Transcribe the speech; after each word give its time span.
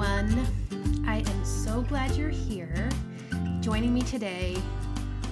everyone. 0.00 1.04
I 1.08 1.18
am 1.28 1.44
so 1.44 1.82
glad 1.82 2.14
you're 2.14 2.28
here 2.28 2.88
joining 3.60 3.92
me 3.92 4.02
today 4.02 4.56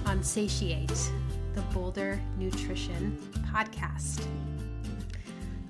on 0.05 0.21
Satiate, 0.21 1.11
the 1.53 1.61
Boulder 1.73 2.19
Nutrition 2.37 3.17
Podcast. 3.49 4.25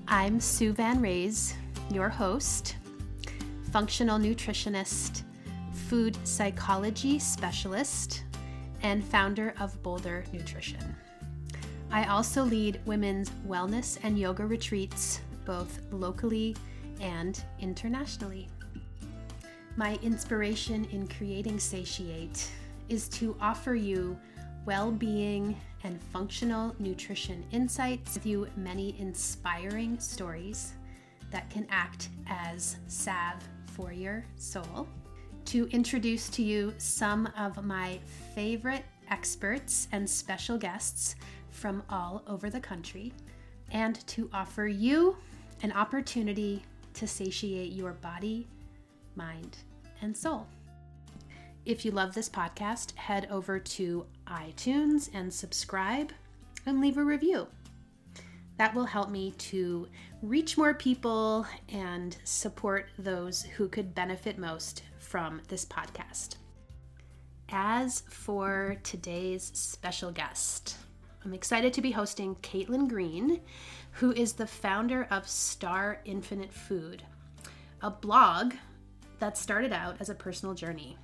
I'm 0.08 0.40
Sue 0.40 0.74
Van 0.74 1.00
Raes, 1.00 1.54
your 1.92 2.10
host, 2.10 2.78
functional 3.72 4.18
nutritionist, 4.18 5.22
food 5.74 6.18
psychology 6.24 7.20
specialist, 7.20 8.24
and 8.82 9.04
founder 9.04 9.54
of 9.60 9.80
Boulder 9.84 10.24
Nutrition. 10.34 10.96
I 11.92 12.06
also 12.06 12.44
lead 12.44 12.80
women's 12.86 13.30
wellness 13.48 14.00
and 14.02 14.18
yoga 14.18 14.46
retreats, 14.48 15.22
both 15.46 15.82
locally 15.92 16.56
and 17.00 17.40
internationally. 17.60 18.50
My 19.78 20.00
inspiration 20.02 20.86
in 20.92 21.08
creating 21.08 21.60
Satiate 21.60 22.50
is 22.90 23.08
to 23.10 23.38
offer 23.40 23.76
you 23.76 24.18
well 24.66 24.90
being 24.92 25.56
and 25.84 26.02
functional 26.02 26.76
nutrition 26.80 27.46
insights, 27.52 28.16
with 28.16 28.26
you 28.26 28.48
many 28.58 29.00
inspiring 29.00 30.00
stories 30.00 30.74
that 31.30 31.52
can 31.52 31.68
act 31.70 32.10
as 32.26 32.78
salve 32.88 33.48
for 33.68 33.92
your 33.92 34.26
soul. 34.36 34.88
To 35.46 35.68
introduce 35.68 36.28
to 36.30 36.42
you 36.42 36.74
some 36.80 37.30
of 37.38 37.64
my 37.64 38.00
favorite 38.34 38.84
experts 39.12 39.90
and 39.92 40.10
special 40.10 40.58
guests 40.58 41.16
from 41.52 41.84
all 41.88 42.24
over 42.26 42.50
the 42.50 42.60
country, 42.60 43.14
and 43.70 43.96
to 44.08 44.28
offer 44.34 44.66
you 44.68 45.18
an 45.62 45.72
opportunity 45.72 46.66
to 46.96 47.06
satiate 47.06 47.74
your 47.74 47.94
body, 47.94 48.48
mind, 49.16 49.58
and 50.02 50.16
soul. 50.16 50.48
If 51.66 51.84
you 51.84 51.92
love 51.92 52.14
this 52.14 52.30
podcast, 52.30 52.96
head 52.96 53.28
over 53.30 53.60
to 53.60 54.06
iTunes 54.26 55.10
and 55.14 55.34
subscribe 55.34 56.14
and 56.66 56.80
leave 56.80 56.98
a 56.98 57.04
review. 57.04 57.48
That 58.58 58.74
will 58.74 58.86
help 58.86 59.10
me 59.10 59.32
to 59.32 59.88
reach 60.22 60.58
more 60.58 60.74
people 60.74 61.46
and 61.70 62.18
support 62.24 62.88
those 62.98 63.44
who 63.44 63.68
could 63.68 63.94
benefit 63.94 64.38
most 64.38 64.84
from 64.98 65.42
this 65.48 65.66
podcast. 65.66 66.38
As 67.50 68.04
for 68.10 68.78
today's 68.84 69.52
special 69.54 70.12
guest, 70.12 70.78
I'm 71.24 71.34
excited 71.34 71.74
to 71.74 71.82
be 71.82 71.92
hosting 71.92 72.36
Caitlin 72.36 72.88
Green, 72.88 73.42
who 73.92 74.12
is 74.12 74.34
the 74.34 74.48
founder 74.48 75.08
of 75.12 75.28
Star 75.28 76.02
Infinite 76.06 76.54
Food, 76.54 77.04
a 77.82 77.92
blog 77.92 78.54
that 79.20 79.38
started 79.38 79.74
out 79.74 79.98
as 80.00 80.10
a 80.10 80.16
personal 80.16 80.54
journey. 80.56 80.98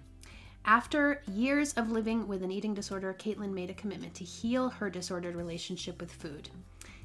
After 0.65 1.21
years 1.27 1.73
of 1.73 1.91
living 1.91 2.27
with 2.27 2.41
an 2.41 2.51
eating 2.51 2.73
disorder, 2.73 3.13
Caitlin 3.17 3.53
made 3.53 3.69
a 3.69 3.73
commitment 3.73 4.15
to 4.15 4.23
heal 4.23 4.69
her 4.69 4.89
disordered 4.89 5.35
relationship 5.35 5.99
with 5.99 6.11
food. 6.11 6.49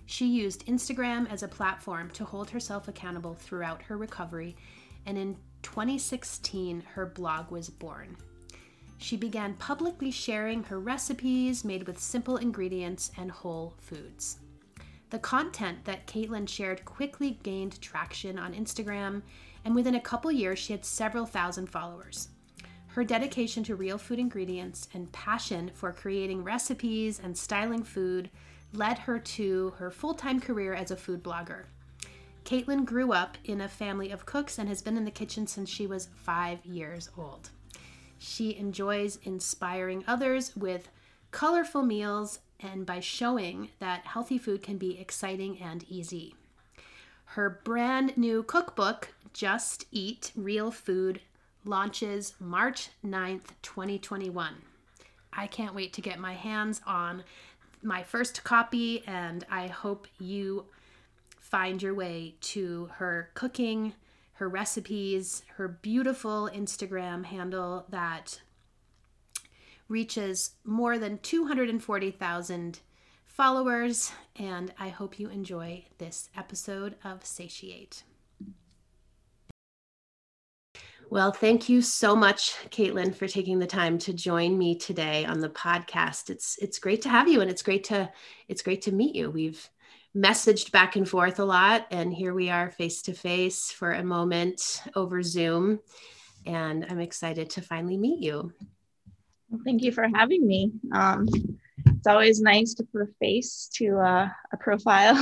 She 0.07 0.27
used 0.27 0.67
Instagram 0.67 1.31
as 1.31 1.43
a 1.43 1.49
platform 1.49 2.11
to 2.11 2.25
hold 2.25 2.51
herself 2.51 2.87
accountable 2.89 3.35
throughout 3.35 3.83
her 3.83 3.97
recovery, 3.97 4.57
and 5.05 5.19
in 5.19 5.37
2016, 5.63 6.83
her 6.95 7.05
blog 7.05 7.51
was 7.51 7.69
born. 7.69 8.17
She 8.99 9.17
began 9.17 9.55
publicly 9.55 10.11
sharing 10.11 10.65
her 10.65 10.79
recipes 10.79 11.65
made 11.65 11.87
with 11.87 11.99
simple 11.99 12.37
ingredients 12.37 13.11
and 13.17 13.31
whole 13.31 13.75
foods. 13.79 14.39
The 15.11 15.19
content 15.19 15.85
that 15.85 16.07
Caitlin 16.07 16.49
shared 16.49 16.85
quickly 16.85 17.39
gained 17.43 17.81
traction 17.81 18.39
on 18.39 18.55
Instagram, 18.55 19.23
and 19.69 19.75
within 19.75 19.97
a 19.97 20.01
couple 20.01 20.33
years, 20.33 20.59
she 20.59 20.73
had 20.73 20.83
several 20.83 21.27
thousand 21.27 21.67
followers. 21.67 22.31
Her 22.87 23.05
dedication 23.05 23.63
to 23.65 23.77
real 23.77 23.99
food 23.99 24.19
ingredients 24.19 24.89
and 24.95 25.13
passion 25.13 25.73
for 25.75 25.93
creating 25.93 26.43
recipes 26.43 27.21
and 27.23 27.37
styling 27.37 27.83
food 27.83 28.31
led 28.73 29.01
her 29.01 29.19
to 29.19 29.75
her 29.77 29.91
full 29.91 30.15
time 30.15 30.41
career 30.41 30.73
as 30.73 30.91
a 30.91 30.97
food 30.97 31.23
blogger. 31.23 31.65
Caitlin 32.47 32.87
grew 32.87 33.13
up 33.13 33.37
in 33.45 33.61
a 33.61 33.69
family 33.69 34.11
of 34.11 34.25
cooks 34.25 34.59
and 34.59 34.71
has 34.71 34.81
been 34.81 34.97
in 34.97 35.05
the 35.05 35.11
kitchen 35.11 35.47
since 35.47 35.69
she 35.69 35.87
was 35.87 36.09
five 36.17 36.65
years 36.65 37.11
old. 37.19 37.51
She 38.17 38.57
enjoys 38.57 39.19
inspiring 39.23 40.03
others 40.07 40.57
with 40.57 40.89
colorful 41.31 41.83
meals 41.83 42.39
and 42.59 42.87
by 42.87 43.01
showing 43.01 43.69
that 43.81 44.07
healthy 44.07 44.39
food 44.39 44.63
can 44.63 44.79
be 44.79 44.99
exciting 44.99 45.59
and 45.61 45.85
easy. 45.91 46.35
Her 47.33 47.61
brand 47.63 48.17
new 48.17 48.43
cookbook, 48.43 49.13
Just 49.39 49.85
Eat 49.93 50.33
Real 50.35 50.73
Food, 50.73 51.21
launches 51.65 52.35
March 52.41 52.89
9th, 53.07 53.51
2021. 53.63 54.55
I 55.33 55.47
can't 55.47 55.77
wait 55.77 55.93
to 55.93 56.01
get 56.01 56.19
my 56.19 56.35
hands 56.35 56.81
on 56.85 57.23
my 57.81 58.03
first 58.03 58.43
copy, 58.43 59.05
and 59.07 59.47
I 59.49 59.69
hope 59.69 60.09
you 60.19 60.65
find 61.39 61.81
your 61.81 61.95
way 61.95 62.35
to 62.41 62.91
her 62.95 63.31
cooking, 63.35 63.93
her 64.33 64.49
recipes, 64.49 65.45
her 65.55 65.69
beautiful 65.69 66.51
Instagram 66.53 67.25
handle 67.25 67.87
that 67.91 68.41
reaches 69.87 70.57
more 70.65 70.99
than 70.99 71.19
240,000 71.19 72.81
followers, 73.25 74.11
and 74.35 74.75
I 74.81 74.89
hope 74.89 75.21
you 75.21 75.29
enjoy 75.29 75.85
this 75.99 76.29
episode 76.37 76.97
of 77.05 77.25
Satiate. 77.25 78.03
Well, 81.11 81.33
thank 81.33 81.71
you 81.71 81.81
so 81.81 82.15
much, 82.15 82.53
Caitlin, 82.69 83.15
for 83.15 83.27
taking 83.27 83.59
the 83.59 83.67
time 83.67 83.97
to 84.01 84.13
join 84.13 84.59
me 84.59 84.75
today 84.75 85.25
on 85.25 85.41
the 85.41 85.49
podcast. 85.49 86.29
It's 86.29 86.59
it's 86.61 86.79
great 86.79 87.01
to 87.03 87.09
have 87.09 87.29
you, 87.29 87.41
and 87.41 87.51
it's 87.51 87.63
great 87.63 87.85
to 87.85 88.11
it's 88.47 88.61
great 88.61 88.83
to 88.83 88.93
meet 88.93 89.17
you. 89.17 89.31
We've 89.31 89.71
messaged 90.15 90.71
back 90.71 90.97
and 90.97 91.09
forth 91.09 91.39
a 91.39 91.45
lot, 91.47 91.87
and 91.91 92.13
here 92.13 92.35
we 92.35 92.51
are 92.51 92.71
face 92.71 93.01
to 93.03 93.15
face 93.15 93.71
for 93.71 93.93
a 93.93 94.05
moment 94.05 94.83
over 94.95 95.23
Zoom, 95.23 95.81
and 96.45 96.85
I'm 96.91 97.01
excited 97.01 97.49
to 97.51 97.63
finally 97.63 97.97
meet 97.97 98.23
you. 98.23 98.53
Thank 99.65 99.83
you 99.83 99.93
for 99.93 100.07
having 100.15 100.47
me. 100.47 100.73
Um, 100.93 101.27
it's 101.87 102.07
always 102.07 102.41
nice 102.41 102.75
to 102.75 102.85
put 102.85 103.03
a 103.03 103.09
face 103.19 103.69
to 103.75 103.99
uh, 103.99 104.29
a 104.53 104.57
profile. 104.57 105.17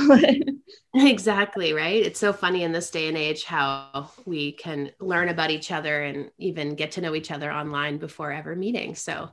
exactly, 0.95 1.73
right? 1.73 2.05
It's 2.05 2.19
so 2.19 2.33
funny 2.33 2.63
in 2.63 2.71
this 2.71 2.89
day 2.89 3.07
and 3.07 3.17
age 3.17 3.43
how 3.43 4.11
we 4.25 4.51
can 4.53 4.91
learn 4.99 5.29
about 5.29 5.51
each 5.51 5.71
other 5.71 6.03
and 6.03 6.29
even 6.37 6.75
get 6.75 6.91
to 6.93 7.01
know 7.01 7.15
each 7.15 7.31
other 7.31 7.51
online 7.51 7.97
before 7.97 8.31
ever 8.31 8.55
meeting. 8.55 8.95
So 8.95 9.29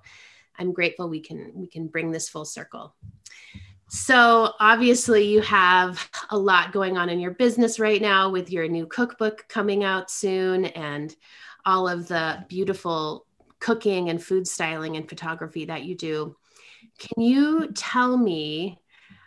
I'm 0.59 0.73
grateful 0.73 1.09
we 1.09 1.21
can 1.21 1.53
we 1.55 1.67
can 1.67 1.89
bring 1.89 2.11
this 2.11 2.29
full 2.29 2.45
circle. 2.45 2.95
So 3.89 4.53
obviously 4.61 5.25
you 5.25 5.41
have 5.43 6.09
a 6.31 6.39
lot 6.39 6.73
going 6.73 6.97
on 6.97 7.09
in 7.09 7.21
your 7.21 7.33
business 7.33 7.79
right 7.79 8.01
now 8.01 8.31
with 8.31 8.51
your 8.51 8.67
new 8.67 8.87
cookbook 8.87 9.47
coming 9.49 9.85
out 9.85 10.11
soon 10.11 10.65
and 10.65 11.15
all 11.67 11.87
of 11.89 12.09
the 12.09 12.45
beautiful 12.49 13.27
cooking 13.61 14.11
and 14.11 14.23
food 14.23 14.47
styling 14.47 14.97
and 14.97 15.09
photography 15.09 15.67
that 15.67 15.85
you 15.85 15.95
do. 15.95 16.37
Can 16.99 17.23
you 17.23 17.73
tell 17.75 18.17
me 18.17 18.79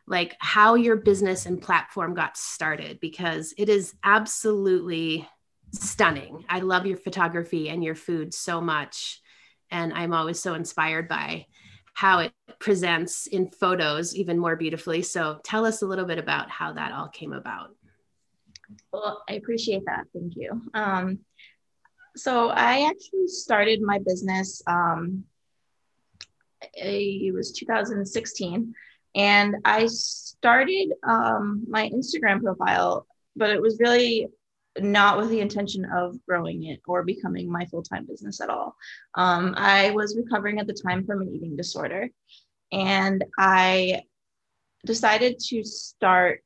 like 0.07 0.35
how 0.39 0.75
your 0.75 0.95
business 0.95 1.45
and 1.45 1.61
platform 1.61 2.13
got 2.13 2.37
started 2.37 2.99
because 3.01 3.53
it 3.57 3.67
is 3.67 3.93
absolutely 4.03 5.27
stunning. 5.73 6.45
I 6.47 6.61
love 6.61 6.85
your 6.85 6.97
photography 6.97 7.69
and 7.69 7.83
your 7.83 7.95
food 7.95 8.33
so 8.33 8.61
much 8.61 9.21
and 9.69 9.93
I'm 9.93 10.13
always 10.13 10.39
so 10.39 10.53
inspired 10.53 11.09
by 11.09 11.45
how 11.93 12.19
it 12.19 12.31
presents 12.59 13.27
in 13.27 13.49
photos 13.49 14.15
even 14.15 14.37
more 14.37 14.55
beautifully. 14.55 15.01
So 15.01 15.39
tell 15.43 15.65
us 15.65 15.81
a 15.81 15.85
little 15.85 16.05
bit 16.05 16.19
about 16.19 16.49
how 16.49 16.73
that 16.73 16.93
all 16.93 17.09
came 17.09 17.33
about. 17.33 17.71
Well, 18.93 19.23
I 19.29 19.33
appreciate 19.33 19.83
that. 19.87 20.05
Thank 20.13 20.35
you. 20.35 20.61
Um, 20.73 21.19
so 22.15 22.49
I 22.49 22.87
actually 22.87 23.27
started 23.27 23.81
my 23.81 23.99
business. 24.05 24.61
Um, 24.67 25.25
it 26.73 27.33
was 27.33 27.51
2016, 27.51 28.73
and 29.15 29.55
I 29.65 29.87
started 29.87 30.93
um, 31.07 31.65
my 31.67 31.89
Instagram 31.89 32.41
profile, 32.41 33.07
but 33.35 33.49
it 33.49 33.61
was 33.61 33.79
really 33.79 34.27
not 34.79 35.17
with 35.17 35.29
the 35.29 35.39
intention 35.39 35.85
of 35.85 36.23
growing 36.27 36.65
it 36.65 36.81
or 36.87 37.03
becoming 37.03 37.51
my 37.51 37.65
full 37.65 37.83
time 37.83 38.05
business 38.05 38.41
at 38.41 38.49
all. 38.49 38.75
Um, 39.15 39.55
I 39.57 39.91
was 39.91 40.15
recovering 40.15 40.59
at 40.59 40.67
the 40.67 40.73
time 40.73 41.05
from 41.05 41.21
an 41.21 41.33
eating 41.33 41.55
disorder, 41.55 42.09
and 42.71 43.23
I 43.39 44.03
decided 44.85 45.39
to 45.49 45.63
start 45.63 46.43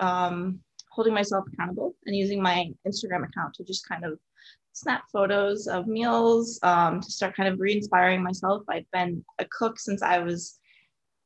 um, 0.00 0.60
holding 0.90 1.14
myself 1.14 1.44
accountable 1.52 1.94
and 2.06 2.16
using 2.16 2.42
my 2.42 2.70
Instagram 2.86 3.26
account 3.26 3.54
to 3.54 3.64
just 3.64 3.88
kind 3.88 4.04
of 4.04 4.18
snap 4.72 5.02
photos 5.12 5.66
of 5.66 5.86
meals 5.86 6.58
um, 6.62 7.00
to 7.00 7.10
start 7.10 7.36
kind 7.36 7.48
of 7.48 7.60
re-inspiring 7.60 8.22
myself. 8.22 8.62
I've 8.68 8.90
been 8.92 9.24
a 9.38 9.44
cook 9.46 9.78
since 9.78 10.02
I 10.02 10.18
was 10.18 10.58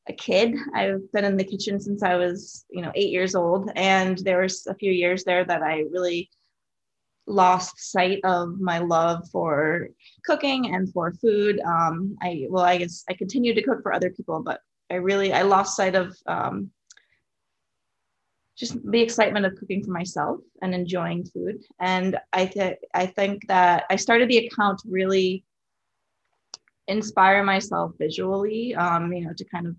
a 0.08 0.12
kid. 0.12 0.54
I've 0.74 1.10
been 1.12 1.24
in 1.24 1.36
the 1.36 1.44
kitchen 1.44 1.80
since 1.80 2.02
I 2.02 2.16
was, 2.16 2.64
you 2.70 2.82
know, 2.82 2.92
eight 2.94 3.10
years 3.10 3.34
old, 3.34 3.70
and 3.76 4.18
there 4.18 4.42
was 4.42 4.66
a 4.66 4.74
few 4.74 4.92
years 4.92 5.24
there 5.24 5.44
that 5.44 5.62
I 5.62 5.84
really 5.90 6.30
lost 7.26 7.90
sight 7.90 8.20
of 8.24 8.60
my 8.60 8.78
love 8.78 9.28
for 9.30 9.88
cooking 10.24 10.74
and 10.74 10.92
for 10.92 11.12
food. 11.12 11.60
Um, 11.60 12.16
I 12.22 12.46
well, 12.48 12.64
I 12.64 12.78
guess 12.78 13.04
I 13.08 13.14
continued 13.14 13.54
to 13.56 13.62
cook 13.62 13.82
for 13.82 13.92
other 13.92 14.10
people, 14.10 14.42
but 14.42 14.60
I 14.90 14.94
really 14.94 15.32
I 15.32 15.42
lost 15.42 15.76
sight 15.76 15.94
of 15.96 16.16
um, 16.26 16.70
just 18.56 18.78
the 18.90 19.00
excitement 19.00 19.44
of 19.44 19.54
cooking 19.56 19.84
for 19.84 19.90
myself 19.90 20.40
and 20.62 20.74
enjoying 20.74 21.24
food. 21.24 21.62
And 21.78 22.18
I 22.32 22.46
th- 22.46 22.78
I 22.94 23.06
think 23.06 23.46
that 23.48 23.84
I 23.90 23.96
started 23.96 24.28
the 24.28 24.46
account 24.46 24.80
really 24.86 25.44
inspire 26.88 27.42
myself 27.42 27.92
visually, 27.98 28.74
um, 28.74 29.12
you 29.12 29.26
know, 29.26 29.32
to 29.36 29.44
kind 29.44 29.66
of 29.66 29.76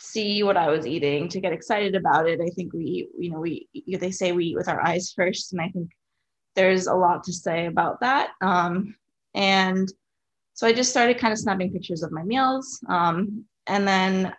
see 0.00 0.42
what 0.42 0.56
I 0.56 0.68
was 0.68 0.86
eating, 0.86 1.28
to 1.28 1.40
get 1.40 1.52
excited 1.52 1.94
about 1.94 2.28
it. 2.28 2.40
I 2.40 2.48
think 2.50 2.74
we, 2.74 3.08
you 3.18 3.30
know, 3.30 3.40
we 3.40 3.68
they 3.98 4.10
say 4.10 4.32
we 4.32 4.46
eat 4.46 4.56
with 4.56 4.68
our 4.68 4.84
eyes 4.86 5.12
first, 5.16 5.52
and 5.52 5.62
I 5.62 5.68
think 5.68 5.90
there's 6.54 6.86
a 6.86 6.94
lot 6.94 7.24
to 7.24 7.32
say 7.32 7.66
about 7.66 8.00
that. 8.00 8.30
Um, 8.40 8.94
and 9.34 9.90
so 10.54 10.66
I 10.66 10.72
just 10.72 10.90
started 10.90 11.18
kind 11.18 11.32
of 11.32 11.38
snapping 11.38 11.72
pictures 11.72 12.02
of 12.02 12.12
my 12.12 12.22
meals, 12.22 12.80
um, 12.88 13.44
and 13.66 13.88
then 13.88 14.34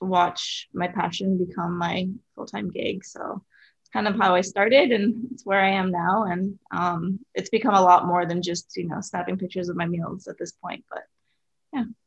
watch 0.02 0.68
my 0.74 0.88
passion 0.88 1.38
become 1.38 1.78
my 1.78 2.10
full 2.36 2.46
time 2.46 2.70
gig. 2.70 3.06
So 3.06 3.44
kind 3.88 4.08
of 4.08 4.16
how 4.16 4.36
I 4.36 4.42
started, 4.42 4.92
and 4.92 5.28
it's 5.32 5.46
where 5.46 5.62
I 5.62 5.72
am 5.72 5.92
now. 5.92 6.24
And 6.24 6.58
um, 6.72 7.20
it's 7.34 7.50
become 7.50 7.76
a 7.76 7.82
lot 7.82 8.06
more 8.06 8.26
than 8.26 8.42
just 8.42 8.76
you 8.76 8.88
know 8.88 9.02
snapping 9.02 9.38
pictures 9.38 9.70
of 9.70 9.76
my 9.76 9.86
meals 9.86 10.28
at 10.28 10.38
this 10.38 10.52
point. 10.52 10.86
But 10.90 11.04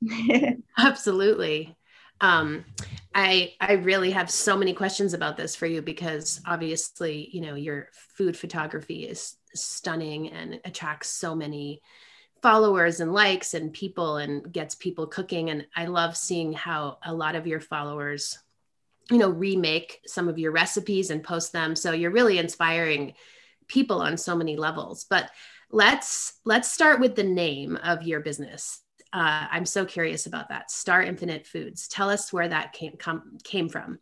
yeah, 0.00 0.52
absolutely. 0.78 1.76
Um, 2.20 2.64
I 3.14 3.54
I 3.60 3.74
really 3.74 4.10
have 4.10 4.30
so 4.30 4.56
many 4.56 4.74
questions 4.74 5.14
about 5.14 5.36
this 5.36 5.56
for 5.56 5.66
you 5.66 5.82
because 5.82 6.40
obviously, 6.46 7.28
you 7.32 7.40
know, 7.40 7.54
your 7.54 7.88
food 8.16 8.36
photography 8.36 9.04
is 9.04 9.36
stunning 9.54 10.30
and 10.30 10.60
attracts 10.64 11.08
so 11.08 11.34
many 11.34 11.80
followers 12.42 13.00
and 13.00 13.12
likes 13.12 13.54
and 13.54 13.72
people 13.72 14.16
and 14.16 14.50
gets 14.52 14.74
people 14.74 15.06
cooking 15.06 15.50
and 15.50 15.66
I 15.76 15.86
love 15.86 16.16
seeing 16.16 16.52
how 16.52 16.98
a 17.04 17.12
lot 17.12 17.34
of 17.34 17.46
your 17.46 17.60
followers 17.60 18.38
you 19.10 19.18
know 19.18 19.30
remake 19.30 20.00
some 20.06 20.28
of 20.28 20.38
your 20.38 20.52
recipes 20.52 21.10
and 21.10 21.22
post 21.22 21.52
them 21.52 21.74
so 21.74 21.92
you're 21.92 22.10
really 22.10 22.38
inspiring 22.38 23.14
people 23.66 24.00
on 24.00 24.16
so 24.16 24.36
many 24.36 24.56
levels 24.56 25.04
but 25.08 25.30
let's 25.70 26.34
let's 26.44 26.70
start 26.70 27.00
with 27.00 27.14
the 27.14 27.22
name 27.22 27.76
of 27.82 28.02
your 28.02 28.20
business 28.20 28.80
uh, 29.12 29.46
I'm 29.50 29.66
so 29.66 29.84
curious 29.84 30.26
about 30.26 30.50
that. 30.50 30.70
Star 30.70 31.02
Infinite 31.02 31.46
Foods. 31.46 31.88
Tell 31.88 32.10
us 32.10 32.32
where 32.32 32.48
that 32.48 32.72
came 32.72 32.92
come, 32.96 33.38
came 33.42 33.68
from. 33.68 33.98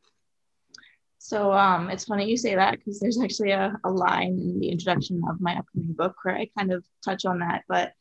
So 1.19 1.53
um, 1.53 1.91
it's 1.91 2.05
funny 2.05 2.29
you 2.29 2.37
say 2.37 2.55
that 2.55 2.79
because 2.79 3.01
there's 3.01 3.21
actually 3.21 3.51
a, 3.51 3.75
a 3.85 3.91
line 3.91 4.39
in 4.39 4.61
the 4.61 4.69
introduction 4.69 5.23
of 5.29 5.41
my 5.41 5.57
upcoming 5.57 5.93
book 5.93 6.15
where 6.23 6.37
I 6.37 6.51
kind 6.57 6.73
of 6.73 6.85
touch 7.05 7.25
on 7.25 7.41
that. 7.41 7.65
But 7.69 7.93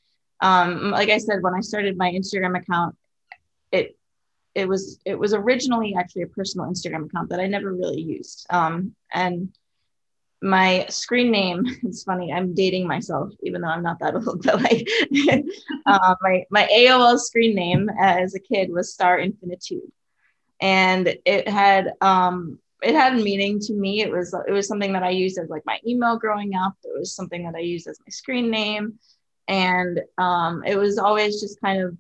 um, 0.42 0.92
like 0.92 1.10
I 1.10 1.18
said, 1.18 1.42
when 1.42 1.56
I 1.56 1.62
started 1.62 1.98
my 1.98 2.12
Instagram 2.12 2.58
account, 2.58 2.96
it 3.72 3.97
it 4.58 4.68
was 4.68 5.00
it 5.06 5.18
was 5.18 5.34
originally 5.34 5.96
actually 5.98 6.24
a 6.24 6.28
personal 6.28 6.68
Instagram 6.68 7.06
account 7.06 7.30
that 7.30 7.40
I 7.40 7.48
never 7.48 7.74
really 7.74 8.02
used. 8.02 8.46
Um, 8.50 8.96
and 9.14 9.50
my 10.42 10.86
screen 10.90 11.32
name 11.32 11.64
it's 11.84 12.04
funny 12.04 12.32
i'm 12.32 12.54
dating 12.54 12.88
myself 12.88 13.34
even 13.42 13.62
though 13.62 13.68
i'm 13.68 13.82
not 13.82 14.00
that 14.00 14.16
old 14.28 14.44
but 14.44 14.62
like 14.62 14.88
uh, 15.88 16.16
my 16.22 16.44
my 16.52 16.68
aol 16.72 17.18
screen 17.18 17.56
name 17.56 17.90
as 18.00 18.36
a 18.36 18.40
kid 18.40 18.70
was 18.72 18.94
star 18.94 19.18
infinitude. 19.20 19.92
And 20.60 21.18
it 21.26 21.48
had 21.48 21.94
um 22.02 22.60
it 22.82 22.94
had 22.94 23.16
meaning 23.16 23.60
to 23.62 23.74
me. 23.74 24.02
It 24.02 24.12
was 24.12 24.36
it 24.48 24.52
was 24.52 24.68
something 24.68 24.94
that 24.94 25.04
i 25.04 25.10
used 25.10 25.38
as 25.40 25.50
like 25.50 25.66
my 25.66 25.80
email 25.86 26.18
growing 26.18 26.56
up. 26.56 26.74
It 26.84 26.98
was 26.98 27.16
something 27.16 27.44
that 27.46 27.56
i 27.56 27.60
used 27.60 27.88
as 27.88 28.00
my 28.00 28.10
screen 28.10 28.50
name. 28.50 29.00
And 29.48 30.02
um 30.18 30.64
it 30.66 30.78
was 30.78 30.98
always 30.98 31.42
just 31.42 31.62
kind 31.62 31.82
of 31.84 31.98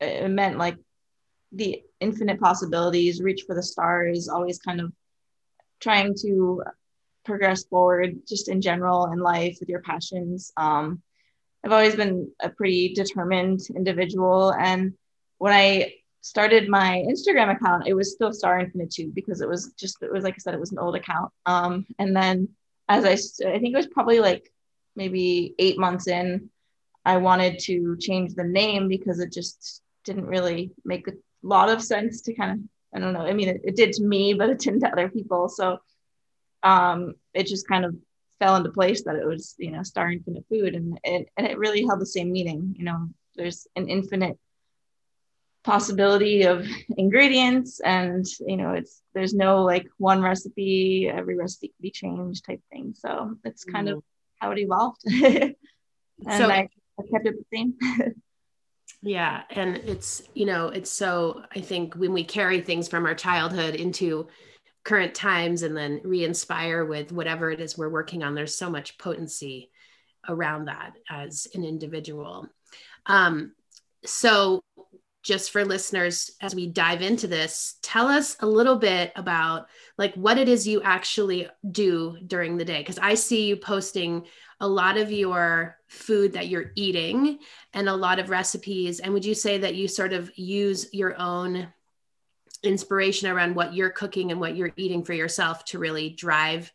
it 0.00 0.30
meant 0.30 0.58
like 0.58 0.76
the 1.52 1.82
infinite 2.00 2.40
possibilities 2.40 3.22
reach 3.22 3.44
for 3.46 3.54
the 3.54 3.62
stars 3.62 4.28
always 4.28 4.58
kind 4.58 4.80
of 4.80 4.92
trying 5.80 6.14
to 6.22 6.62
progress 7.24 7.64
forward 7.64 8.18
just 8.26 8.48
in 8.48 8.60
general 8.60 9.12
in 9.12 9.18
life 9.18 9.56
with 9.60 9.68
your 9.68 9.82
passions. 9.82 10.52
Um, 10.56 11.02
I've 11.64 11.72
always 11.72 11.96
been 11.96 12.30
a 12.40 12.48
pretty 12.48 12.94
determined 12.94 13.60
individual. 13.74 14.52
And 14.52 14.94
when 15.38 15.52
I 15.52 15.94
started 16.20 16.68
my 16.68 17.04
Instagram 17.08 17.54
account, 17.54 17.86
it 17.86 17.94
was 17.94 18.12
still 18.12 18.32
Star 18.32 18.58
Infinitude 18.58 19.14
because 19.14 19.40
it 19.40 19.48
was 19.48 19.72
just, 19.78 20.02
it 20.02 20.12
was 20.12 20.24
like 20.24 20.34
I 20.34 20.38
said, 20.38 20.54
it 20.54 20.60
was 20.60 20.72
an 20.72 20.78
old 20.78 20.96
account. 20.96 21.30
Um, 21.46 21.86
and 21.98 22.14
then 22.14 22.48
as 22.88 23.04
I, 23.04 23.12
I 23.48 23.58
think 23.58 23.74
it 23.74 23.76
was 23.76 23.86
probably 23.86 24.20
like 24.20 24.50
maybe 24.96 25.54
eight 25.58 25.78
months 25.78 26.08
in, 26.08 26.50
I 27.04 27.18
wanted 27.18 27.58
to 27.60 27.96
change 27.98 28.34
the 28.34 28.44
name 28.44 28.88
because 28.88 29.20
it 29.20 29.32
just 29.32 29.82
didn't 30.04 30.26
really 30.26 30.72
make 30.84 31.08
a 31.08 31.12
lot 31.42 31.68
of 31.68 31.82
sense 31.82 32.22
to 32.22 32.34
kind 32.34 32.52
of, 32.52 32.58
I 32.94 33.00
don't 33.00 33.12
know. 33.12 33.26
I 33.26 33.32
mean, 33.32 33.48
it, 33.48 33.60
it 33.64 33.76
did 33.76 33.92
to 33.94 34.04
me, 34.04 34.34
but 34.34 34.50
it 34.50 34.58
didn't 34.58 34.80
to 34.80 34.92
other 34.92 35.08
people. 35.08 35.48
So 35.48 35.78
um, 36.62 37.14
it 37.34 37.46
just 37.46 37.68
kind 37.68 37.84
of 37.84 37.94
fell 38.38 38.56
into 38.56 38.70
place 38.70 39.04
that 39.04 39.16
it 39.16 39.26
was, 39.26 39.54
you 39.58 39.70
know, 39.70 39.82
Star 39.82 40.10
Infinite 40.10 40.44
Food. 40.48 40.74
And 40.74 40.98
it, 41.04 41.28
and 41.36 41.46
it 41.46 41.58
really 41.58 41.84
held 41.84 42.00
the 42.00 42.06
same 42.06 42.32
meaning. 42.32 42.74
You 42.78 42.84
know, 42.84 43.08
there's 43.36 43.66
an 43.76 43.88
infinite 43.88 44.38
possibility 45.64 46.44
of 46.44 46.66
ingredients 46.96 47.80
and 47.80 48.24
you 48.46 48.56
know 48.56 48.72
it's 48.72 49.02
there's 49.12 49.34
no 49.34 49.64
like 49.64 49.86
one 49.98 50.22
recipe 50.22 51.10
every 51.12 51.36
recipe 51.36 51.68
can 51.68 51.76
be 51.82 51.90
changed 51.90 52.44
type 52.46 52.60
thing 52.72 52.94
so 52.96 53.34
it's 53.44 53.64
kind 53.64 53.88
mm-hmm. 53.88 53.98
of 53.98 54.04
how 54.38 54.50
it 54.50 54.58
evolved 54.58 55.00
and 55.04 55.54
so, 56.26 56.46
I, 56.46 56.68
I 56.98 57.02
kept 57.12 57.26
it 57.26 57.34
the 57.36 57.44
same 57.54 57.74
yeah 59.02 59.42
and 59.50 59.76
it's 59.76 60.22
you 60.34 60.44
know 60.44 60.68
it's 60.68 60.90
so 60.90 61.42
i 61.54 61.60
think 61.60 61.94
when 61.94 62.12
we 62.12 62.24
carry 62.24 62.60
things 62.60 62.88
from 62.88 63.06
our 63.06 63.14
childhood 63.14 63.74
into 63.74 64.26
current 64.84 65.14
times 65.14 65.62
and 65.62 65.76
then 65.76 66.00
re-inspire 66.02 66.84
with 66.84 67.12
whatever 67.12 67.50
it 67.50 67.60
is 67.60 67.78
we're 67.78 67.88
working 67.88 68.22
on 68.22 68.34
there's 68.34 68.54
so 68.54 68.70
much 68.70 68.98
potency 68.98 69.70
around 70.28 70.66
that 70.66 70.92
as 71.08 71.46
an 71.54 71.64
individual. 71.64 72.46
Um, 73.06 73.52
so 74.04 74.62
just 75.28 75.50
for 75.50 75.62
listeners 75.62 76.30
as 76.40 76.54
we 76.54 76.66
dive 76.66 77.02
into 77.02 77.26
this 77.26 77.74
tell 77.82 78.08
us 78.08 78.34
a 78.40 78.46
little 78.46 78.76
bit 78.76 79.12
about 79.14 79.66
like 79.98 80.14
what 80.14 80.38
it 80.38 80.48
is 80.48 80.66
you 80.66 80.80
actually 80.80 81.46
do 81.70 82.16
during 82.26 82.56
the 82.56 82.64
day. 82.64 82.78
Because 82.78 82.98
i 82.98 83.12
see 83.12 83.46
you 83.46 83.54
posting 83.54 84.24
a 84.60 84.66
lot 84.66 84.96
of 84.96 85.12
your 85.12 85.76
food 85.86 86.32
that 86.32 86.48
you're 86.48 86.72
eating 86.76 87.40
and 87.74 87.90
a 87.90 87.94
lot 87.94 88.18
of 88.18 88.30
recipes. 88.30 89.00
And 89.00 89.12
would 89.12 89.24
you 89.24 89.34
say 89.34 89.58
that 89.58 89.74
you 89.74 89.86
sort 89.86 90.14
of 90.14 90.32
use 90.38 90.88
your 90.94 91.14
own 91.20 91.68
inspiration 92.62 93.28
around 93.28 93.54
what 93.54 93.74
you're 93.74 93.90
cooking 93.90 94.30
and 94.30 94.40
what 94.40 94.56
you're 94.56 94.72
eating 94.76 95.04
for 95.04 95.12
yourself 95.12 95.62
to 95.66 95.78
really 95.78 96.08
drive 96.08 96.72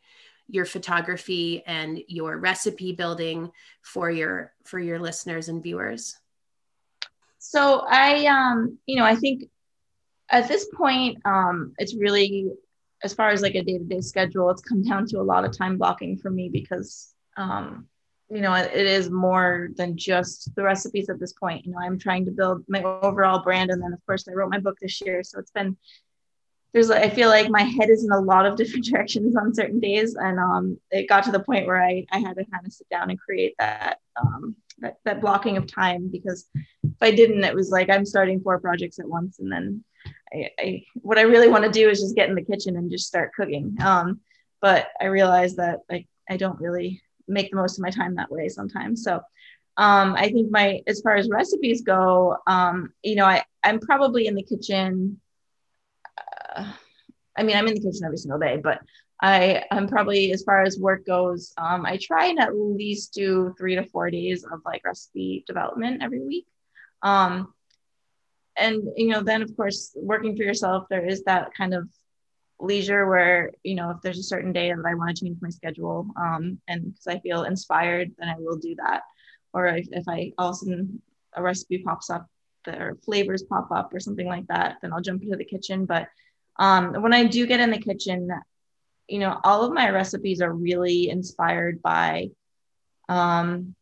your 0.47 0.65
photography 0.65 1.63
and 1.65 1.99
your 2.07 2.37
recipe 2.37 2.91
building 2.91 3.51
for 3.81 4.11
your 4.11 4.53
for 4.63 4.79
your 4.79 4.99
listeners 4.99 5.49
and 5.49 5.63
viewers 5.63 6.17
so 7.43 7.83
i 7.89 8.25
um 8.27 8.77
you 8.85 8.95
know 8.95 9.03
i 9.03 9.13
think 9.13 9.43
at 10.29 10.47
this 10.47 10.65
point 10.73 11.17
um 11.25 11.73
it's 11.77 11.93
really 11.93 12.49
as 13.03 13.13
far 13.13 13.29
as 13.29 13.41
like 13.41 13.55
a 13.55 13.61
day-to-day 13.61 13.99
schedule 13.99 14.49
it's 14.49 14.61
come 14.61 14.81
down 14.81 15.05
to 15.05 15.19
a 15.19 15.29
lot 15.31 15.43
of 15.43 15.55
time 15.55 15.77
blocking 15.77 16.17
for 16.17 16.31
me 16.31 16.47
because 16.47 17.13
um 17.35 17.85
you 18.29 18.39
know 18.39 18.53
it 18.53 18.73
is 18.73 19.09
more 19.09 19.69
than 19.75 19.97
just 19.97 20.55
the 20.55 20.63
recipes 20.63 21.09
at 21.09 21.19
this 21.19 21.33
point. 21.33 21.65
You 21.65 21.73
know 21.73 21.79
i'm 21.79 21.99
trying 21.99 22.23
to 22.25 22.31
build 22.31 22.63
my 22.69 22.81
overall 22.81 23.43
brand 23.43 23.71
and 23.71 23.83
then 23.83 23.91
of 23.91 23.99
course 24.05 24.25
i 24.29 24.31
wrote 24.31 24.49
my 24.49 24.59
book 24.59 24.77
this 24.81 25.01
year 25.01 25.21
so 25.21 25.37
it's 25.37 25.51
been 25.51 25.75
there's 26.73 26.89
i 26.89 27.09
feel 27.09 27.29
like 27.29 27.49
my 27.49 27.61
head 27.61 27.89
is 27.89 28.03
in 28.03 28.11
a 28.11 28.19
lot 28.19 28.45
of 28.45 28.55
different 28.57 28.85
directions 28.85 29.35
on 29.35 29.53
certain 29.53 29.79
days 29.79 30.15
and 30.15 30.39
um 30.39 30.77
it 30.91 31.07
got 31.07 31.23
to 31.23 31.31
the 31.31 31.39
point 31.39 31.67
where 31.67 31.81
i 31.81 32.05
i 32.11 32.19
had 32.19 32.35
to 32.35 32.45
kind 32.45 32.65
of 32.65 32.73
sit 32.73 32.89
down 32.89 33.09
and 33.09 33.19
create 33.19 33.55
that 33.59 33.99
um 34.21 34.55
that, 34.79 34.97
that 35.05 35.21
blocking 35.21 35.55
of 35.55 35.67
time 35.67 36.09
because 36.09 36.49
if 36.83 37.01
i 37.01 37.11
didn't 37.11 37.43
it 37.43 37.55
was 37.55 37.69
like 37.69 37.89
i'm 37.89 38.05
starting 38.05 38.41
four 38.41 38.59
projects 38.59 38.99
at 38.99 39.07
once 39.07 39.39
and 39.39 39.51
then 39.51 39.83
I, 40.33 40.49
I 40.59 40.83
what 40.95 41.17
i 41.17 41.21
really 41.21 41.47
want 41.47 41.63
to 41.63 41.71
do 41.71 41.89
is 41.89 42.01
just 42.01 42.15
get 42.15 42.29
in 42.29 42.35
the 42.35 42.43
kitchen 42.43 42.75
and 42.75 42.91
just 42.91 43.07
start 43.07 43.33
cooking 43.33 43.77
um 43.81 44.19
but 44.61 44.87
i 44.99 45.05
realized 45.05 45.57
that 45.57 45.79
like 45.89 46.07
I 46.29 46.37
don't 46.37 46.59
really 46.59 47.01
make 47.27 47.51
the 47.51 47.57
most 47.57 47.77
of 47.77 47.83
my 47.83 47.89
time 47.89 48.15
that 48.15 48.31
way 48.31 48.49
sometimes. 48.49 49.03
So 49.03 49.15
um, 49.77 50.15
I 50.15 50.29
think 50.29 50.51
my 50.51 50.81
as 50.87 51.01
far 51.01 51.15
as 51.15 51.29
recipes 51.29 51.81
go, 51.81 52.37
um, 52.47 52.93
you 53.01 53.15
know, 53.15 53.25
I 53.25 53.43
I'm 53.63 53.79
probably 53.79 54.27
in 54.27 54.35
the 54.35 54.43
kitchen. 54.43 55.19
I 57.37 57.43
mean, 57.43 57.55
I'm 57.55 57.67
in 57.67 57.75
the 57.75 57.81
kitchen 57.81 58.05
every 58.05 58.17
single 58.17 58.39
day, 58.39 58.57
but 58.63 58.79
I 59.21 59.63
I'm 59.71 59.87
probably 59.87 60.31
as 60.33 60.43
far 60.43 60.63
as 60.63 60.79
work 60.79 61.05
goes, 61.05 61.53
um, 61.57 61.85
I 61.85 61.97
try 61.97 62.27
and 62.27 62.39
at 62.39 62.55
least 62.55 63.13
do 63.13 63.53
three 63.57 63.75
to 63.75 63.85
four 63.85 64.09
days 64.09 64.43
of 64.43 64.61
like 64.65 64.85
recipe 64.85 65.43
development 65.47 66.03
every 66.03 66.21
week. 66.21 66.47
Um, 67.01 67.53
and 68.55 68.83
you 68.95 69.07
know, 69.07 69.21
then 69.21 69.41
of 69.41 69.55
course, 69.55 69.91
working 69.95 70.35
for 70.35 70.43
yourself, 70.43 70.85
there 70.89 71.05
is 71.05 71.23
that 71.23 71.53
kind 71.57 71.73
of 71.73 71.87
leisure 72.59 73.07
where 73.07 73.51
you 73.63 73.75
know 73.75 73.91
if 73.91 73.97
there's 74.01 74.19
a 74.19 74.23
certain 74.23 74.53
day 74.53 74.73
that 74.73 74.85
i 74.85 74.95
want 74.95 75.15
to 75.15 75.25
change 75.25 75.37
my 75.41 75.49
schedule 75.49 76.07
um, 76.15 76.59
and 76.67 76.85
because 76.85 77.07
i 77.07 77.19
feel 77.19 77.43
inspired 77.43 78.11
then 78.17 78.29
i 78.29 78.35
will 78.37 78.57
do 78.57 78.73
that 78.75 79.01
or 79.53 79.67
if, 79.67 79.87
if 79.91 80.07
i 80.07 80.31
all 80.37 80.49
of 80.49 80.53
a 80.53 80.57
sudden 80.57 81.01
a 81.33 81.41
recipe 81.41 81.79
pops 81.79 82.09
up 82.09 82.27
or 82.67 82.97
flavors 83.03 83.43
pop 83.43 83.69
up 83.71 83.93
or 83.93 83.99
something 83.99 84.27
like 84.27 84.47
that 84.47 84.77
then 84.81 84.93
i'll 84.93 85.01
jump 85.01 85.21
into 85.21 85.35
the 85.35 85.43
kitchen 85.43 85.85
but 85.85 86.07
um, 86.57 87.01
when 87.01 87.13
i 87.13 87.23
do 87.23 87.45
get 87.45 87.59
in 87.59 87.71
the 87.71 87.77
kitchen 87.77 88.29
you 89.07 89.19
know 89.19 89.39
all 89.43 89.63
of 89.63 89.73
my 89.73 89.89
recipes 89.89 90.41
are 90.41 90.53
really 90.53 91.09
inspired 91.09 91.81
by 91.81 92.29
um, 93.09 93.75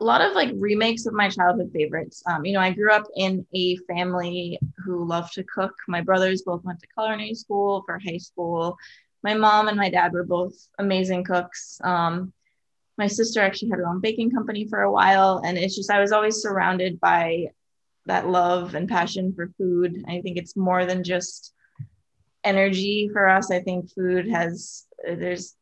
a 0.00 0.04
lot 0.04 0.20
of 0.20 0.32
like 0.32 0.50
remakes 0.56 1.06
of 1.06 1.14
my 1.14 1.28
childhood 1.28 1.70
favorites. 1.72 2.22
Um, 2.26 2.44
you 2.44 2.52
know, 2.52 2.60
I 2.60 2.72
grew 2.72 2.92
up 2.92 3.06
in 3.16 3.46
a 3.54 3.76
family 3.88 4.58
who 4.84 5.04
loved 5.04 5.34
to 5.34 5.44
cook. 5.44 5.74
My 5.88 6.00
brothers 6.00 6.42
both 6.42 6.64
went 6.64 6.80
to 6.80 6.86
culinary 6.94 7.34
school 7.34 7.82
for 7.86 7.98
high 7.98 8.18
school. 8.18 8.76
My 9.22 9.34
mom 9.34 9.68
and 9.68 9.76
my 9.76 9.90
dad 9.90 10.12
were 10.12 10.24
both 10.24 10.54
amazing 10.78 11.24
cooks. 11.24 11.80
Um, 11.84 12.32
my 12.98 13.06
sister 13.06 13.40
actually 13.40 13.70
had 13.70 13.78
her 13.78 13.88
own 13.88 14.00
baking 14.00 14.30
company 14.30 14.66
for 14.68 14.82
a 14.82 14.92
while, 14.92 15.42
and 15.44 15.58
it's 15.58 15.76
just 15.76 15.90
I 15.90 16.00
was 16.00 16.12
always 16.12 16.36
surrounded 16.36 16.98
by 16.98 17.48
that 18.06 18.28
love 18.28 18.74
and 18.74 18.88
passion 18.88 19.32
for 19.34 19.50
food. 19.58 20.04
I 20.08 20.20
think 20.20 20.36
it's 20.36 20.56
more 20.56 20.86
than 20.86 21.04
just 21.04 21.52
energy 22.44 23.10
for 23.12 23.28
us. 23.28 23.50
I 23.50 23.60
think 23.60 23.92
food 23.92 24.28
has 24.28 24.86
there's 25.04 25.54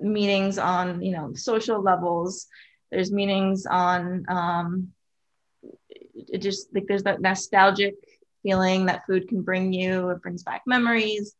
meanings 0.00 0.58
on 0.58 1.00
you 1.02 1.12
know 1.12 1.32
social 1.34 1.80
levels 1.80 2.48
there's 2.92 3.10
meanings 3.10 3.64
on 3.66 4.24
um, 4.28 4.92
it 6.14 6.38
just 6.38 6.68
like 6.74 6.84
there's 6.86 7.04
that 7.04 7.22
nostalgic 7.22 7.94
feeling 8.42 8.86
that 8.86 9.06
food 9.06 9.28
can 9.28 9.42
bring 9.42 9.72
you. 9.72 10.10
It 10.10 10.22
brings 10.22 10.42
back 10.42 10.62
memories, 10.66 11.34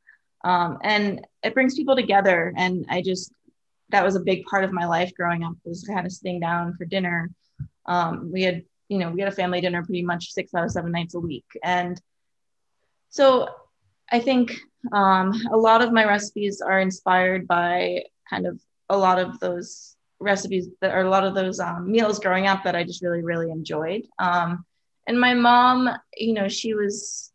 um, 0.44 0.78
and 0.82 1.24
it 1.42 1.52
brings 1.54 1.76
people 1.76 1.94
together. 1.94 2.52
And 2.56 2.86
I 2.88 3.02
just 3.02 3.32
that 3.90 4.02
was 4.02 4.16
a 4.16 4.20
big 4.20 4.44
part 4.46 4.64
of 4.64 4.72
my 4.72 4.86
life 4.86 5.12
growing 5.14 5.44
up 5.44 5.52
was 5.64 5.84
kind 5.84 6.06
of 6.06 6.12
sitting 6.12 6.40
down 6.40 6.74
for 6.76 6.86
dinner. 6.86 7.30
Um, 7.84 8.32
we 8.32 8.42
had 8.42 8.62
you 8.88 8.98
know 8.98 9.10
we 9.10 9.20
had 9.20 9.32
a 9.32 9.36
family 9.36 9.60
dinner 9.60 9.84
pretty 9.84 10.02
much 10.02 10.32
six 10.32 10.54
out 10.54 10.64
of 10.64 10.70
seven 10.70 10.92
nights 10.92 11.14
a 11.14 11.20
week, 11.20 11.46
and 11.62 12.00
so 13.08 13.48
I 14.10 14.20
think 14.20 14.58
um, 14.92 15.32
a 15.50 15.56
lot 15.56 15.82
of 15.82 15.92
my 15.92 16.04
recipes 16.04 16.60
are 16.60 16.80
inspired 16.80 17.46
by 17.46 18.04
kind 18.28 18.46
of 18.46 18.60
a 18.88 18.96
lot 18.96 19.18
of 19.18 19.38
those 19.40 19.96
recipes 20.20 20.68
that 20.80 20.92
are 20.92 21.02
a 21.02 21.10
lot 21.10 21.24
of 21.24 21.34
those 21.34 21.60
um, 21.60 21.90
meals 21.90 22.18
growing 22.18 22.46
up 22.46 22.64
that 22.64 22.76
I 22.76 22.84
just 22.84 23.02
really, 23.02 23.22
really 23.22 23.50
enjoyed. 23.50 24.02
Um, 24.18 24.64
and 25.06 25.20
my 25.20 25.34
mom, 25.34 25.90
you 26.16 26.34
know, 26.34 26.48
she 26.48 26.74
was, 26.74 27.32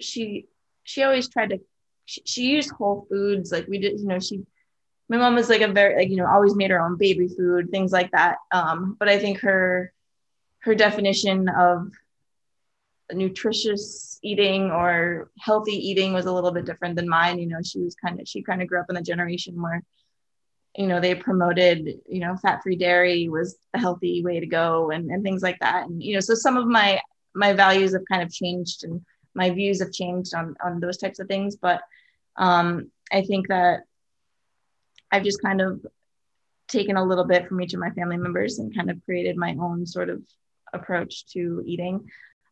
she, 0.00 0.46
she 0.84 1.02
always 1.02 1.28
tried 1.28 1.50
to, 1.50 1.60
she, 2.04 2.22
she, 2.24 2.42
used 2.42 2.70
whole 2.70 3.06
foods. 3.10 3.50
Like 3.50 3.66
we 3.68 3.78
did, 3.78 3.98
you 4.00 4.06
know, 4.06 4.20
she, 4.20 4.44
my 5.08 5.16
mom 5.16 5.34
was 5.34 5.48
like 5.48 5.62
a 5.62 5.68
very, 5.68 5.96
like, 5.96 6.10
you 6.10 6.16
know, 6.16 6.26
always 6.26 6.54
made 6.54 6.70
her 6.70 6.80
own 6.80 6.96
baby 6.96 7.28
food, 7.28 7.70
things 7.70 7.92
like 7.92 8.10
that. 8.12 8.38
Um, 8.52 8.96
but 8.98 9.08
I 9.08 9.18
think 9.18 9.40
her, 9.40 9.92
her 10.62 10.74
definition 10.74 11.48
of 11.48 11.90
nutritious 13.12 14.18
eating 14.22 14.70
or 14.70 15.30
healthy 15.38 15.72
eating 15.72 16.12
was 16.12 16.26
a 16.26 16.32
little 16.32 16.52
bit 16.52 16.64
different 16.64 16.96
than 16.96 17.08
mine. 17.08 17.38
You 17.38 17.48
know, 17.48 17.62
she 17.62 17.80
was 17.80 17.94
kind 17.94 18.20
of, 18.20 18.28
she 18.28 18.42
kind 18.42 18.62
of 18.62 18.68
grew 18.68 18.80
up 18.80 18.86
in 18.88 18.94
the 18.94 19.02
generation 19.02 19.60
where 19.60 19.82
you 20.76 20.86
know 20.86 21.00
they 21.00 21.14
promoted 21.14 22.00
you 22.08 22.20
know 22.20 22.36
fat 22.36 22.62
free 22.62 22.76
dairy 22.76 23.28
was 23.28 23.58
a 23.74 23.78
healthy 23.78 24.22
way 24.22 24.40
to 24.40 24.46
go 24.46 24.90
and, 24.90 25.10
and 25.10 25.22
things 25.22 25.42
like 25.42 25.58
that 25.60 25.86
and 25.86 26.02
you 26.02 26.14
know 26.14 26.20
so 26.20 26.34
some 26.34 26.56
of 26.56 26.66
my 26.66 26.98
my 27.34 27.52
values 27.52 27.92
have 27.92 28.02
kind 28.10 28.22
of 28.22 28.32
changed 28.32 28.84
and 28.84 29.00
my 29.34 29.50
views 29.50 29.80
have 29.80 29.92
changed 29.92 30.34
on 30.34 30.54
on 30.64 30.80
those 30.80 30.96
types 30.96 31.18
of 31.18 31.28
things 31.28 31.56
but 31.56 31.82
um 32.36 32.90
i 33.12 33.20
think 33.22 33.48
that 33.48 33.80
i've 35.10 35.24
just 35.24 35.42
kind 35.42 35.60
of 35.60 35.84
taken 36.68 36.96
a 36.96 37.04
little 37.04 37.24
bit 37.24 37.46
from 37.46 37.60
each 37.60 37.74
of 37.74 37.80
my 37.80 37.90
family 37.90 38.16
members 38.16 38.58
and 38.58 38.74
kind 38.74 38.90
of 38.90 39.04
created 39.04 39.36
my 39.36 39.54
own 39.60 39.84
sort 39.84 40.08
of 40.08 40.22
approach 40.72 41.26
to 41.26 41.62
eating 41.66 42.00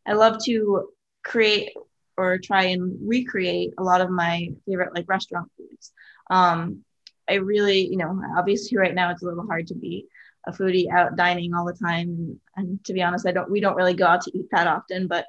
i 0.05 0.13
love 0.13 0.37
to 0.43 0.89
create 1.23 1.73
or 2.17 2.37
try 2.37 2.63
and 2.65 2.97
recreate 3.01 3.73
a 3.77 3.83
lot 3.83 4.01
of 4.01 4.09
my 4.09 4.49
favorite 4.67 4.93
like 4.95 5.07
restaurant 5.07 5.49
foods 5.57 5.91
um, 6.29 6.83
I 7.29 7.35
really, 7.35 7.87
you 7.87 7.97
know, 7.97 8.21
obviously 8.37 8.77
right 8.77 8.93
now 8.93 9.11
it's 9.11 9.21
a 9.21 9.25
little 9.25 9.45
hard 9.45 9.67
to 9.67 9.75
be 9.75 10.07
a 10.47 10.51
foodie 10.51 10.89
out 10.91 11.15
dining 11.15 11.53
all 11.53 11.65
the 11.65 11.73
time. 11.73 12.39
And 12.55 12.83
to 12.85 12.93
be 12.93 13.01
honest, 13.01 13.27
I 13.27 13.31
don't, 13.31 13.49
we 13.49 13.59
don't 13.59 13.75
really 13.75 13.93
go 13.93 14.05
out 14.05 14.21
to 14.23 14.37
eat 14.37 14.47
that 14.51 14.67
often, 14.67 15.07
but 15.07 15.25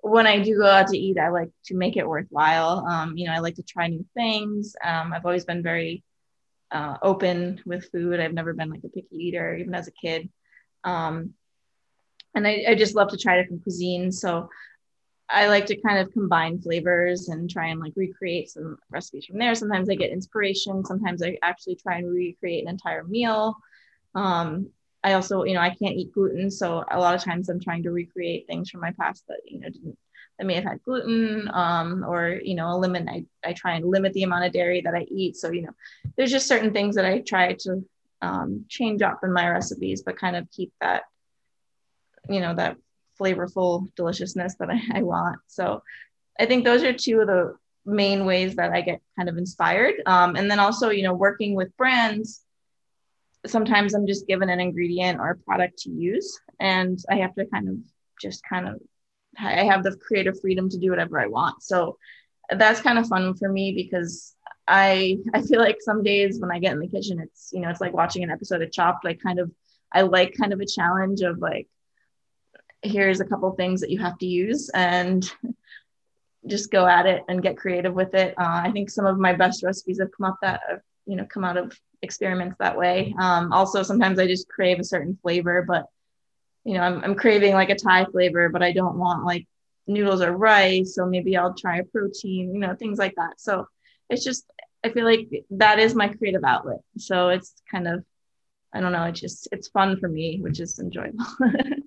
when 0.00 0.26
I 0.26 0.40
do 0.40 0.56
go 0.56 0.66
out 0.66 0.88
to 0.88 0.98
eat, 0.98 1.18
I 1.18 1.28
like 1.28 1.50
to 1.66 1.74
make 1.74 1.96
it 1.96 2.08
worthwhile. 2.08 2.84
Um, 2.86 3.16
you 3.16 3.26
know, 3.26 3.32
I 3.32 3.38
like 3.38 3.54
to 3.56 3.62
try 3.62 3.88
new 3.88 4.04
things. 4.14 4.74
Um, 4.84 5.12
I've 5.12 5.24
always 5.24 5.44
been 5.44 5.62
very 5.62 6.02
uh, 6.70 6.96
open 7.02 7.60
with 7.64 7.90
food. 7.90 8.20
I've 8.20 8.34
never 8.34 8.52
been 8.52 8.70
like 8.70 8.84
a 8.84 8.88
picky 8.88 9.16
eater, 9.16 9.54
even 9.56 9.74
as 9.74 9.88
a 9.88 9.92
kid. 9.92 10.28
Um, 10.82 11.34
and 12.34 12.46
I, 12.46 12.64
I 12.68 12.74
just 12.74 12.94
love 12.94 13.08
to 13.08 13.16
try 13.16 13.40
different 13.40 13.64
cuisines. 13.64 14.14
So 14.14 14.48
I 15.28 15.48
like 15.48 15.66
to 15.66 15.80
kind 15.80 15.98
of 15.98 16.12
combine 16.12 16.60
flavors 16.60 17.28
and 17.28 17.48
try 17.48 17.68
and 17.68 17.80
like 17.80 17.92
recreate 17.96 18.50
some 18.50 18.78
recipes 18.90 19.26
from 19.26 19.38
there. 19.38 19.54
Sometimes 19.54 19.88
I 19.88 19.94
get 19.94 20.10
inspiration. 20.10 20.84
Sometimes 20.84 21.22
I 21.22 21.38
actually 21.42 21.76
try 21.76 21.96
and 21.96 22.10
recreate 22.10 22.64
an 22.64 22.70
entire 22.70 23.04
meal. 23.04 23.56
Um, 24.14 24.68
I 25.02 25.12
also, 25.12 25.44
you 25.44 25.54
know, 25.54 25.60
I 25.60 25.70
can't 25.70 25.96
eat 25.96 26.12
gluten, 26.12 26.50
so 26.50 26.84
a 26.90 26.98
lot 26.98 27.14
of 27.14 27.22
times 27.22 27.48
I'm 27.48 27.60
trying 27.60 27.82
to 27.82 27.90
recreate 27.90 28.46
things 28.46 28.70
from 28.70 28.80
my 28.80 28.92
past 28.92 29.24
that 29.28 29.40
you 29.44 29.60
know 29.60 29.68
didn't 29.68 29.98
that 30.38 30.46
may 30.46 30.54
have 30.54 30.64
had 30.64 30.82
gluten, 30.82 31.48
um, 31.52 32.04
or 32.06 32.40
you 32.42 32.54
know, 32.54 32.70
eliminate. 32.70 33.26
I, 33.44 33.50
I 33.50 33.52
try 33.52 33.74
and 33.74 33.84
limit 33.84 34.12
the 34.14 34.22
amount 34.24 34.46
of 34.46 34.52
dairy 34.52 34.80
that 34.80 34.94
I 34.94 35.06
eat. 35.10 35.36
So 35.36 35.50
you 35.50 35.62
know, 35.62 35.74
there's 36.16 36.30
just 36.30 36.48
certain 36.48 36.72
things 36.72 36.96
that 36.96 37.04
I 37.04 37.20
try 37.20 37.52
to 37.60 37.84
um, 38.22 38.64
change 38.68 39.02
up 39.02 39.20
in 39.22 39.32
my 39.32 39.48
recipes, 39.48 40.02
but 40.02 40.18
kind 40.18 40.36
of 40.36 40.50
keep 40.50 40.72
that, 40.80 41.02
you 42.28 42.40
know, 42.40 42.54
that 42.54 42.76
flavorful 43.20 43.94
deliciousness 43.94 44.56
that 44.58 44.70
I, 44.70 44.80
I 44.94 45.02
want. 45.02 45.38
So 45.46 45.82
I 46.38 46.46
think 46.46 46.64
those 46.64 46.82
are 46.82 46.92
two 46.92 47.20
of 47.20 47.26
the 47.26 47.56
main 47.86 48.24
ways 48.24 48.56
that 48.56 48.72
I 48.72 48.80
get 48.80 49.00
kind 49.16 49.28
of 49.28 49.36
inspired. 49.36 49.94
Um, 50.06 50.36
and 50.36 50.50
then 50.50 50.58
also, 50.58 50.90
you 50.90 51.02
know, 51.02 51.14
working 51.14 51.54
with 51.54 51.76
brands, 51.76 52.42
sometimes 53.46 53.94
I'm 53.94 54.06
just 54.06 54.26
given 54.26 54.48
an 54.48 54.60
ingredient 54.60 55.20
or 55.20 55.30
a 55.30 55.36
product 55.36 55.78
to 55.80 55.90
use, 55.90 56.38
and 56.60 56.98
I 57.10 57.16
have 57.16 57.34
to 57.34 57.46
kind 57.46 57.68
of 57.68 57.76
just 58.20 58.42
kind 58.48 58.68
of 58.68 58.80
I 59.38 59.64
have 59.64 59.82
the 59.82 59.96
creative 59.96 60.40
freedom 60.40 60.68
to 60.70 60.78
do 60.78 60.90
whatever 60.90 61.20
I 61.20 61.26
want. 61.26 61.62
So 61.62 61.98
that's 62.50 62.80
kind 62.80 62.98
of 62.98 63.08
fun 63.08 63.34
for 63.34 63.48
me 63.48 63.72
because 63.72 64.34
I 64.66 65.18
I 65.34 65.42
feel 65.42 65.60
like 65.60 65.76
some 65.80 66.02
days 66.02 66.40
when 66.40 66.50
I 66.50 66.58
get 66.58 66.72
in 66.72 66.80
the 66.80 66.88
kitchen, 66.88 67.20
it's 67.20 67.50
you 67.52 67.60
know 67.60 67.68
it's 67.68 67.80
like 67.80 67.92
watching 67.92 68.22
an 68.22 68.30
episode 68.30 68.62
of 68.62 68.72
Chopped. 68.72 69.04
Like 69.04 69.20
kind 69.22 69.38
of 69.38 69.50
I 69.92 70.02
like 70.02 70.34
kind 70.38 70.52
of 70.52 70.60
a 70.60 70.66
challenge 70.66 71.20
of 71.20 71.38
like 71.38 71.68
here's 72.84 73.20
a 73.20 73.24
couple 73.24 73.50
things 73.52 73.80
that 73.80 73.90
you 73.90 73.98
have 73.98 74.18
to 74.18 74.26
use 74.26 74.70
and 74.74 75.30
just 76.46 76.70
go 76.70 76.86
at 76.86 77.06
it 77.06 77.22
and 77.28 77.42
get 77.42 77.56
creative 77.56 77.94
with 77.94 78.14
it. 78.14 78.34
Uh, 78.38 78.62
I 78.64 78.70
think 78.70 78.90
some 78.90 79.06
of 79.06 79.18
my 79.18 79.32
best 79.32 79.62
recipes 79.62 79.98
have 80.00 80.10
come 80.16 80.26
up 80.26 80.36
that 80.42 80.60
have, 80.68 80.80
you 81.06 81.16
know 81.16 81.26
come 81.26 81.44
out 81.44 81.56
of 81.56 81.78
experiments 82.02 82.56
that 82.58 82.76
way. 82.78 83.14
Um, 83.18 83.52
also, 83.52 83.82
sometimes 83.82 84.18
I 84.18 84.26
just 84.26 84.48
crave 84.48 84.78
a 84.78 84.84
certain 84.84 85.18
flavor, 85.22 85.64
but 85.66 85.86
you 86.64 86.74
know 86.74 86.80
I'm, 86.82 87.02
I'm 87.02 87.14
craving 87.14 87.54
like 87.54 87.70
a 87.70 87.74
Thai 87.74 88.04
flavor, 88.06 88.48
but 88.48 88.62
I 88.62 88.72
don't 88.72 88.98
want 88.98 89.24
like 89.24 89.46
noodles 89.86 90.22
or 90.22 90.32
rice. 90.36 90.94
So 90.94 91.06
maybe 91.06 91.36
I'll 91.36 91.54
try 91.54 91.78
a 91.78 91.84
protein, 91.84 92.54
you 92.54 92.60
know, 92.60 92.74
things 92.74 92.98
like 92.98 93.14
that. 93.16 93.40
So 93.40 93.66
it's 94.10 94.24
just 94.24 94.44
I 94.84 94.90
feel 94.90 95.04
like 95.04 95.28
that 95.50 95.78
is 95.78 95.94
my 95.94 96.08
creative 96.08 96.44
outlet. 96.44 96.80
So 96.98 97.30
it's 97.30 97.54
kind 97.70 97.88
of 97.88 98.04
I 98.72 98.80
don't 98.80 98.92
know, 98.92 99.04
it's 99.04 99.20
just 99.20 99.48
it's 99.52 99.68
fun 99.68 99.98
for 99.98 100.08
me, 100.08 100.40
which 100.40 100.60
is 100.60 100.78
enjoyable. 100.78 101.24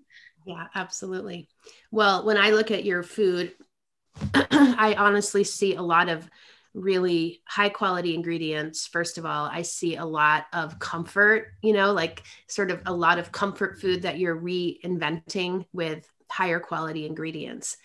yeah, 0.48 0.68
absolutely. 0.76 1.50
Well, 1.92 2.26
when 2.26 2.38
I 2.38 2.52
look 2.52 2.72
at 2.72 2.86
your 2.86 3.04
food, 3.04 3.52
I 4.34 4.96
honestly 4.98 5.44
see 5.44 5.76
a 5.76 5.82
lot 5.82 6.08
of 6.08 6.30
really 6.74 7.42
high 7.46 7.70
quality 7.70 8.14
ingredients 8.14 8.86
first 8.86 9.18
of 9.18 9.26
all 9.26 9.46
i 9.46 9.64
see 9.64 9.96
a 9.96 10.06
lot 10.06 10.46
of 10.54 10.78
comfort 10.78 11.48
you 11.64 11.74
know 11.74 11.92
like 11.92 12.22
sort 12.46 12.70
of 12.70 12.80
a 12.86 12.94
lot 12.94 13.18
of 13.18 13.32
comfort 13.32 13.82
food 13.82 14.04
that 14.04 14.20
you're 14.20 14.40
reinventing 14.40 15.66
with 15.74 16.08
higher 16.30 16.60
quality 16.60 17.08
ingredients 17.08 17.78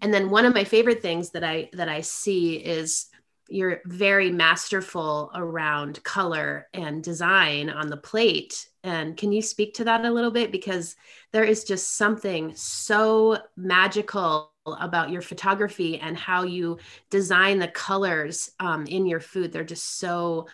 and 0.00 0.12
then 0.12 0.30
one 0.30 0.46
of 0.46 0.54
my 0.54 0.64
favorite 0.64 1.00
things 1.00 1.30
that 1.30 1.44
i 1.44 1.68
that 1.74 1.88
i 1.88 2.00
see 2.00 2.56
is 2.56 3.06
you're 3.50 3.80
very 3.84 4.30
masterful 4.30 5.30
around 5.34 6.02
color 6.04 6.68
and 6.72 7.02
design 7.02 7.68
on 7.68 7.88
the 7.88 7.96
plate. 7.96 8.68
And 8.82 9.16
can 9.16 9.32
you 9.32 9.42
speak 9.42 9.74
to 9.74 9.84
that 9.84 10.04
a 10.04 10.10
little 10.10 10.30
bit? 10.30 10.52
Because 10.52 10.96
there 11.32 11.44
is 11.44 11.64
just 11.64 11.96
something 11.96 12.54
so 12.54 13.38
magical 13.56 14.52
about 14.66 15.10
your 15.10 15.22
photography 15.22 15.98
and 15.98 16.16
how 16.16 16.44
you 16.44 16.78
design 17.10 17.58
the 17.58 17.68
colors 17.68 18.50
um, 18.60 18.86
in 18.86 19.06
your 19.06 19.20
food. 19.20 19.52
They're 19.52 19.64
just 19.64 19.98
so 19.98 20.46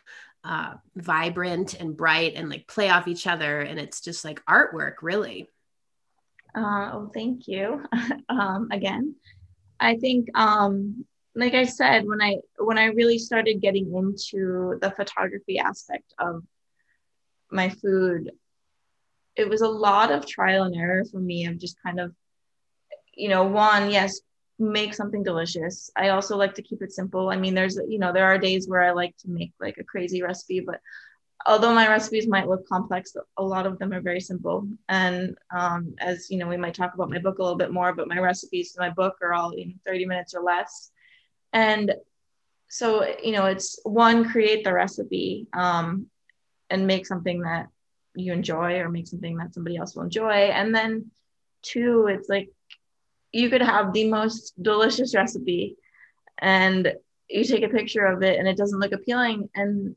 uh, 0.43 0.75
vibrant 0.95 1.75
and 1.75 1.97
bright 1.97 2.35
and 2.35 2.49
like 2.49 2.67
play 2.67 2.89
off 2.89 3.09
each 3.09 3.27
other. 3.27 3.61
And 3.61 3.79
it's 3.79 4.01
just 4.01 4.25
like 4.25 4.45
artwork, 4.47 4.95
really. 5.03 5.49
Uh, 6.55 6.91
oh, 6.95 7.11
thank 7.13 7.47
you. 7.47 7.85
um, 8.29 8.69
again, 8.71 9.17
I 9.79 9.97
think 9.97 10.29
um, 10.35 11.05
like 11.37 11.55
I 11.55 11.65
said, 11.65 12.07
when 12.07 12.23
I 12.23 12.39
when 12.59 12.79
I 12.79 12.87
really 12.87 13.19
started 13.19 13.61
getting 13.61 13.95
into 13.95 14.79
the 14.81 14.91
photography 14.91 15.59
aspect 15.59 16.15
of 16.19 16.43
my 17.51 17.69
food, 17.69 18.31
it 19.37 19.49
was 19.49 19.61
a 19.61 19.69
lot 19.69 20.11
of 20.11 20.27
trial 20.27 20.65
and 20.65 20.75
error 20.75 21.05
for 21.05 21.19
me 21.19 21.45
of 21.47 21.59
just 21.59 21.77
kind 21.83 22.01
of, 22.01 22.15
you 23.15 23.29
know, 23.29 23.45
one, 23.45 23.91
yes, 23.91 24.21
make 24.59 24.95
something 24.95 25.23
delicious. 25.23 25.91
I 25.95 26.09
also 26.09 26.39
like 26.39 26.55
to 26.55 26.63
keep 26.63 26.81
it 26.81 26.93
simple. 26.93 27.29
I 27.29 27.37
mean, 27.37 27.55
there's 27.55 27.79
you 27.87 27.99
know, 27.99 28.15
there 28.15 28.27
are 28.27 28.39
days 28.39 28.67
where 28.67 28.83
I 28.83 28.93
like 28.93 29.15
to 29.19 29.29
make 29.29 29.53
like 29.61 29.77
a 29.77 29.85
crazy 29.85 30.23
recipe, 30.23 30.61
but 30.61 30.81
although 31.45 31.75
my 31.75 31.87
recipes 31.87 32.27
might 32.27 32.49
look 32.49 32.67
complex, 32.67 33.15
a 33.37 33.43
lot 33.43 33.67
of 33.67 33.79
them 33.79 33.93
are 33.93 34.01
very 34.01 34.21
simple. 34.21 34.67
And 34.89 35.37
um, 35.55 35.97
as 36.01 36.31
you 36.31 36.39
know, 36.39 36.49
we 36.49 36.57
might 36.57 36.75
talk 36.75 36.95
about 36.95 37.11
my 37.11 37.19
book 37.19 37.39
a 37.41 37.43
little 37.43 37.59
bit 37.59 37.75
more, 37.75 37.93
but 37.93 38.09
my 38.09 38.21
recipes 38.21 38.75
in 38.75 38.81
my 38.81 38.91
book 38.91 39.17
are 39.21 39.35
all 39.35 39.51
in 39.51 39.79
30 39.85 40.07
minutes 40.07 40.35
or 40.35 40.43
less 40.43 40.93
and 41.57 41.95
so 42.69 43.07
you 43.23 43.33
know 43.33 43.47
it's 43.47 43.81
one 43.85 44.29
create 44.31 44.63
the 44.63 44.73
recipe 44.73 45.47
um, 45.55 46.07
and 46.69 46.87
make 46.87 47.07
something 47.07 47.41
that 47.41 47.69
you 48.15 48.33
enjoy 48.33 48.79
or 48.79 48.91
make 48.91 49.07
something 49.07 49.39
that 49.39 49.55
somebody 49.55 49.77
else 49.77 49.95
will 49.95 50.03
enjoy. 50.03 50.51
And 50.59 50.75
then 50.75 51.11
two 51.63 52.09
it's 52.09 52.29
like 52.29 52.51
you 53.33 53.49
could 53.49 53.63
have 53.63 53.93
the 53.93 54.09
most 54.09 54.53
delicious 54.63 55.15
recipe 55.15 55.77
and 56.39 56.93
you 57.29 57.45
take 57.45 57.65
a 57.65 57.69
picture 57.69 58.05
of 58.05 58.23
it 58.23 58.39
and 58.39 58.47
it 58.47 58.59
doesn't 58.59 58.79
look 58.79 58.93
appealing. 58.93 59.49
And 59.55 59.97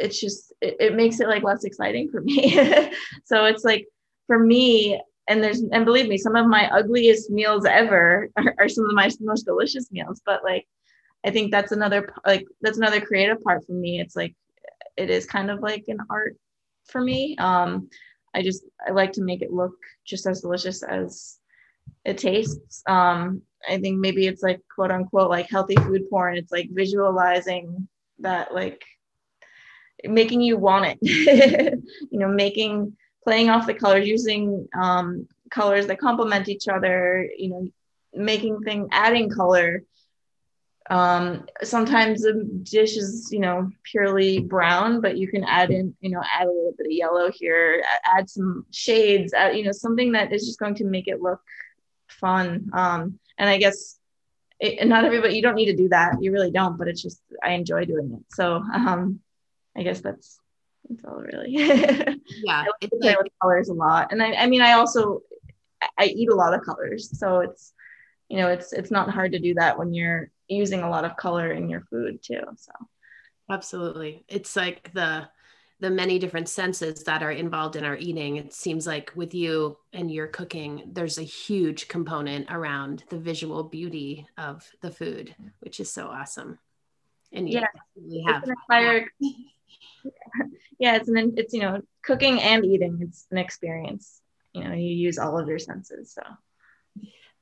it's 0.00 0.20
just 0.20 0.52
it, 0.60 0.76
it 0.80 0.94
makes 0.96 1.20
it 1.20 1.28
like 1.28 1.44
less 1.44 1.62
exciting 1.62 2.10
for 2.10 2.20
me. 2.20 2.90
So 3.24 3.44
it's 3.44 3.64
like 3.64 3.86
for 4.26 4.38
me 4.38 5.00
and 5.28 5.42
there's 5.42 5.62
and 5.72 5.84
believe 5.84 6.08
me 6.08 6.16
some 6.18 6.36
of 6.36 6.46
my 6.46 6.68
ugliest 6.70 7.30
meals 7.30 7.64
ever 7.64 8.28
are, 8.36 8.54
are, 8.58 8.68
some 8.68 8.84
of 8.84 8.94
my 8.94 9.10
most 9.20 9.44
delicious 9.44 9.90
meals 9.90 10.20
but 10.24 10.42
like 10.44 10.66
i 11.24 11.30
think 11.30 11.50
that's 11.50 11.72
another 11.72 12.12
like 12.24 12.46
that's 12.60 12.78
another 12.78 13.00
creative 13.00 13.42
part 13.42 13.64
for 13.66 13.72
me. 13.72 14.00
It's 14.00 14.16
like 14.16 14.34
it 14.96 15.10
is 15.10 15.26
kind 15.26 15.50
of 15.50 15.60
like 15.60 15.84
an 15.88 15.98
art 16.10 16.36
for 16.86 17.00
me. 17.00 17.36
Um 17.38 17.88
i 18.34 18.42
just 18.42 18.64
i 18.86 18.90
like 18.90 19.12
to 19.12 19.22
make 19.22 19.42
it 19.42 19.52
look 19.52 19.74
just 20.04 20.26
as 20.26 20.40
delicious 20.40 20.82
as 20.82 21.38
it 22.04 22.18
tastes. 22.18 22.82
Um 22.86 23.42
i 23.68 23.78
think 23.78 23.98
maybe 23.98 24.26
it's 24.26 24.42
like 24.42 24.60
quote 24.74 24.90
unquote 24.90 25.30
like 25.30 25.50
healthy 25.50 25.76
food 25.76 26.08
porn. 26.10 26.36
It's 26.36 26.52
like 26.52 26.68
visualizing 26.70 27.88
that 28.20 28.54
like 28.54 28.82
making 30.04 30.40
you 30.40 30.56
want 30.56 30.96
it. 31.00 31.78
You 32.10 32.20
know 32.20 32.28
making 32.28 32.96
playing 33.26 33.50
off 33.50 33.66
the 33.66 33.74
colors, 33.74 34.06
using 34.06 34.68
um, 34.80 35.26
colors 35.50 35.88
that 35.88 35.98
complement 35.98 36.48
each 36.48 36.68
other, 36.68 37.28
you 37.36 37.48
know, 37.50 37.68
making 38.14 38.60
thing, 38.60 38.88
adding 38.92 39.28
color. 39.28 39.82
Um, 40.88 41.46
sometimes 41.64 42.22
the 42.22 42.48
dish 42.62 42.96
is, 42.96 43.30
you 43.32 43.40
know, 43.40 43.68
purely 43.82 44.38
brown, 44.38 45.00
but 45.00 45.18
you 45.18 45.26
can 45.26 45.42
add 45.42 45.72
in, 45.72 45.96
you 46.00 46.10
know, 46.10 46.22
add 46.22 46.46
a 46.46 46.52
little 46.52 46.74
bit 46.78 46.86
of 46.86 46.92
yellow 46.92 47.28
here, 47.32 47.82
add 48.04 48.30
some 48.30 48.64
shades, 48.70 49.34
add, 49.34 49.56
you 49.56 49.64
know, 49.64 49.72
something 49.72 50.12
that 50.12 50.32
is 50.32 50.46
just 50.46 50.60
going 50.60 50.76
to 50.76 50.84
make 50.84 51.08
it 51.08 51.20
look 51.20 51.40
fun. 52.06 52.70
Um, 52.72 53.18
and 53.38 53.50
I 53.50 53.58
guess 53.58 53.98
it, 54.60 54.86
not 54.86 55.04
everybody, 55.04 55.34
you 55.34 55.42
don't 55.42 55.56
need 55.56 55.72
to 55.72 55.76
do 55.76 55.88
that. 55.88 56.22
You 56.22 56.30
really 56.30 56.52
don't, 56.52 56.78
but 56.78 56.86
it's 56.86 57.02
just, 57.02 57.20
I 57.42 57.54
enjoy 57.54 57.86
doing 57.86 58.12
it. 58.12 58.24
So, 58.32 58.62
um, 58.72 59.18
I 59.76 59.82
guess 59.82 60.00
that's 60.00 60.38
that's 60.88 61.04
all 61.04 61.20
really. 61.20 61.52
yeah, 61.52 62.16
I 62.46 62.66
like 62.80 62.90
play 63.00 63.16
with 63.16 63.32
colors 63.40 63.68
a 63.68 63.74
lot, 63.74 64.12
and 64.12 64.22
I, 64.22 64.32
I 64.32 64.46
mean, 64.46 64.62
I 64.62 64.72
also 64.72 65.22
I 65.98 66.06
eat 66.06 66.30
a 66.30 66.34
lot 66.34 66.54
of 66.54 66.64
colors, 66.64 67.18
so 67.18 67.40
it's 67.40 67.72
you 68.28 68.38
know 68.38 68.48
it's 68.48 68.72
it's 68.72 68.90
not 68.90 69.10
hard 69.10 69.32
to 69.32 69.38
do 69.38 69.54
that 69.54 69.78
when 69.78 69.94
you're 69.94 70.30
using 70.48 70.82
a 70.82 70.90
lot 70.90 71.04
of 71.04 71.16
color 71.16 71.52
in 71.52 71.68
your 71.68 71.82
food 71.82 72.22
too. 72.22 72.42
So 72.56 72.72
absolutely, 73.50 74.24
it's 74.28 74.56
like 74.56 74.92
the 74.92 75.28
the 75.78 75.90
many 75.90 76.18
different 76.18 76.48
senses 76.48 77.04
that 77.04 77.22
are 77.22 77.32
involved 77.32 77.76
in 77.76 77.84
our 77.84 77.96
eating. 77.96 78.36
It 78.36 78.54
seems 78.54 78.86
like 78.86 79.12
with 79.14 79.34
you 79.34 79.76
and 79.92 80.10
your 80.10 80.26
cooking, 80.26 80.90
there's 80.92 81.18
a 81.18 81.22
huge 81.22 81.88
component 81.88 82.50
around 82.50 83.04
the 83.10 83.18
visual 83.18 83.62
beauty 83.62 84.26
of 84.38 84.66
the 84.80 84.90
food, 84.90 85.34
which 85.60 85.78
is 85.78 85.92
so 85.92 86.06
awesome. 86.06 86.58
And 87.32 87.48
you 87.48 87.60
yeah, 87.96 88.32
have 88.32 88.44
yeah, 90.78 90.96
it's 90.96 91.08
an 91.08 91.34
it's 91.36 91.52
you 91.52 91.60
know 91.60 91.80
cooking 92.02 92.40
and 92.40 92.64
eating. 92.64 92.98
It's 93.00 93.26
an 93.30 93.38
experience. 93.38 94.20
You 94.52 94.64
know, 94.64 94.74
you 94.74 94.94
use 94.94 95.18
all 95.18 95.38
of 95.38 95.48
your 95.48 95.58
senses. 95.58 96.14
So 96.14 96.22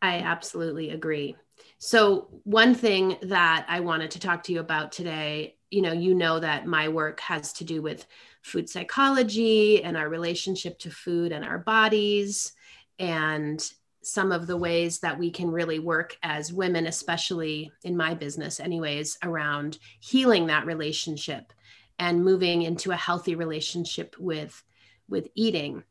I 0.03 0.19
absolutely 0.19 0.91
agree. 0.91 1.37
So 1.79 2.29
one 2.45 2.75
thing 2.75 3.17
that 3.23 3.67
I 3.69 3.81
wanted 3.81 4.11
to 4.13 4.21
talk 4.21 4.43
to 4.45 4.53
you 4.53 4.61
about 4.61 4.93
today, 4.93 5.57
you 5.71 5.83
know, 5.83 5.93
you 5.93 6.15
know 6.15 6.41
that 6.41 6.67
my 6.67 6.89
work 6.89 7.21
has 7.21 7.53
to 7.55 7.65
do 7.65 7.81
with 7.81 8.07
food 8.43 8.69
psychology 8.69 9.83
and 9.83 9.97
our 9.97 10.09
relationship 10.09 10.79
to 10.81 10.91
food 10.91 11.33
and 11.33 11.45
our 11.45 11.59
bodies 11.59 12.53
and 12.99 13.67
some 14.03 14.33
of 14.33 14.47
the 14.47 14.57
ways 14.57 15.01
that 15.01 15.19
we 15.19 15.31
can 15.31 15.51
really 15.51 15.79
work 15.79 16.17
as 16.23 16.53
women, 16.53 16.87
especially 16.87 17.73
in 17.85 17.97
my 17.97 18.15
business, 18.15 18.61
anyways, 18.61 19.17
around 19.23 19.79
healing 20.01 20.47
that 20.47 20.67
relationship 20.67 21.53
and 21.99 22.25
moving 22.25 22.63
into 22.63 22.91
a 22.91 22.97
healthy 22.97 23.35
relationship 23.35 24.17
with 24.19 24.63
with 25.09 25.29
eating 25.35 25.83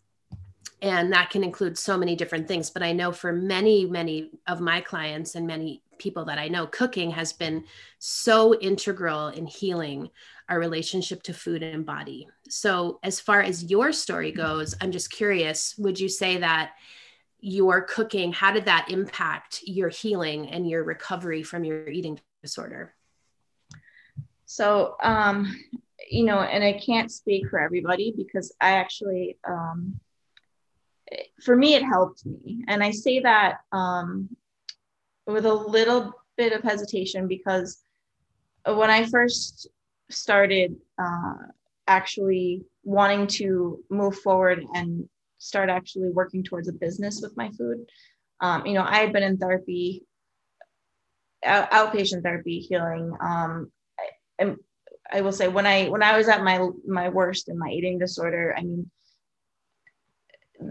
and 0.82 1.13
that 1.13 1.30
can 1.30 1.44
include 1.44 1.78
so 1.78 1.98
many 1.98 2.16
different 2.16 2.48
things 2.48 2.70
but 2.70 2.84
i 2.84 2.92
know 2.92 3.12
for 3.12 3.32
many 3.32 3.86
many 3.86 4.32
of 4.48 4.60
my 4.60 4.82
clients 4.82 5.36
and 5.36 5.46
many 5.46 5.82
people 5.98 6.26
that 6.26 6.39
i 6.39 6.48
know 6.48 6.66
cooking 6.68 7.12
has 7.12 7.32
been 7.32 7.63
so 8.00 8.58
integral 8.60 9.28
in 9.28 9.46
healing 9.46 10.10
our 10.50 10.60
relationship 10.60 11.22
to 11.24 11.34
food 11.34 11.63
and 11.63 11.86
body 11.86 12.28
so 12.50 13.00
as 13.04 13.20
far 13.20 13.42
as 13.42 13.66
your 13.66 13.92
story 13.92 14.32
goes 14.32 14.76
i'm 14.82 14.92
just 14.92 15.12
curious 15.12 15.76
would 15.78 16.00
you 16.00 16.10
say 16.10 16.38
that 16.38 16.74
your 17.39 17.82
cooking 17.82 18.34
how 18.34 18.52
did 18.52 18.66
that 18.66 18.88
impact 18.89 19.62
your 19.63 19.89
healing 19.89 20.50
and 20.50 20.68
your 20.68 20.84
recovery 20.84 21.44
from 21.44 21.63
your 21.63 21.88
eating 21.88 22.20
disorder? 22.44 22.94
So, 24.46 24.98
um, 25.02 25.60
you 26.10 26.26
know, 26.26 26.39
and 26.39 26.63
I 26.63 26.74
can't 26.74 27.12
speak 27.12 27.50
for 27.50 27.60
everybody 27.60 28.13
because 28.16 28.54
I 28.62 28.72
actually, 28.72 29.38
um, 29.48 30.00
for 31.44 31.56
me, 31.56 31.76
it 31.76 31.84
helped 31.84 32.26
me. 32.26 32.63
And 32.68 32.84
I 32.84 32.92
say 32.92 33.20
that 33.20 33.58
um, 33.72 34.30
with 35.26 35.46
a 35.46 35.54
little 35.54 36.13
bit 36.38 36.54
of 36.54 36.63
hesitation 36.63 37.28
because 37.28 37.84
when 38.66 38.89
I 38.89 39.06
first 39.06 39.68
started 40.10 40.76
uh, 40.98 41.34
actually 41.88 42.63
wanting 42.84 43.28
to 43.28 43.84
move 43.89 44.18
forward 44.20 44.63
and 44.74 45.08
start 45.38 45.70
actually 45.70 46.10
working 46.10 46.44
towards 46.44 46.68
a 46.68 46.74
business 46.74 47.22
with 47.22 47.36
my 47.38 47.50
food, 47.52 47.86
um, 48.42 48.66
you 48.66 48.74
know, 48.74 48.84
I 48.84 48.98
had 48.98 49.13
been 49.13 49.24
in 49.24 49.38
therapy, 49.38 50.04
out, 51.46 51.72
outpatient 51.72 52.24
therapy 52.24 52.60
healing. 52.60 53.16
Um, 53.22 53.72
and 54.39 54.58
I 55.13 55.21
will 55.21 55.32
say 55.32 55.47
when 55.47 55.67
I 55.67 55.88
when 55.89 56.04
I 56.04 56.17
was 56.17 56.28
at 56.28 56.43
my 56.43 56.67
my 56.88 57.10
worst 57.10 57.47
in 57.47 57.58
my 57.58 57.69
eating 57.69 57.99
disorder, 57.99 58.56
I 58.58 58.63
mean, 58.63 58.89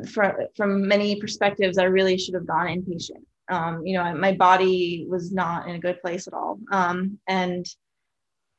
from 0.08 0.32
from 0.56 0.88
many 0.88 1.20
perspectives, 1.20 1.78
I 1.78 1.84
really 1.84 2.18
should 2.18 2.34
have 2.34 2.46
gone 2.46 2.66
inpatient. 2.66 3.24
Um, 3.48 3.86
you 3.86 3.96
know, 3.96 4.14
my 4.14 4.32
body 4.32 5.06
was 5.08 5.32
not 5.32 5.68
in 5.68 5.76
a 5.76 5.80
good 5.80 6.00
place 6.00 6.26
at 6.26 6.34
all, 6.34 6.58
um, 6.70 7.18
and 7.28 7.64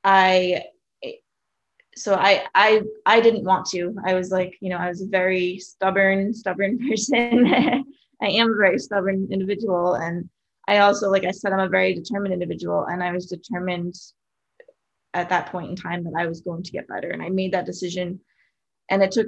I 0.04 0.65
so 1.96 2.15
I 2.15 2.46
I 2.56 2.82
I 3.06 3.19
didn't 3.19 3.43
want 3.43 3.65
to. 3.67 3.96
I 4.06 4.13
was 4.13 4.32
like, 4.32 4.56
you 4.62 4.69
know, 4.69 4.78
I 4.78 4.88
was 4.88 5.02
a 5.02 5.08
very 5.08 5.60
stubborn, 5.60 6.34
stubborn 6.34 6.80
person. 6.89 7.46
I 8.22 8.28
am 8.28 8.54
a 8.54 8.58
very 8.58 8.80
stubborn 8.80 9.28
individual, 9.32 9.96
and 9.96 10.30
I 10.67 10.78
also, 10.78 11.10
like 11.10 11.26
I 11.26 11.32
said, 11.32 11.52
I'm 11.52 11.60
a 11.60 11.67
very 11.67 11.93
determined 11.93 12.34
individual, 12.34 12.86
and 12.86 13.04
I 13.04 13.12
was 13.12 13.26
determined 13.26 13.96
at 15.13 15.30
that 15.30 15.52
point 15.52 15.69
in 15.69 15.76
time 15.76 16.04
that 16.04 16.13
I 16.17 16.28
was 16.28 16.41
going 16.41 16.63
to 16.63 16.71
get 16.71 16.88
better, 16.88 17.10
and 17.10 17.21
I 17.21 17.30
made 17.30 17.54
that 17.54 17.65
decision. 17.65 18.19
And 18.89 19.02
it 19.02 19.12
took, 19.12 19.28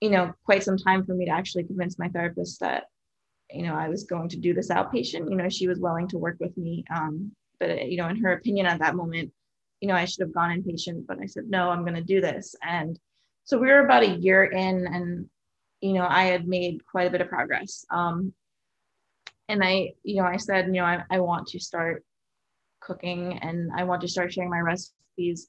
you 0.00 0.10
know, 0.10 0.32
quite 0.44 0.62
some 0.62 0.76
time 0.76 1.04
for 1.04 1.14
me 1.14 1.26
to 1.26 1.32
actually 1.32 1.64
convince 1.64 1.98
my 1.98 2.08
therapist 2.08 2.60
that, 2.60 2.84
you 3.50 3.62
know, 3.62 3.74
I 3.74 3.88
was 3.88 4.04
going 4.04 4.28
to 4.30 4.36
do 4.36 4.54
this 4.54 4.68
outpatient. 4.68 5.30
You 5.30 5.36
know, 5.36 5.48
she 5.48 5.68
was 5.68 5.80
willing 5.80 6.08
to 6.08 6.18
work 6.18 6.36
with 6.40 6.56
me, 6.56 6.84
um, 6.94 7.32
but 7.58 7.90
you 7.90 7.96
know, 7.96 8.08
in 8.08 8.16
her 8.16 8.32
opinion 8.32 8.66
at 8.66 8.80
that 8.80 8.96
moment 8.96 9.32
you 9.80 9.88
know, 9.88 9.94
I 9.94 10.04
should 10.04 10.20
have 10.20 10.34
gone 10.34 10.50
inpatient, 10.50 11.06
but 11.06 11.18
I 11.20 11.26
said, 11.26 11.48
no, 11.48 11.70
I'm 11.70 11.82
going 11.82 11.94
to 11.94 12.02
do 12.02 12.20
this. 12.20 12.54
And 12.62 12.98
so 13.44 13.58
we 13.58 13.68
were 13.68 13.84
about 13.84 14.02
a 14.02 14.16
year 14.16 14.44
in, 14.44 14.86
and, 14.86 15.28
you 15.80 15.94
know, 15.94 16.06
I 16.06 16.24
had 16.24 16.46
made 16.46 16.84
quite 16.84 17.06
a 17.06 17.10
bit 17.10 17.22
of 17.22 17.28
progress. 17.28 17.84
Um, 17.90 18.34
and 19.48 19.64
I, 19.64 19.92
you 20.04 20.16
know, 20.16 20.28
I 20.28 20.36
said, 20.36 20.66
you 20.66 20.72
know, 20.72 20.84
I, 20.84 21.02
I 21.10 21.20
want 21.20 21.48
to 21.48 21.58
start 21.58 22.04
cooking 22.80 23.38
and 23.38 23.70
I 23.74 23.84
want 23.84 24.02
to 24.02 24.08
start 24.08 24.32
sharing 24.32 24.50
my 24.50 24.60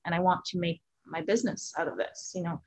and 0.06 0.16
I 0.16 0.20
want 0.20 0.46
to 0.46 0.60
make 0.60 0.82
my 1.06 1.22
business 1.22 1.74
out 1.78 1.88
of 1.88 1.98
this, 1.98 2.32
you 2.36 2.44
know. 2.44 2.62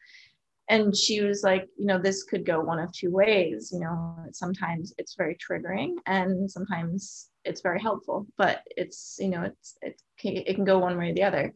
And 0.69 0.97
she 0.97 1.21
was 1.21 1.43
like, 1.43 1.69
you 1.79 1.87
know, 1.87 1.99
this 1.99 2.23
could 2.23 2.47
go 2.47 2.61
one 2.61 2.79
of 2.79 2.91
two 2.93 3.11
ways. 3.11 3.71
You 3.73 3.81
know, 3.81 4.17
sometimes 4.33 4.95
it's 4.97 5.15
very 5.15 5.37
triggering 5.37 5.97
and 6.07 6.51
sometimes 6.51 7.29
it's 7.45 7.61
very 7.61 7.81
helpful 7.81 8.27
but 8.37 8.63
it's 8.77 9.17
you 9.21 9.29
know 9.29 9.43
it's 9.43 9.77
it, 9.83 10.01
it 10.25 10.55
can 10.55 10.65
go 10.65 10.79
one 10.79 10.97
way 10.97 11.11
or 11.11 11.15
the 11.15 11.23
other 11.23 11.55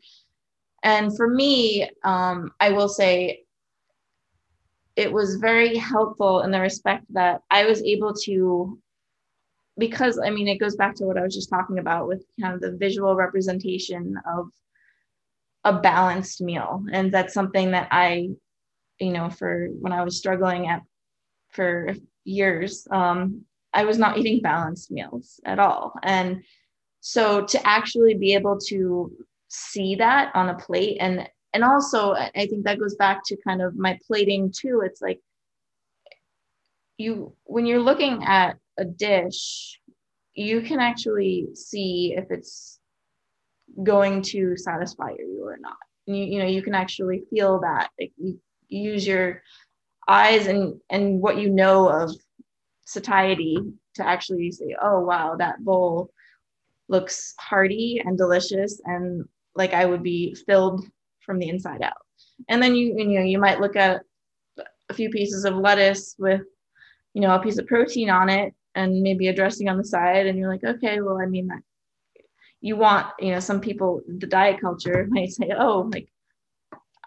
and 0.83 1.17
for 1.17 1.29
me 1.29 1.89
um, 2.05 2.51
i 2.61 2.71
will 2.71 2.89
say 2.89 3.43
it 4.97 5.13
was 5.13 5.37
very 5.37 5.77
helpful 5.77 6.43
in 6.43 6.51
the 6.51 6.61
respect 6.61 7.05
that 7.11 7.41
i 7.51 7.65
was 7.65 7.83
able 7.83 8.15
to 8.15 8.79
because 9.79 10.19
i 10.25 10.31
mean 10.31 10.49
it 10.49 10.59
goes 10.59 10.77
back 10.77 10.95
to 10.95 11.05
what 11.05 11.19
i 11.19 11.23
was 11.23 11.35
just 11.35 11.51
talking 11.51 11.79
about 11.79 12.07
with 12.07 12.25
kind 12.41 12.55
of 12.55 12.61
the 12.61 12.77
visual 12.77 13.15
representation 13.17 14.15
of 14.27 14.49
a 15.69 15.81
balanced 15.81 16.41
meal 16.41 16.85
and 16.93 17.13
that's 17.13 17.35
something 17.35 17.71
that 17.73 17.89
i 17.91 18.29
you 18.99 19.13
know 19.13 19.29
for 19.29 19.69
when 19.81 19.93
i 19.93 20.03
was 20.03 20.19
struggling 20.19 20.69
at 20.69 20.83
for 21.51 21.95
years 22.25 22.87
um, 22.91 23.45
I 23.73 23.85
was 23.85 23.99
not 23.99 24.19
eating 24.19 24.41
balanced 24.41 24.91
meals 24.91 25.41
at 25.45 25.59
all. 25.59 25.93
And 26.03 26.43
so 27.01 27.45
to 27.45 27.67
actually 27.67 28.15
be 28.15 28.35
able 28.35 28.59
to 28.69 29.13
see 29.49 29.95
that 29.97 30.31
on 30.35 30.51
a 30.51 30.59
plate 30.59 30.99
and 31.01 31.29
and 31.55 31.65
also 31.65 32.13
I 32.13 32.31
think 32.35 32.65
that 32.65 32.79
goes 32.79 32.97
back 32.97 33.23
to 33.27 33.37
kind 33.43 33.63
of 33.63 33.75
my 33.75 33.99
plating 34.07 34.53
too. 34.55 34.83
It's 34.85 35.01
like 35.01 35.21
you 36.99 37.35
when 37.45 37.65
you're 37.65 37.81
looking 37.81 38.23
at 38.25 38.59
a 38.79 38.85
dish, 38.85 39.81
you 40.35 40.61
can 40.61 40.81
actually 40.81 41.49
see 41.55 42.15
if 42.17 42.27
it's 42.31 42.78
going 43.83 44.23
to 44.23 44.57
satisfy 44.57 45.11
you 45.19 45.43
or 45.45 45.57
not. 45.59 45.77
You, 46.07 46.17
you 46.17 46.39
know, 46.39 46.47
you 46.47 46.63
can 46.63 46.75
actually 46.75 47.23
feel 47.31 47.61
that. 47.61 47.91
Like 48.01 48.13
you, 48.17 48.41
you 48.69 48.93
use 48.93 49.07
your 49.07 49.43
eyes 50.09 50.47
and 50.47 50.81
and 50.91 51.21
what 51.21 51.39
you 51.39 51.51
know 51.51 51.89
of 51.89 52.15
satiety 52.87 53.59
to 53.95 54.07
actually 54.07 54.51
say, 54.51 54.75
oh, 54.81 55.01
wow, 55.01 55.37
that 55.37 55.63
bowl 55.65 56.11
looks 56.89 57.35
hearty 57.39 58.01
and 58.05 58.17
delicious 58.17 58.81
and 58.87 59.25
like 59.55 59.75
I 59.75 59.85
would 59.85 60.03
be 60.03 60.35
filled 60.47 60.87
from 61.21 61.39
the 61.39 61.49
inside 61.49 61.83
out. 61.83 61.99
And 62.49 62.63
then 62.63 62.75
you, 62.75 62.95
you 62.97 63.19
know, 63.19 63.25
you 63.25 63.39
might 63.39 63.61
look 63.61 63.77
at 63.77 64.01
a 64.89 64.95
few 64.95 65.11
pieces 65.11 65.45
of 65.45 65.57
lettuce 65.57 66.15
with, 66.19 66.41
you 67.13 67.21
know, 67.21 67.35
a 67.35 67.43
piece 67.43 67.59
of 67.59 67.67
protein 67.67 68.09
on 68.09 68.31
it 68.31 68.55
and 68.75 69.03
maybe 69.03 69.29
a 69.29 69.35
dressing 69.35 69.69
on 69.69 69.77
the 69.77 69.85
side. 69.85 70.27
And 70.27 70.39
you're 70.39 70.51
like, 70.51 70.65
okay, 70.65 71.01
well, 71.01 71.19
I 71.21 71.27
mean, 71.27 71.49
that 71.49 71.61
you 72.61 72.77
want, 72.77 73.07
you 73.19 73.33
know, 73.33 73.41
some 73.41 73.61
people, 73.61 74.03
the 74.07 74.27
diet 74.27 74.61
culture 74.61 75.07
might 75.11 75.31
say, 75.31 75.53
oh, 75.57 75.91
like 75.93 76.09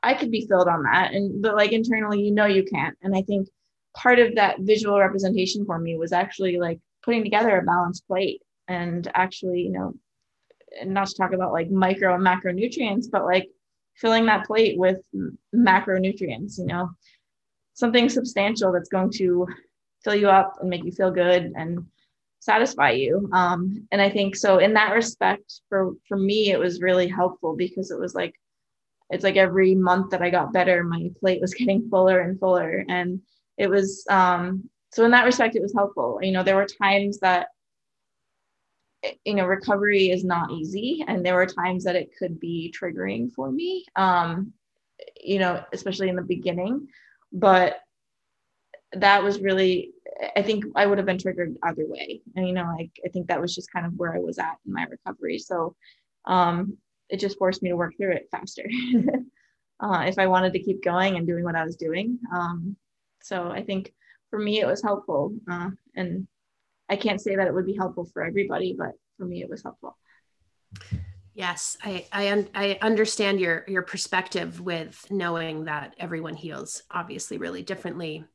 I 0.03 0.13
could 0.13 0.31
be 0.31 0.47
filled 0.47 0.67
on 0.67 0.83
that. 0.83 1.13
And, 1.13 1.41
but 1.41 1.55
like 1.55 1.71
internally, 1.71 2.21
you 2.21 2.31
know, 2.31 2.45
you 2.45 2.63
can't. 2.63 2.97
And 3.01 3.15
I 3.15 3.21
think 3.21 3.47
part 3.95 4.19
of 4.19 4.35
that 4.35 4.59
visual 4.61 4.99
representation 4.99 5.65
for 5.65 5.77
me 5.77 5.97
was 5.97 6.13
actually 6.13 6.57
like 6.57 6.79
putting 7.03 7.23
together 7.23 7.57
a 7.57 7.63
balanced 7.63 8.07
plate 8.07 8.41
and 8.67 9.09
actually, 9.13 9.61
you 9.61 9.71
know, 9.71 9.93
not 10.85 11.07
to 11.07 11.15
talk 11.15 11.33
about 11.33 11.51
like 11.51 11.69
micro 11.69 12.15
and 12.15 12.25
macronutrients, 12.25 13.05
but 13.11 13.25
like 13.25 13.49
filling 13.95 14.25
that 14.25 14.45
plate 14.45 14.77
with 14.77 14.99
macronutrients, 15.53 16.57
you 16.57 16.65
know, 16.65 16.89
something 17.73 18.09
substantial 18.09 18.71
that's 18.71 18.89
going 18.89 19.11
to 19.11 19.45
fill 20.03 20.15
you 20.15 20.29
up 20.29 20.55
and 20.61 20.69
make 20.69 20.83
you 20.83 20.91
feel 20.91 21.11
good 21.11 21.51
and 21.55 21.85
satisfy 22.41 22.91
you. 22.91 23.29
Um, 23.31 23.87
and 23.91 24.01
I 24.01 24.09
think 24.09 24.35
so 24.35 24.57
in 24.57 24.73
that 24.73 24.93
respect, 24.93 25.61
for 25.69 25.93
for 26.07 26.17
me, 26.17 26.51
it 26.51 26.59
was 26.59 26.81
really 26.81 27.07
helpful 27.07 27.55
because 27.55 27.91
it 27.91 27.99
was 27.99 28.13
like 28.13 28.35
it's 29.09 29.23
like 29.23 29.37
every 29.37 29.75
month 29.75 30.11
that 30.11 30.21
I 30.21 30.29
got 30.29 30.53
better, 30.53 30.83
my 30.83 31.09
plate 31.19 31.41
was 31.41 31.53
getting 31.59 31.87
fuller 31.89 32.19
and 32.19 32.39
fuller. 32.39 32.85
And 32.89 33.21
it 33.57 33.69
was 33.69 34.05
um, 34.09 34.69
so 34.91 35.05
in 35.05 35.11
that 35.11 35.25
respect 35.25 35.55
it 35.55 35.61
was 35.61 35.73
helpful 35.73 36.19
you 36.21 36.31
know 36.31 36.43
there 36.43 36.55
were 36.55 36.65
times 36.65 37.19
that 37.19 37.47
you 39.25 39.33
know 39.33 39.45
recovery 39.45 40.09
is 40.09 40.23
not 40.23 40.51
easy 40.51 41.03
and 41.07 41.25
there 41.25 41.35
were 41.35 41.45
times 41.45 41.83
that 41.83 41.95
it 41.95 42.11
could 42.17 42.39
be 42.39 42.73
triggering 42.79 43.31
for 43.31 43.51
me 43.51 43.85
um, 43.95 44.53
you 45.19 45.39
know 45.39 45.63
especially 45.73 46.09
in 46.09 46.15
the 46.15 46.21
beginning 46.21 46.87
but 47.31 47.79
that 48.93 49.23
was 49.23 49.39
really 49.39 49.93
i 50.35 50.41
think 50.41 50.63
i 50.75 50.85
would 50.85 50.97
have 50.97 51.07
been 51.07 51.17
triggered 51.17 51.55
either 51.63 51.85
way 51.87 52.21
and 52.35 52.47
you 52.47 52.53
know 52.53 52.73
like 52.77 52.91
i 53.05 53.09
think 53.09 53.27
that 53.27 53.41
was 53.41 53.55
just 53.55 53.71
kind 53.71 53.85
of 53.85 53.93
where 53.93 54.15
i 54.15 54.19
was 54.19 54.37
at 54.37 54.57
in 54.65 54.73
my 54.73 54.85
recovery 54.85 55.37
so 55.37 55.75
um, 56.25 56.77
it 57.09 57.19
just 57.19 57.37
forced 57.39 57.63
me 57.63 57.69
to 57.69 57.75
work 57.75 57.93
through 57.97 58.11
it 58.11 58.27
faster 58.29 58.69
uh, 59.79 60.03
if 60.05 60.19
i 60.19 60.27
wanted 60.27 60.53
to 60.53 60.61
keep 60.61 60.83
going 60.83 61.15
and 61.15 61.25
doing 61.25 61.43
what 61.43 61.55
i 61.55 61.63
was 61.63 61.75
doing 61.75 62.19
um, 62.33 62.75
so 63.21 63.49
I 63.49 63.63
think 63.63 63.93
for 64.29 64.39
me 64.39 64.59
it 64.61 64.67
was 64.67 64.81
helpful, 64.81 65.33
uh, 65.49 65.69
and 65.95 66.27
I 66.89 66.95
can't 66.95 67.21
say 67.21 67.35
that 67.35 67.47
it 67.47 67.53
would 67.53 67.65
be 67.65 67.75
helpful 67.75 68.05
for 68.05 68.23
everybody, 68.23 68.75
but 68.77 68.91
for 69.17 69.25
me 69.25 69.41
it 69.41 69.49
was 69.49 69.63
helpful. 69.63 69.97
Yes, 71.33 71.77
I 71.83 72.05
I, 72.11 72.31
un- 72.31 72.49
I 72.53 72.77
understand 72.81 73.39
your 73.39 73.63
your 73.67 73.83
perspective 73.83 74.59
with 74.59 75.05
knowing 75.09 75.65
that 75.65 75.95
everyone 75.97 76.35
heals 76.35 76.83
obviously 76.91 77.37
really 77.37 77.63
differently. 77.63 78.25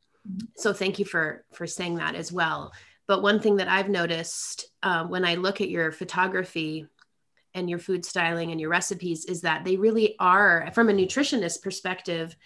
So 0.57 0.73
thank 0.73 0.99
you 0.99 1.05
for 1.05 1.45
for 1.53 1.67
saying 1.67 1.97
that 1.97 2.15
as 2.15 2.33
well. 2.33 2.73
But 3.07 3.23
one 3.23 3.41
thing 3.41 3.57
that 3.57 3.69
I've 3.69 3.89
noticed 3.89 4.67
uh, 4.83 5.05
when 5.05 5.25
I 5.25 5.37
look 5.37 5.61
at 5.61 5.71
your 5.71 5.93
photography 5.93 6.87
and 7.55 7.71
your 7.71 7.79
food 7.79 8.05
styling 8.05 8.51
and 8.51 8.61
your 8.61 8.71
recipes 8.71 9.25
is 9.25 9.43
that 9.43 9.65
they 9.65 9.77
really 9.77 10.17
are, 10.19 10.71
from 10.75 10.89
a 10.89 10.93
nutritionist 10.93 11.63
perspective, 11.63 12.37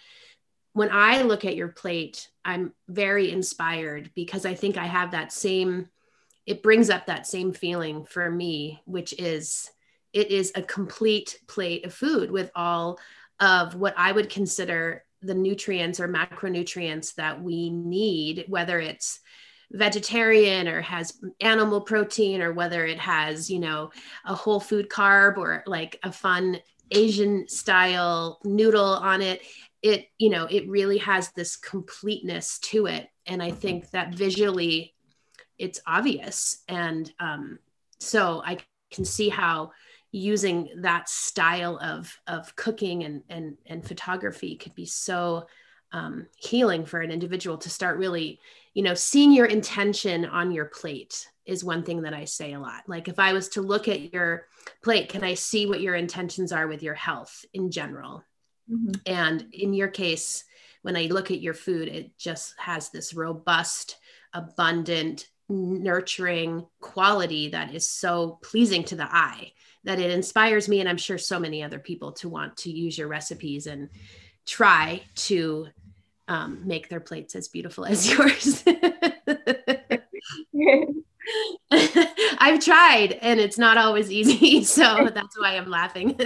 when 0.73 0.89
I 0.91 1.23
look 1.23 1.43
at 1.43 1.55
your 1.55 1.67
plate, 1.67 2.29
I'm 2.45 2.73
very 2.87 3.31
inspired 3.31 4.11
because 4.15 4.45
I 4.45 4.53
think 4.53 4.77
I 4.77 4.85
have 4.85 5.11
that 5.11 5.33
same, 5.33 5.89
it 6.45 6.63
brings 6.63 6.89
up 6.89 7.07
that 7.07 7.27
same 7.27 7.51
feeling 7.51 8.05
for 8.05 8.29
me, 8.29 8.81
which 8.85 9.13
is 9.19 9.69
it 10.13 10.31
is 10.31 10.51
a 10.55 10.61
complete 10.61 11.39
plate 11.47 11.85
of 11.85 11.93
food 11.93 12.31
with 12.31 12.51
all 12.55 12.99
of 13.39 13.75
what 13.75 13.95
I 13.97 14.11
would 14.11 14.29
consider 14.29 15.03
the 15.21 15.33
nutrients 15.33 15.99
or 15.99 16.07
macronutrients 16.07 17.15
that 17.15 17.41
we 17.41 17.69
need, 17.69 18.45
whether 18.47 18.79
it's 18.79 19.19
vegetarian 19.71 20.67
or 20.67 20.81
has 20.81 21.19
animal 21.39 21.81
protein 21.81 22.41
or 22.41 22.53
whether 22.53 22.85
it 22.85 22.99
has, 22.99 23.49
you 23.49 23.59
know, 23.59 23.91
a 24.25 24.35
whole 24.35 24.59
food 24.59 24.89
carb 24.89 25.37
or 25.37 25.63
like 25.65 25.97
a 26.03 26.11
fun 26.11 26.59
Asian 26.91 27.47
style 27.47 28.39
noodle 28.43 28.83
on 28.83 29.21
it. 29.21 29.41
It, 29.81 30.07
you 30.17 30.29
know, 30.29 30.45
it 30.45 30.69
really 30.69 30.97
has 30.99 31.31
this 31.31 31.55
completeness 31.55 32.59
to 32.59 32.85
it. 32.85 33.07
And 33.25 33.41
I 33.41 33.51
think 33.51 33.89
that 33.91 34.13
visually 34.13 34.93
it's 35.57 35.79
obvious. 35.87 36.63
And 36.67 37.11
um, 37.19 37.59
so 37.99 38.41
I 38.45 38.59
can 38.91 39.05
see 39.05 39.29
how 39.29 39.71
using 40.11 40.69
that 40.77 41.07
style 41.07 41.77
of 41.81 42.17
of 42.27 42.55
cooking 42.55 43.03
and 43.03 43.23
and 43.29 43.57
and 43.65 43.85
photography 43.87 44.55
could 44.55 44.75
be 44.75 44.85
so 44.85 45.47
um, 45.93 46.27
healing 46.37 46.85
for 46.85 47.01
an 47.01 47.11
individual 47.11 47.57
to 47.57 47.69
start 47.69 47.97
really 47.97 48.39
you 48.73 48.83
know 48.83 48.93
seeing 48.93 49.31
your 49.31 49.45
intention 49.45 50.25
on 50.25 50.51
your 50.51 50.65
plate 50.65 51.27
is 51.45 51.63
one 51.63 51.83
thing 51.83 52.01
that 52.01 52.13
i 52.13 52.25
say 52.25 52.53
a 52.53 52.59
lot. 52.59 52.83
Like 52.87 53.07
if 53.07 53.19
i 53.19 53.33
was 53.33 53.49
to 53.49 53.61
look 53.61 53.87
at 53.87 54.13
your 54.13 54.47
plate 54.83 55.09
can 55.09 55.23
i 55.23 55.33
see 55.33 55.65
what 55.65 55.81
your 55.81 55.95
intentions 55.95 56.51
are 56.51 56.67
with 56.67 56.83
your 56.83 56.95
health 56.95 57.45
in 57.53 57.71
general? 57.71 58.23
Mm-hmm. 58.71 58.91
and 59.05 59.47
in 59.51 59.73
your 59.73 59.87
case 59.87 60.45
when 60.83 60.95
i 60.95 61.05
look 61.05 61.31
at 61.31 61.41
your 61.41 61.55
food 61.55 61.87
it 61.87 62.17
just 62.17 62.53
has 62.57 62.89
this 62.89 63.13
robust 63.13 63.97
abundant 64.33 65.27
nurturing 65.49 66.65
quality 66.79 67.49
that 67.49 67.73
is 67.73 67.89
so 67.89 68.39
pleasing 68.43 68.83
to 68.85 68.95
the 68.95 69.13
eye 69.13 69.51
that 69.83 69.99
it 69.99 70.11
inspires 70.11 70.69
me 70.69 70.79
and 70.79 70.89
i'm 70.89 70.97
sure 70.97 71.17
so 71.17 71.39
many 71.39 71.63
other 71.63 71.79
people 71.79 72.11
to 72.11 72.29
want 72.29 72.55
to 72.57 72.71
use 72.71 72.97
your 72.97 73.07
recipes 73.07 73.67
and 73.67 73.89
try 74.45 75.01
to 75.15 75.67
um, 76.27 76.61
make 76.65 76.87
their 76.87 76.99
plates 76.99 77.35
as 77.35 77.49
beautiful 77.49 77.85
as 77.85 78.09
yours. 78.17 78.63
I've 81.71 82.63
tried 82.63 83.13
and 83.21 83.39
it's 83.39 83.57
not 83.57 83.77
always 83.77 84.11
easy 84.11 84.63
so 84.65 85.09
that's 85.13 85.39
why 85.39 85.57
i'm 85.57 85.69
laughing. 85.69 86.17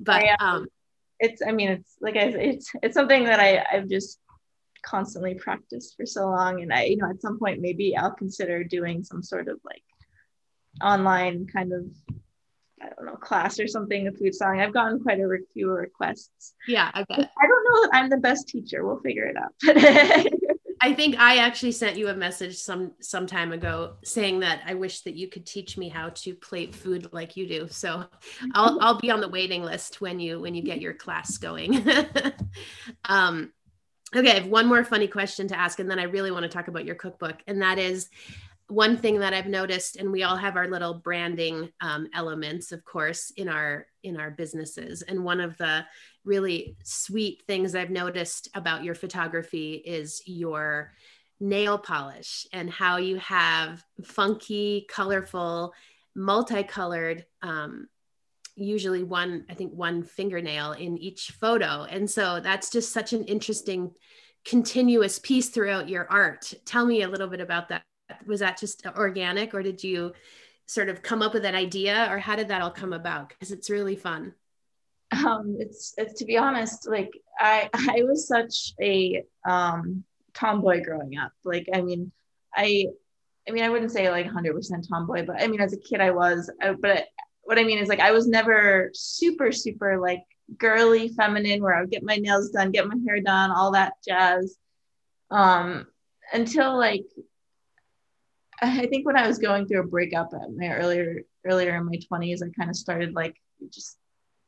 But 0.00 0.24
um 0.40 0.66
it's 1.20 1.42
i 1.46 1.52
mean 1.52 1.70
it's 1.70 1.96
like 2.00 2.16
i 2.16 2.24
it's 2.28 2.70
it's 2.82 2.94
something 2.94 3.24
that 3.24 3.38
i 3.38 3.64
i've 3.72 3.88
just 3.88 4.18
constantly 4.82 5.34
practiced 5.34 5.94
for 5.96 6.06
so 6.06 6.26
long 6.26 6.62
and 6.62 6.72
i 6.72 6.84
you 6.84 6.96
know 6.96 7.08
at 7.10 7.20
some 7.20 7.38
point 7.38 7.60
maybe 7.60 7.94
i'll 7.96 8.14
consider 8.14 8.64
doing 8.64 9.04
some 9.04 9.22
sort 9.22 9.48
of 9.48 9.60
like 9.64 9.82
online 10.82 11.46
kind 11.46 11.72
of 11.72 11.84
I 12.82 12.88
don't 12.96 13.06
know 13.06 13.16
class 13.16 13.60
or 13.60 13.66
something 13.66 14.06
of 14.06 14.16
food 14.16 14.34
styling. 14.34 14.60
I've 14.60 14.72
gotten 14.72 15.00
quite 15.00 15.20
a 15.20 15.28
few 15.52 15.70
requests. 15.70 16.54
Yeah, 16.66 16.90
I 16.94 17.04
bet. 17.04 17.18
I 17.18 17.46
don't 17.46 17.64
know 17.64 17.82
that 17.82 17.90
I'm 17.92 18.08
the 18.08 18.16
best 18.16 18.48
teacher. 18.48 18.86
We'll 18.86 19.00
figure 19.00 19.24
it 19.24 19.36
out. 19.36 19.52
I 20.82 20.94
think 20.94 21.18
I 21.18 21.38
actually 21.38 21.72
sent 21.72 21.98
you 21.98 22.08
a 22.08 22.14
message 22.14 22.56
some 22.56 22.92
some 23.00 23.26
time 23.26 23.52
ago 23.52 23.96
saying 24.02 24.40
that 24.40 24.62
I 24.66 24.74
wish 24.74 25.02
that 25.02 25.14
you 25.14 25.28
could 25.28 25.44
teach 25.44 25.76
me 25.76 25.90
how 25.90 26.08
to 26.08 26.34
plate 26.34 26.74
food 26.74 27.12
like 27.12 27.36
you 27.36 27.46
do. 27.46 27.68
So 27.68 28.06
I'll 28.54 28.78
I'll 28.80 28.98
be 28.98 29.10
on 29.10 29.20
the 29.20 29.28
waiting 29.28 29.62
list 29.62 30.00
when 30.00 30.18
you 30.20 30.40
when 30.40 30.54
you 30.54 30.62
get 30.62 30.80
your 30.80 30.94
class 30.94 31.36
going. 31.36 31.86
um, 33.04 33.52
okay, 34.16 34.30
I 34.30 34.34
have 34.34 34.46
one 34.46 34.66
more 34.66 34.82
funny 34.82 35.06
question 35.06 35.48
to 35.48 35.58
ask, 35.58 35.80
and 35.80 35.90
then 35.90 35.98
I 35.98 36.04
really 36.04 36.30
want 36.30 36.44
to 36.44 36.48
talk 36.48 36.68
about 36.68 36.86
your 36.86 36.94
cookbook, 36.94 37.42
and 37.46 37.60
that 37.60 37.78
is 37.78 38.08
one 38.70 38.96
thing 38.96 39.18
that 39.20 39.34
I've 39.34 39.46
noticed, 39.46 39.96
and 39.96 40.12
we 40.12 40.22
all 40.22 40.36
have 40.36 40.56
our 40.56 40.68
little 40.68 40.94
branding 40.94 41.70
um, 41.80 42.08
elements, 42.14 42.72
of 42.72 42.84
course, 42.84 43.32
in 43.36 43.48
our 43.48 43.86
in 44.02 44.18
our 44.18 44.30
businesses. 44.30 45.02
And 45.02 45.24
one 45.24 45.40
of 45.40 45.56
the 45.58 45.84
really 46.24 46.76
sweet 46.84 47.42
things 47.46 47.74
I've 47.74 47.90
noticed 47.90 48.48
about 48.54 48.84
your 48.84 48.94
photography 48.94 49.74
is 49.74 50.22
your 50.26 50.92
nail 51.40 51.78
polish 51.78 52.46
and 52.52 52.70
how 52.70 52.98
you 52.98 53.16
have 53.16 53.84
funky, 54.04 54.86
colorful, 54.88 55.74
multicolored. 56.14 57.26
Um, 57.42 57.88
usually 58.56 59.02
one 59.02 59.46
i 59.48 59.54
think 59.54 59.72
one 59.72 60.02
fingernail 60.02 60.72
in 60.72 60.98
each 60.98 61.30
photo 61.40 61.84
and 61.84 62.10
so 62.10 62.40
that's 62.40 62.68
just 62.68 62.92
such 62.92 63.14
an 63.14 63.24
interesting 63.24 63.90
continuous 64.44 65.18
piece 65.18 65.48
throughout 65.48 65.88
your 65.88 66.06
art 66.10 66.52
tell 66.66 66.84
me 66.84 67.00
a 67.02 67.08
little 67.08 67.28
bit 67.28 67.40
about 67.40 67.68
that 67.68 67.82
was 68.26 68.40
that 68.40 68.58
just 68.58 68.86
organic 68.86 69.54
or 69.54 69.62
did 69.62 69.82
you 69.82 70.12
sort 70.66 70.88
of 70.88 71.02
come 71.02 71.20
up 71.22 71.34
with 71.34 71.42
that 71.42 71.54
idea 71.54 72.06
or 72.10 72.18
how 72.18 72.36
did 72.36 72.48
that 72.48 72.62
all 72.62 72.70
come 72.70 72.92
about? 72.92 73.28
Because 73.28 73.50
it's 73.50 73.70
really 73.70 73.96
fun. 73.96 74.34
Um 75.12 75.56
it's 75.58 75.94
it's 75.98 76.14
to 76.20 76.24
be 76.24 76.38
honest 76.38 76.88
like 76.88 77.10
i 77.40 77.68
i 77.74 78.02
was 78.04 78.28
such 78.28 78.74
a 78.80 79.24
um 79.44 80.04
tomboy 80.34 80.84
growing 80.84 81.18
up. 81.18 81.32
Like 81.44 81.66
i 81.74 81.80
mean 81.80 82.12
i 82.54 82.86
i 83.48 83.50
mean 83.50 83.64
i 83.64 83.68
wouldn't 83.68 83.90
say 83.90 84.10
like 84.10 84.26
100% 84.26 84.88
tomboy 84.88 85.24
but 85.26 85.42
i 85.42 85.46
mean 85.48 85.60
as 85.60 85.72
a 85.72 85.78
kid 85.78 86.00
i 86.00 86.10
was 86.10 86.50
I, 86.62 86.72
but 86.72 87.06
what 87.42 87.58
i 87.58 87.64
mean 87.64 87.78
is 87.78 87.88
like 87.88 88.00
i 88.00 88.12
was 88.12 88.28
never 88.28 88.90
super 88.92 89.50
super 89.50 89.98
like 89.98 90.22
girly 90.58 91.08
feminine 91.08 91.62
where 91.62 91.74
i 91.74 91.80
would 91.80 91.90
get 91.90 92.02
my 92.02 92.16
nails 92.16 92.50
done 92.50 92.70
get 92.70 92.86
my 92.86 92.96
hair 93.06 93.20
done 93.20 93.50
all 93.50 93.72
that 93.72 93.94
jazz. 94.06 94.56
Um 95.30 95.86
until 96.32 96.76
like 96.78 97.06
I 98.62 98.86
think 98.86 99.06
when 99.06 99.16
I 99.16 99.26
was 99.26 99.38
going 99.38 99.66
through 99.66 99.80
a 99.80 99.86
breakup 99.86 100.30
at 100.34 100.54
my 100.54 100.68
earlier 100.68 101.22
earlier 101.44 101.76
in 101.76 101.86
my 101.86 101.98
20s, 102.10 102.42
I 102.42 102.50
kind 102.56 102.70
of 102.70 102.76
started 102.76 103.14
like 103.14 103.36
just 103.70 103.96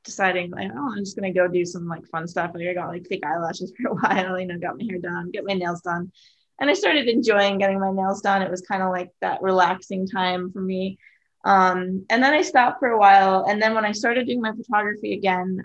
deciding 0.04 0.50
like, 0.50 0.70
oh, 0.74 0.92
I'm 0.92 1.04
just 1.04 1.16
gonna 1.16 1.32
go 1.32 1.48
do 1.48 1.64
some 1.64 1.88
like 1.88 2.06
fun 2.08 2.26
stuff. 2.28 2.52
Like 2.54 2.68
I 2.68 2.74
got 2.74 2.88
like 2.88 3.06
fake 3.06 3.24
eyelashes 3.24 3.72
for 3.76 3.90
a 3.90 3.94
while, 3.94 4.38
you 4.38 4.46
know, 4.46 4.58
got 4.58 4.78
my 4.78 4.84
hair 4.84 4.98
done, 4.98 5.30
get 5.30 5.46
my 5.46 5.54
nails 5.54 5.82
done. 5.82 6.12
And 6.60 6.70
I 6.70 6.74
started 6.74 7.08
enjoying 7.08 7.58
getting 7.58 7.80
my 7.80 7.90
nails 7.90 8.20
done. 8.20 8.42
It 8.42 8.50
was 8.50 8.60
kind 8.60 8.82
of 8.82 8.90
like 8.90 9.10
that 9.20 9.42
relaxing 9.42 10.06
time 10.06 10.52
for 10.52 10.60
me. 10.60 10.98
Um, 11.44 12.06
and 12.08 12.22
then 12.22 12.34
I 12.34 12.42
stopped 12.42 12.78
for 12.78 12.88
a 12.88 12.98
while. 12.98 13.46
And 13.48 13.60
then 13.60 13.74
when 13.74 13.84
I 13.84 13.92
started 13.92 14.26
doing 14.26 14.40
my 14.40 14.52
photography 14.52 15.14
again, 15.14 15.64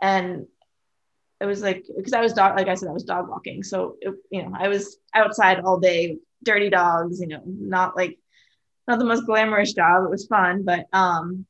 and 0.00 0.46
it 1.40 1.46
was 1.46 1.62
like 1.62 1.84
because 1.96 2.12
I 2.12 2.20
was 2.20 2.32
dog, 2.32 2.56
like 2.56 2.68
I 2.68 2.74
said, 2.74 2.88
I 2.88 2.92
was 2.92 3.04
dog 3.04 3.28
walking. 3.28 3.62
So 3.62 3.96
it, 4.00 4.14
you 4.30 4.42
know, 4.42 4.52
I 4.58 4.68
was 4.68 4.98
outside 5.14 5.60
all 5.60 5.78
day 5.78 6.18
dirty 6.42 6.70
dogs, 6.70 7.20
you 7.20 7.26
know, 7.26 7.42
not 7.44 7.96
like 7.96 8.18
not 8.86 8.98
the 8.98 9.04
most 9.04 9.26
glamorous 9.26 9.72
job. 9.72 10.04
It 10.04 10.10
was 10.10 10.26
fun, 10.26 10.64
but 10.64 10.86
um 10.92 11.46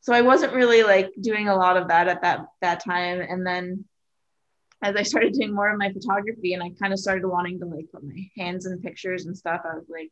so 0.00 0.12
I 0.12 0.22
wasn't 0.22 0.54
really 0.54 0.84
like 0.84 1.10
doing 1.20 1.48
a 1.48 1.56
lot 1.56 1.76
of 1.76 1.88
that 1.88 2.08
at 2.08 2.22
that 2.22 2.46
that 2.60 2.84
time. 2.84 3.20
And 3.20 3.46
then 3.46 3.84
as 4.82 4.94
I 4.94 5.02
started 5.02 5.32
doing 5.32 5.54
more 5.54 5.70
of 5.70 5.78
my 5.78 5.92
photography 5.92 6.54
and 6.54 6.62
I 6.62 6.70
kind 6.80 6.92
of 6.92 6.98
started 6.98 7.26
wanting 7.26 7.58
to 7.60 7.66
like 7.66 7.86
put 7.92 8.04
my 8.04 8.30
hands 8.36 8.66
in 8.66 8.80
pictures 8.80 9.26
and 9.26 9.36
stuff, 9.36 9.62
I 9.64 9.74
was 9.74 9.86
like, 9.88 10.10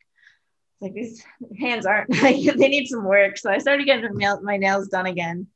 like 0.80 0.94
these 0.94 1.24
hands 1.60 1.86
aren't 1.86 2.10
like 2.22 2.42
they 2.42 2.68
need 2.68 2.86
some 2.86 3.04
work. 3.04 3.38
So 3.38 3.50
I 3.50 3.58
started 3.58 3.86
getting 3.86 4.18
my 4.42 4.56
nails 4.56 4.88
done 4.88 5.06
again. 5.06 5.46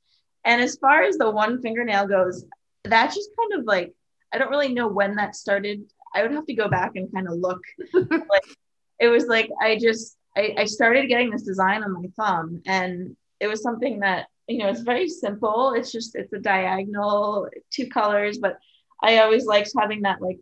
And 0.45 0.63
as 0.63 0.77
far 0.77 1.03
as 1.03 1.17
the 1.17 1.31
one 1.31 1.61
fingernail 1.61 2.07
goes, 2.07 2.45
that 2.85 3.07
just 3.13 3.31
kind 3.39 3.61
of 3.61 3.67
like 3.67 3.93
I 4.33 4.39
don't 4.39 4.51
really 4.51 4.73
know 4.73 4.89
when 4.89 5.17
that 5.17 5.35
started. 5.37 5.83
I 6.15 6.23
would 6.23 6.33
have 6.33 6.47
to 6.47 6.55
go 6.55 6.69
back 6.69 6.93
and 6.97 7.13
kind 7.13 7.29
of 7.29 7.35
look. 7.35 7.61
like 7.93 8.57
it 8.99 9.09
was 9.09 9.27
like 9.27 9.51
I 9.61 9.79
just 9.79 10.17
I, 10.37 10.55
I 10.59 10.65
started 10.65 11.09
getting 11.09 11.31
this 11.31 11.43
design 11.43 11.83
on 11.83 11.93
my 11.93 12.09
thumb, 12.17 12.63
and 12.67 13.17
it 13.41 13.47
was 13.47 13.63
something 13.63 14.01
that 14.01 14.27
you 14.47 14.59
know 14.59 14.69
it's 14.69 14.81
very 14.81 15.09
simple. 15.09 15.73
It's 15.73 15.93
just 15.93 16.15
it's 16.15 16.33
a 16.33 16.39
diagonal, 16.39 17.49
two 17.71 17.89
colors, 17.89 18.39
but 18.39 18.59
I 19.03 19.19
always 19.19 19.47
liked 19.47 19.73
having 19.79 20.03
that 20.03 20.21
like 20.21 20.39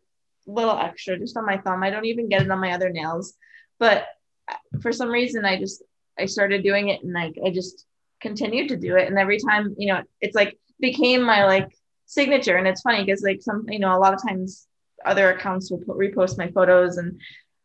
little 0.46 0.78
extra 0.78 1.18
just 1.18 1.36
on 1.36 1.44
my 1.46 1.58
thumb. 1.58 1.82
I 1.82 1.90
don't 1.90 2.06
even 2.06 2.28
get 2.28 2.42
it 2.42 2.50
on 2.50 2.60
my 2.60 2.72
other 2.72 2.90
nails, 2.90 3.34
but 3.78 4.06
uh, 4.48 4.54
for 4.80 4.92
some 4.92 5.10
reason 5.10 5.44
I 5.44 5.58
just 5.58 5.82
I 6.18 6.26
started 6.26 6.62
doing 6.62 6.88
it 6.88 7.02
and 7.02 7.12
like 7.12 7.36
I 7.44 7.50
just 7.50 7.84
continued 8.20 8.68
to 8.68 8.76
do 8.76 8.96
it. 8.96 9.08
And 9.08 9.18
every 9.18 9.38
time, 9.38 9.74
you 9.78 9.92
know, 9.92 10.02
it's 10.20 10.34
like 10.34 10.58
became 10.80 11.22
my 11.22 11.44
like 11.44 11.68
signature. 12.06 12.56
And 12.56 12.66
it's 12.66 12.82
funny 12.82 13.04
because 13.04 13.22
like 13.22 13.42
some, 13.42 13.66
you 13.68 13.78
know, 13.78 13.96
a 13.96 14.00
lot 14.00 14.14
of 14.14 14.22
times 14.22 14.65
other 15.06 15.30
accounts 15.30 15.70
will 15.70 15.78
repost 15.80 16.38
my 16.38 16.48
photos 16.50 16.98
and 16.98 17.20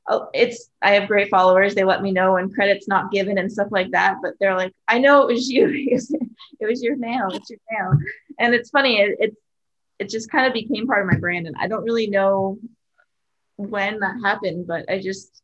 oh, 0.10 0.30
it's 0.34 0.69
I 0.82 0.91
have 0.91 1.08
great 1.08 1.30
followers. 1.30 1.75
They 1.75 1.84
let 1.84 2.01
me 2.01 2.12
know 2.12 2.34
when 2.34 2.51
credit's 2.51 2.88
not 2.88 3.12
given 3.12 3.38
and 3.38 3.51
stuff 3.51 3.69
like 3.71 3.91
that. 3.91 4.17
But 4.21 4.34
they're 4.39 4.58
like, 4.58 4.73
I 4.88 4.99
know 4.99 5.21
it 5.23 5.34
was 5.34 5.49
you. 5.49 5.69
it 5.71 6.67
was 6.67 6.84
your 6.84 6.95
nail. 6.95 7.30
It's 7.32 7.49
your 7.49 7.60
nail. 7.71 7.97
And 8.39 8.54
it's 8.54 8.69
funny. 8.69 8.99
It, 8.99 9.17
it 9.19 9.38
it 9.99 10.10
just 10.10 10.32
kind 10.32 10.47
of 10.47 10.54
became 10.54 10.88
part 10.88 11.06
of 11.06 11.12
my 11.12 11.19
brand. 11.19 11.47
And 11.47 11.56
I 11.60 11.67
don't 11.67 11.84
really 11.84 12.08
know 12.08 12.58
when 13.58 13.99
that 13.99 14.15
happened, 14.23 14.67
but 14.67 14.89
I 14.89 14.99
just 14.99 15.41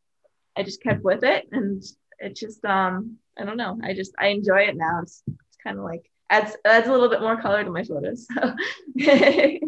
I 0.56 0.62
just 0.64 0.82
kept 0.82 1.04
with 1.04 1.22
it, 1.22 1.48
and 1.52 1.82
it 2.18 2.34
just 2.36 2.64
um 2.64 3.18
I 3.38 3.44
don't 3.44 3.56
know. 3.56 3.78
I 3.82 3.94
just 3.94 4.14
I 4.18 4.28
enjoy 4.28 4.62
it 4.62 4.76
now. 4.76 5.00
It's 5.02 5.22
it's 5.26 5.58
kind 5.62 5.78
of 5.78 5.84
like 5.84 6.10
adds 6.30 6.56
adds 6.64 6.88
a 6.88 6.92
little 6.92 7.08
bit 7.08 7.20
more 7.20 7.40
color 7.40 7.64
to 7.64 7.70
my 7.70 7.84
photos. 7.84 8.26
So. 8.34 8.54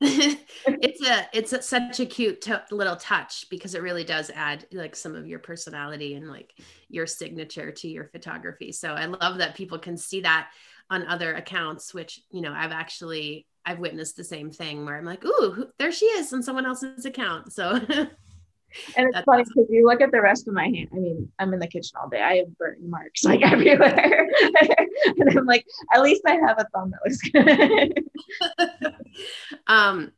it's 0.80 1.04
a 1.04 1.28
it's 1.32 1.52
a, 1.52 1.60
such 1.60 1.98
a 1.98 2.06
cute 2.06 2.40
t- 2.40 2.54
little 2.70 2.96
touch 2.96 3.48
because 3.50 3.74
it 3.74 3.82
really 3.82 4.04
does 4.04 4.30
add 4.34 4.66
like 4.72 4.94
some 4.94 5.16
of 5.16 5.26
your 5.26 5.40
personality 5.40 6.14
and 6.14 6.28
like 6.28 6.54
your 6.88 7.06
signature 7.06 7.72
to 7.72 7.88
your 7.88 8.04
photography. 8.04 8.70
So 8.70 8.92
i 8.94 9.06
love 9.06 9.38
that 9.38 9.56
people 9.56 9.78
can 9.78 9.96
see 9.96 10.20
that 10.20 10.50
on 10.90 11.06
other 11.06 11.34
accounts 11.34 11.92
which 11.92 12.22
you 12.30 12.40
know 12.40 12.52
i've 12.52 12.72
actually 12.72 13.46
i've 13.66 13.78
witnessed 13.78 14.16
the 14.16 14.24
same 14.24 14.50
thing 14.50 14.86
where 14.86 14.96
i'm 14.96 15.04
like 15.04 15.24
ooh 15.24 15.66
there 15.78 15.92
she 15.92 16.06
is 16.06 16.32
on 16.32 16.42
someone 16.42 16.64
else's 16.64 17.04
account. 17.04 17.52
So 17.52 17.80
and 18.96 19.06
it's 19.06 19.14
That's 19.14 19.24
funny 19.24 19.44
because 19.44 19.66
you 19.70 19.86
look 19.86 20.00
at 20.00 20.12
the 20.12 20.20
rest 20.20 20.46
of 20.48 20.54
my 20.54 20.64
hand. 20.64 20.88
I 20.92 20.96
mean, 20.96 21.30
I'm 21.38 21.52
in 21.52 21.60
the 21.60 21.66
kitchen 21.66 21.96
all 22.00 22.08
day. 22.08 22.20
I 22.20 22.36
have 22.36 22.58
burn 22.58 22.78
marks 22.88 23.24
like 23.24 23.42
everywhere. 23.44 24.28
and 25.18 25.38
I'm 25.38 25.46
like, 25.46 25.64
at 25.92 26.02
least 26.02 26.22
I 26.26 26.34
have 26.34 26.58
a 26.58 26.66
thumb 26.74 26.92
that 26.92 27.00
looks 27.04 27.20
good. 28.80 28.94
um, 29.66 30.12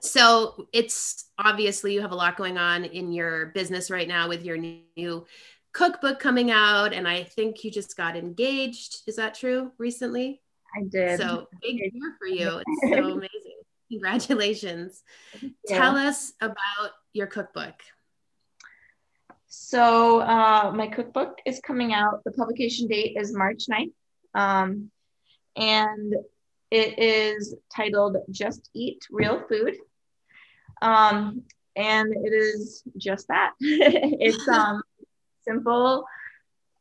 so 0.00 0.66
it's 0.72 1.26
obviously 1.38 1.94
you 1.94 2.00
have 2.00 2.12
a 2.12 2.16
lot 2.16 2.36
going 2.36 2.58
on 2.58 2.84
in 2.84 3.12
your 3.12 3.46
business 3.46 3.90
right 3.90 4.08
now 4.08 4.28
with 4.28 4.44
your 4.44 4.56
new 4.56 5.26
cookbook 5.72 6.18
coming 6.18 6.50
out. 6.50 6.92
And 6.92 7.06
I 7.06 7.22
think 7.22 7.62
you 7.62 7.70
just 7.70 7.96
got 7.96 8.16
engaged. 8.16 9.02
Is 9.06 9.16
that 9.16 9.34
true 9.34 9.72
recently? 9.78 10.42
I 10.76 10.82
did. 10.88 11.20
So 11.20 11.48
big 11.62 11.78
year 11.78 12.16
for 12.18 12.26
you. 12.26 12.62
It's 12.66 12.96
so 12.96 13.12
amazing. 13.12 13.60
Congratulations. 13.90 15.02
Tell 15.68 15.96
us 15.96 16.32
about 16.40 16.90
your 17.16 17.26
cookbook. 17.26 17.74
So, 19.48 20.20
uh, 20.20 20.72
my 20.74 20.86
cookbook 20.86 21.38
is 21.46 21.60
coming 21.60 21.92
out. 21.92 22.22
The 22.24 22.32
publication 22.32 22.88
date 22.88 23.16
is 23.18 23.34
March 23.34 23.64
9th. 23.70 23.92
Um, 24.34 24.90
and 25.56 26.14
it 26.70 26.98
is 26.98 27.54
titled 27.74 28.18
Just 28.30 28.68
Eat 28.74 29.06
Real 29.10 29.42
Food. 29.48 29.76
Um, 30.82 31.42
and 31.74 32.12
it 32.24 32.32
is 32.32 32.82
just 32.96 33.28
that. 33.28 33.52
it's 33.60 34.48
um, 34.52 34.82
simple, 35.46 36.04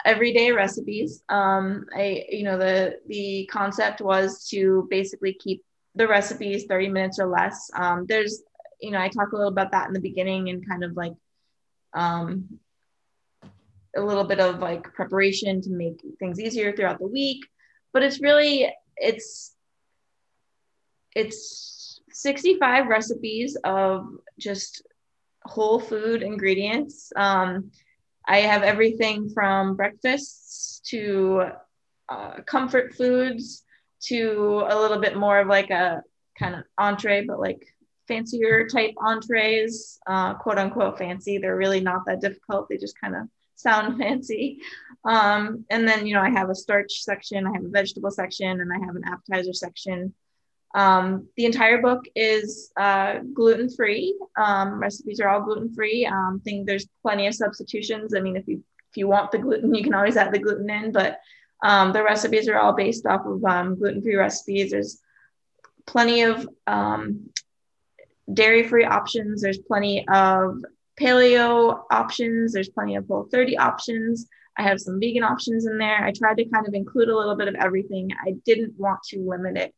everyday 0.04 0.52
recipes. 0.52 1.24
Um, 1.30 1.86
I, 1.96 2.26
you 2.30 2.44
know, 2.44 2.58
the 2.58 3.00
the 3.08 3.50
concept 3.52 4.02
was 4.02 4.48
to 4.50 4.88
basically 4.90 5.34
keep 5.34 5.64
the 5.96 6.08
recipes 6.08 6.66
30 6.66 6.90
minutes 6.90 7.20
or 7.20 7.28
less. 7.28 7.70
Um, 7.74 8.06
there's, 8.08 8.44
you 8.80 8.92
know, 8.92 9.00
I 9.00 9.10
talk 9.10 9.32
a 9.32 9.36
little 9.36 9.52
about 9.52 9.72
that 9.72 9.88
in 9.88 9.94
the 9.94 10.00
beginning 10.00 10.50
and 10.50 10.68
kind 10.68 10.84
of 10.84 10.96
like 10.96 11.14
um, 11.94 12.60
a 13.96 14.02
little 14.02 14.24
bit 14.24 14.40
of 14.40 14.60
like 14.60 14.94
preparation 14.94 15.62
to 15.62 15.70
make 15.72 16.02
things 16.20 16.40
easier 16.40 16.76
throughout 16.76 17.00
the 17.00 17.08
week. 17.08 17.46
But 17.94 18.04
it's 18.04 18.22
really, 18.22 18.72
it's, 18.98 19.54
it's 21.16 22.02
65 22.12 22.88
recipes 22.88 23.58
of 23.64 24.08
just 24.38 24.86
whole 25.44 25.80
food 25.80 26.24
ingredients. 26.24 27.12
Um, 27.16 27.72
I 28.28 28.40
have 28.40 28.64
everything 28.64 29.30
from 29.30 29.76
breakfasts 29.76 30.82
to 30.90 31.52
uh, 32.10 32.42
comfort 32.46 32.96
foods 32.96 33.64
to 34.04 34.66
a 34.68 34.80
little 34.80 35.00
bit 35.00 35.16
more 35.16 35.40
of 35.40 35.48
like 35.48 35.70
a 35.70 36.02
kind 36.38 36.56
of 36.56 36.64
entree, 36.78 37.26
but 37.26 37.40
like 37.40 37.66
fancier 38.08 38.68
type 38.68 38.94
entrees, 38.98 40.00
uh, 40.08 40.36
quote 40.36 40.58
unquote 40.58 40.98
fancy. 40.98 41.38
They're 41.38 41.58
really 41.58 41.80
not 41.80 42.06
that 42.06 42.22
difficult. 42.22 42.70
They 42.70 42.78
just 42.78 43.00
kind 43.00 43.16
of 43.16 43.24
sound 43.56 43.98
fancy. 44.00 44.60
Um, 45.04 45.66
and 45.70 45.88
then, 45.88 46.08
you 46.08 46.14
know, 46.14 46.22
I 46.22 46.30
have 46.30 46.50
a 46.50 46.56
starch 46.56 47.04
section, 47.04 47.46
I 47.46 47.52
have 47.54 47.64
a 47.64 47.70
vegetable 47.70 48.12
section, 48.12 48.62
and 48.62 48.72
I 48.72 48.86
have 48.86 48.96
an 48.96 49.04
appetizer 49.06 49.54
section. 49.54 50.14
Um, 50.74 51.30
the 51.38 51.46
entire 51.46 51.82
book 51.82 52.04
is 52.16 52.72
uh, 52.76 53.20
gluten 53.34 53.70
free. 53.70 54.18
Um, 54.38 54.80
recipes 54.80 55.22
are 55.22 55.30
all 55.30 55.42
gluten 55.42 55.74
free. 55.74 56.06
Um, 56.06 56.42
think 56.44 56.68
there's 56.68 56.88
plenty 57.02 57.28
of 57.28 57.34
substitutions. 57.36 58.14
I 58.14 58.20
mean, 58.20 58.36
if 58.36 58.48
you 58.48 58.64
if 58.92 58.98
you 58.98 59.08
want 59.08 59.32
the 59.32 59.38
gluten, 59.38 59.74
you 59.74 59.84
can 59.84 59.94
always 59.94 60.18
add 60.18 60.34
the 60.34 60.40
gluten 60.40 60.70
in, 60.70 60.92
but 60.92 61.20
um, 61.64 61.94
the 61.94 62.04
recipes 62.04 62.48
are 62.48 62.58
all 62.58 62.74
based 62.74 63.06
off 63.06 63.26
of 63.26 63.44
um, 63.44 63.78
gluten-free 63.78 64.16
recipes. 64.16 64.72
There's 64.72 65.02
plenty 65.86 66.22
of 66.22 66.48
um, 66.68 67.30
dairy-free 68.34 68.86
options. 68.86 69.42
There's 69.42 69.58
plenty 69.60 70.06
of 70.08 70.64
paleo 71.00 71.84
options. 71.92 72.54
There's 72.54 72.70
plenty 72.70 72.96
of 72.96 73.08
whole 73.08 73.28
30 73.32 73.58
options. 73.58 74.28
I 74.58 74.64
have 74.64 74.80
some 74.80 75.00
vegan 75.00 75.24
options 75.24 75.66
in 75.66 75.78
there. 75.78 76.04
I 76.04 76.12
tried 76.12 76.38
to 76.38 76.46
kind 76.46 76.68
of 76.68 76.74
include 76.74 77.10
a 77.10 77.18
little 77.18 77.36
bit 77.36 77.48
of 77.48 77.56
everything. 77.56 78.12
I 78.26 78.36
didn't 78.46 78.74
want 78.78 79.00
to 79.10 79.20
limit 79.20 79.58
it 79.58 79.74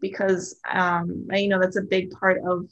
because 0.00 0.58
um, 0.70 1.28
I, 1.30 1.38
you 1.38 1.48
know 1.48 1.60
that's 1.60 1.76
a 1.76 1.82
big 1.82 2.10
part 2.10 2.40
of 2.46 2.68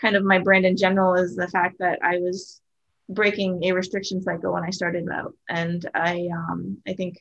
kind 0.00 0.16
of 0.16 0.24
my 0.24 0.38
brand 0.38 0.66
in 0.66 0.76
general 0.76 1.14
is 1.14 1.36
the 1.36 1.48
fact 1.48 1.76
that 1.78 1.98
I 2.02 2.18
was 2.18 2.60
breaking 3.08 3.64
a 3.64 3.72
restriction 3.72 4.22
cycle 4.22 4.52
when 4.52 4.64
I 4.64 4.70
started 4.70 5.08
out, 5.10 5.34
and 5.48 5.84
I 5.94 6.28
um, 6.32 6.78
I 6.86 6.92
think 6.92 7.18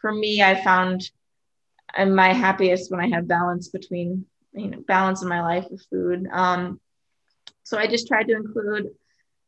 for 0.00 0.12
me, 0.12 0.42
I 0.42 0.62
found 0.62 1.10
I'm 1.94 2.14
my 2.14 2.32
happiest 2.32 2.90
when 2.90 3.00
I 3.00 3.08
have 3.08 3.28
balance 3.28 3.68
between, 3.68 4.26
you 4.52 4.68
know, 4.68 4.80
balance 4.86 5.22
in 5.22 5.28
my 5.28 5.40
life 5.40 5.66
with 5.70 5.84
food. 5.90 6.26
Um, 6.32 6.80
so 7.64 7.78
I 7.78 7.86
just 7.86 8.06
tried 8.06 8.28
to 8.28 8.36
include, 8.36 8.90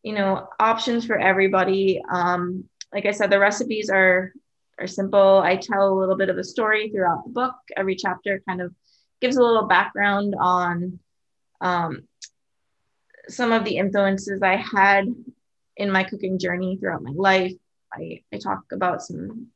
you 0.02 0.12
know, 0.14 0.48
options 0.58 1.06
for 1.06 1.18
everybody. 1.18 2.02
Um, 2.10 2.64
like 2.92 3.06
I 3.06 3.12
said, 3.12 3.30
the 3.30 3.38
recipes 3.38 3.90
are 3.90 4.32
are 4.78 4.86
simple. 4.86 5.40
I 5.42 5.56
tell 5.56 5.88
a 5.88 5.98
little 5.98 6.16
bit 6.16 6.28
of 6.28 6.36
a 6.36 6.44
story 6.44 6.90
throughout 6.90 7.24
the 7.24 7.30
book. 7.30 7.54
Every 7.76 7.94
chapter 7.94 8.42
kind 8.46 8.60
of 8.60 8.74
gives 9.20 9.36
a 9.36 9.42
little 9.42 9.66
background 9.66 10.34
on 10.38 10.98
um, 11.62 12.02
some 13.28 13.52
of 13.52 13.64
the 13.64 13.78
influences 13.78 14.42
I 14.42 14.56
had 14.56 15.06
in 15.78 15.90
my 15.90 16.04
cooking 16.04 16.38
journey 16.38 16.76
throughout 16.76 17.02
my 17.02 17.12
life. 17.14 17.54
I, 17.92 18.22
I 18.32 18.38
talk 18.38 18.64
about 18.72 19.02
some 19.02 19.48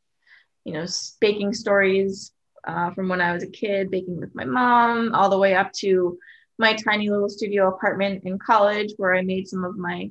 you 0.65 0.73
know, 0.73 0.87
baking 1.21 1.55
stories 1.55 2.33
uh, 2.67 2.91
from 2.93 3.09
when 3.09 3.21
I 3.21 3.33
was 3.33 3.43
a 3.43 3.49
kid, 3.51 3.91
baking 3.91 4.19
with 4.19 4.35
my 4.35 4.45
mom, 4.45 5.15
all 5.15 5.31
the 5.31 5.39
way 5.39 5.55
up 5.55 5.73
to 5.75 6.19
my 6.61 6.75
tiny 6.75 7.11
little 7.11 7.29
studio 7.29 7.69
apartment 7.69 8.23
in 8.25 8.39
college 8.39 8.93
where 8.99 9.15
I 9.15 9.23
made 9.23 9.49
some 9.49 9.65
of 9.65 9.77
my, 9.77 10.11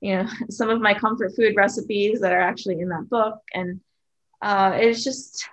you 0.00 0.16
know, 0.16 0.28
some 0.50 0.70
of 0.70 0.80
my 0.80 0.94
comfort 0.94 1.32
food 1.36 1.54
recipes 1.56 2.20
that 2.20 2.32
are 2.32 2.40
actually 2.40 2.80
in 2.80 2.88
that 2.88 3.10
book. 3.10 3.38
And 3.52 3.80
uh, 4.40 4.72
it's 4.76 5.04
just, 5.04 5.44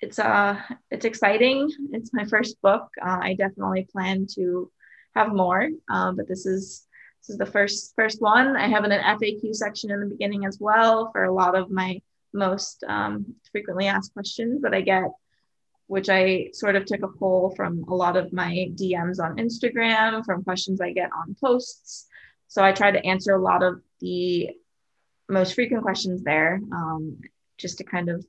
it's 0.00 0.18
uh, 0.18 0.58
it's 0.90 1.04
exciting. 1.04 1.70
It's 1.92 2.12
my 2.12 2.24
first 2.24 2.60
book. 2.62 2.88
Uh, 3.00 3.18
I 3.20 3.34
definitely 3.34 3.86
plan 3.92 4.26
to 4.34 4.70
have 5.14 5.28
more, 5.34 5.68
uh, 5.90 6.12
but 6.12 6.26
this 6.26 6.46
is 6.46 6.86
this 7.20 7.30
is 7.30 7.38
the 7.38 7.46
first 7.46 7.92
first 7.96 8.22
one. 8.22 8.56
I 8.56 8.68
have 8.68 8.84
an, 8.84 8.92
FAQ 8.92 9.54
section 9.54 9.90
in 9.90 10.00
the 10.00 10.06
beginning 10.06 10.46
as 10.46 10.58
well 10.58 11.10
for 11.12 11.24
a 11.24 11.32
lot 11.32 11.54
of 11.54 11.70
my 11.70 12.00
most 12.32 12.82
um, 12.88 13.34
frequently 13.52 13.88
asked 13.88 14.14
questions 14.14 14.62
that 14.62 14.74
I 14.74 14.80
get, 14.80 15.10
which 15.90 16.08
I 16.08 16.50
sort 16.52 16.76
of 16.76 16.84
took 16.84 17.02
a 17.02 17.08
poll 17.08 17.52
from 17.56 17.82
a 17.88 17.94
lot 17.96 18.16
of 18.16 18.32
my 18.32 18.70
DMs 18.76 19.18
on 19.18 19.38
Instagram, 19.38 20.24
from 20.24 20.44
questions 20.44 20.80
I 20.80 20.92
get 20.92 21.10
on 21.12 21.34
posts. 21.40 22.06
So 22.46 22.62
I 22.62 22.70
try 22.70 22.92
to 22.92 23.04
answer 23.04 23.34
a 23.34 23.42
lot 23.42 23.64
of 23.64 23.82
the 24.00 24.50
most 25.28 25.54
frequent 25.54 25.82
questions 25.82 26.22
there, 26.22 26.60
um, 26.72 27.18
just 27.58 27.78
to 27.78 27.84
kind 27.84 28.08
of 28.08 28.24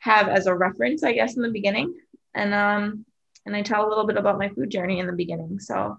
have 0.00 0.28
as 0.28 0.46
a 0.46 0.54
reference, 0.54 1.02
I 1.02 1.14
guess, 1.14 1.36
in 1.36 1.42
the 1.42 1.48
beginning. 1.48 1.94
And 2.34 2.52
um, 2.52 3.06
and 3.46 3.56
I 3.56 3.62
tell 3.62 3.86
a 3.86 3.88
little 3.88 4.06
bit 4.06 4.18
about 4.18 4.38
my 4.38 4.50
food 4.50 4.68
journey 4.68 4.98
in 4.98 5.06
the 5.06 5.14
beginning. 5.14 5.60
So 5.60 5.96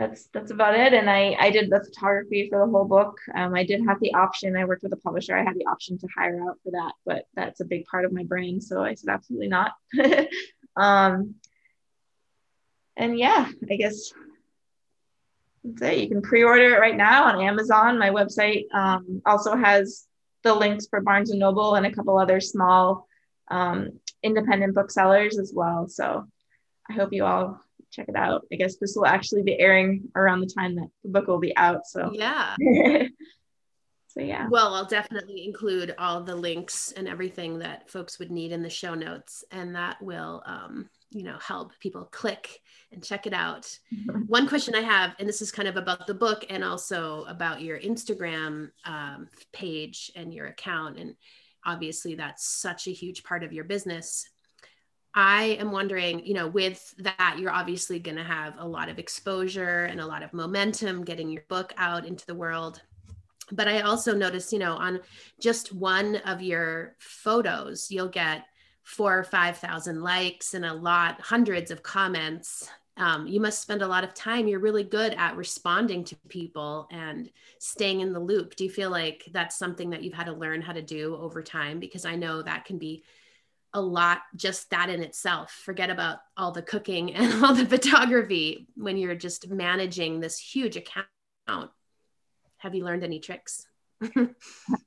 that's 0.00 0.28
that's 0.32 0.50
about 0.50 0.74
it. 0.74 0.94
And 0.94 1.10
I 1.10 1.36
I 1.38 1.50
did 1.50 1.68
the 1.68 1.84
photography 1.84 2.48
for 2.48 2.58
the 2.58 2.70
whole 2.72 2.86
book. 2.86 3.18
Um, 3.34 3.54
I 3.54 3.64
did 3.64 3.82
have 3.86 4.00
the 4.00 4.14
option. 4.14 4.56
I 4.56 4.64
worked 4.64 4.82
with 4.82 4.94
a 4.94 4.96
publisher. 4.96 5.36
I 5.36 5.44
had 5.44 5.56
the 5.56 5.66
option 5.66 5.98
to 5.98 6.08
hire 6.16 6.42
out 6.48 6.56
for 6.64 6.70
that, 6.72 6.92
but 7.04 7.26
that's 7.34 7.60
a 7.60 7.66
big 7.66 7.84
part 7.84 8.06
of 8.06 8.12
my 8.12 8.24
brain. 8.24 8.62
So 8.62 8.82
I 8.82 8.94
said 8.94 9.12
absolutely 9.12 9.48
not. 9.48 9.72
um, 10.76 11.34
and 12.96 13.18
yeah, 13.18 13.46
I 13.70 13.76
guess 13.76 14.10
that's 15.64 15.82
it. 15.82 15.98
You 15.98 16.08
can 16.08 16.22
pre-order 16.22 16.76
it 16.76 16.80
right 16.80 16.96
now 16.96 17.24
on 17.24 17.42
Amazon. 17.42 17.98
My 17.98 18.08
website 18.08 18.64
um, 18.72 19.20
also 19.26 19.54
has 19.54 20.06
the 20.44 20.54
links 20.54 20.86
for 20.88 21.02
Barnes 21.02 21.30
and 21.30 21.38
Noble 21.38 21.74
and 21.74 21.84
a 21.84 21.92
couple 21.92 22.18
other 22.18 22.40
small 22.40 23.06
um, 23.50 24.00
independent 24.22 24.74
booksellers 24.74 25.38
as 25.38 25.52
well. 25.54 25.88
So 25.88 26.26
I 26.88 26.94
hope 26.94 27.12
you 27.12 27.26
all 27.26 27.60
check 27.90 28.08
it 28.08 28.16
out. 28.16 28.46
I 28.52 28.56
guess 28.56 28.76
this 28.76 28.94
will 28.96 29.06
actually 29.06 29.42
be 29.42 29.58
airing 29.58 30.08
around 30.14 30.40
the 30.40 30.46
time 30.46 30.76
that 30.76 30.88
the 31.02 31.10
book 31.10 31.26
will 31.26 31.38
be 31.38 31.56
out. 31.56 31.86
So 31.86 32.10
yeah. 32.12 32.54
so 34.08 34.20
yeah. 34.20 34.48
Well, 34.50 34.74
I'll 34.74 34.86
definitely 34.86 35.44
include 35.44 35.94
all 35.98 36.22
the 36.22 36.36
links 36.36 36.92
and 36.92 37.08
everything 37.08 37.58
that 37.60 37.90
folks 37.90 38.18
would 38.18 38.30
need 38.30 38.52
in 38.52 38.62
the 38.62 38.70
show 38.70 38.94
notes, 38.94 39.44
and 39.50 39.74
that 39.74 40.00
will, 40.00 40.42
um, 40.46 40.88
you 41.10 41.24
know, 41.24 41.38
help 41.38 41.72
people 41.80 42.04
click 42.04 42.60
and 42.92 43.02
check 43.02 43.26
it 43.26 43.32
out. 43.32 43.62
Mm-hmm. 43.94 44.22
One 44.26 44.48
question 44.48 44.74
I 44.74 44.82
have, 44.82 45.14
and 45.18 45.28
this 45.28 45.42
is 45.42 45.52
kind 45.52 45.68
of 45.68 45.76
about 45.76 46.06
the 46.06 46.14
book 46.14 46.44
and 46.48 46.62
also 46.62 47.24
about 47.24 47.60
your 47.60 47.78
Instagram 47.78 48.70
um, 48.84 49.28
page 49.52 50.10
and 50.14 50.32
your 50.32 50.46
account, 50.46 50.98
and 50.98 51.14
obviously 51.66 52.14
that's 52.14 52.48
such 52.48 52.86
a 52.86 52.92
huge 52.92 53.22
part 53.22 53.44
of 53.44 53.52
your 53.52 53.64
business 53.64 54.28
I 55.14 55.56
am 55.60 55.72
wondering, 55.72 56.24
you 56.24 56.34
know, 56.34 56.46
with 56.46 56.94
that, 56.98 57.36
you're 57.38 57.50
obviously 57.50 57.98
going 57.98 58.16
to 58.16 58.22
have 58.24 58.54
a 58.58 58.66
lot 58.66 58.88
of 58.88 58.98
exposure 58.98 59.84
and 59.86 60.00
a 60.00 60.06
lot 60.06 60.22
of 60.22 60.32
momentum 60.32 61.04
getting 61.04 61.30
your 61.30 61.42
book 61.48 61.72
out 61.76 62.06
into 62.06 62.24
the 62.26 62.34
world. 62.34 62.80
But 63.52 63.66
I 63.66 63.80
also 63.80 64.14
noticed, 64.14 64.52
you 64.52 64.60
know, 64.60 64.74
on 64.74 65.00
just 65.40 65.72
one 65.72 66.16
of 66.16 66.40
your 66.40 66.94
photos, 66.98 67.90
you'll 67.90 68.08
get 68.08 68.44
four 68.84 69.18
or 69.18 69.24
5,000 69.24 70.00
likes 70.00 70.54
and 70.54 70.64
a 70.64 70.72
lot, 70.72 71.20
hundreds 71.20 71.70
of 71.70 71.82
comments. 71.82 72.70
um, 72.96 73.26
you 73.26 73.40
must 73.40 73.62
spend 73.62 73.82
a 73.82 73.86
lot 73.88 74.04
of 74.04 74.14
time 74.14 74.46
you're 74.46 74.58
really 74.60 74.84
good 74.84 75.14
at 75.14 75.36
responding 75.36 76.04
to 76.04 76.16
people 76.28 76.86
and 76.90 77.30
staying 77.58 78.00
in 78.00 78.12
the 78.12 78.20
loop 78.20 78.56
do 78.56 78.64
you 78.64 78.70
feel 78.70 78.90
like 78.90 79.24
that's 79.32 79.56
something 79.58 79.90
that 79.90 80.02
you've 80.02 80.14
had 80.14 80.26
to 80.26 80.32
learn 80.32 80.60
how 80.60 80.72
to 80.72 80.82
do 80.82 81.16
over 81.16 81.42
time 81.42 81.80
because 81.80 82.04
i 82.04 82.14
know 82.14 82.42
that 82.42 82.64
can 82.64 82.78
be 82.78 83.02
a 83.72 83.80
lot 83.80 84.20
just 84.36 84.70
that 84.70 84.90
in 84.90 85.02
itself. 85.02 85.52
Forget 85.64 85.90
about 85.90 86.18
all 86.36 86.52
the 86.52 86.62
cooking 86.62 87.14
and 87.14 87.44
all 87.44 87.54
the 87.54 87.66
photography 87.66 88.66
when 88.74 88.96
you're 88.96 89.14
just 89.14 89.48
managing 89.48 90.20
this 90.20 90.38
huge 90.38 90.76
account. 90.76 91.06
Have 92.58 92.74
you 92.74 92.84
learned 92.84 93.04
any 93.04 93.20
tricks? 93.20 93.66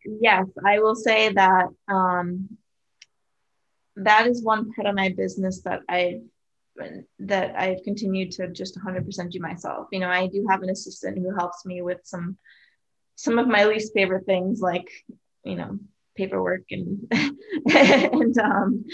Yes 0.06 0.46
i 0.66 0.80
will 0.80 0.96
say 0.96 1.34
that 1.34 1.68
um, 1.88 2.58
that 3.96 4.28
is 4.28 4.44
one 4.44 4.72
part 4.74 4.88
of 4.88 4.96
my 4.96 5.10
business 5.10 5.62
that 5.62 5.82
i 5.90 6.22
that 7.20 7.56
i've 7.56 7.84
continued 7.84 8.32
to 8.32 8.50
just 8.50 8.80
100% 8.80 9.32
do 9.32 9.40
myself. 9.40 9.88
You 9.92 10.00
know 10.00 10.10
i 10.10 10.28
do 10.28 10.46
have 10.50 10.64
an 10.64 10.70
assistant 10.70 11.18
who 11.18 11.36
helps 11.36 11.66
me 11.66 11.82
with 11.82 12.00
some 12.04 12.38
some 13.16 13.38
of 13.38 13.48
my 13.48 13.66
least 13.66 13.94
favorite 13.94 14.26
things 14.26 14.60
like 14.62 14.90
you 15.44 15.56
know 15.56 15.80
paperwork 16.16 16.64
and 16.72 17.11
and 17.74 18.38
um, 18.38 18.86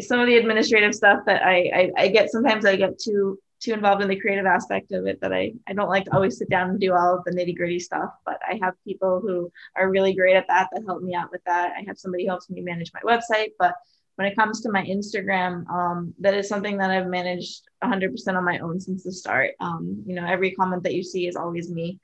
some 0.00 0.20
of 0.20 0.26
the 0.26 0.36
administrative 0.36 0.94
stuff 0.94 1.20
that 1.26 1.42
I, 1.42 1.90
I, 1.96 2.02
I 2.04 2.08
get 2.08 2.30
sometimes 2.30 2.64
I 2.64 2.76
get 2.76 2.98
too 2.98 3.38
too 3.62 3.72
involved 3.72 4.02
in 4.02 4.08
the 4.08 4.18
creative 4.18 4.46
aspect 4.46 4.90
of 4.92 5.06
it 5.06 5.20
that 5.20 5.32
I, 5.32 5.52
I 5.68 5.72
don't 5.72 5.88
like 5.88 6.04
to 6.06 6.14
always 6.14 6.36
sit 6.36 6.50
down 6.50 6.70
and 6.70 6.80
do 6.80 6.94
all 6.94 7.16
of 7.16 7.24
the 7.24 7.30
nitty 7.30 7.56
gritty 7.56 7.78
stuff, 7.78 8.10
but 8.26 8.40
I 8.46 8.58
have 8.60 8.74
people 8.84 9.20
who 9.20 9.52
are 9.76 9.88
really 9.88 10.14
great 10.14 10.34
at 10.34 10.48
that 10.48 10.68
that 10.72 10.82
help 10.84 11.02
me 11.02 11.14
out 11.14 11.30
with 11.30 11.42
that. 11.44 11.72
I 11.78 11.84
have 11.86 11.96
somebody 11.96 12.24
who 12.24 12.30
helps 12.30 12.50
me 12.50 12.60
manage 12.60 12.90
my 12.92 13.00
website, 13.00 13.50
but 13.60 13.74
when 14.16 14.26
it 14.26 14.36
comes 14.36 14.60
to 14.60 14.70
my 14.70 14.84
Instagram, 14.84 15.68
um, 15.70 16.12
that 16.18 16.34
is 16.34 16.48
something 16.48 16.76
that 16.78 16.90
I've 16.90 17.06
managed 17.06 17.62
100% 17.82 18.36
on 18.36 18.44
my 18.44 18.58
own 18.58 18.80
since 18.80 19.04
the 19.04 19.12
start. 19.12 19.52
Um, 19.60 20.02
you 20.06 20.14
know, 20.14 20.26
every 20.26 20.50
comment 20.50 20.82
that 20.82 20.94
you 20.94 21.02
see 21.02 21.28
is 21.28 21.36
always 21.36 21.70
me 21.70 22.00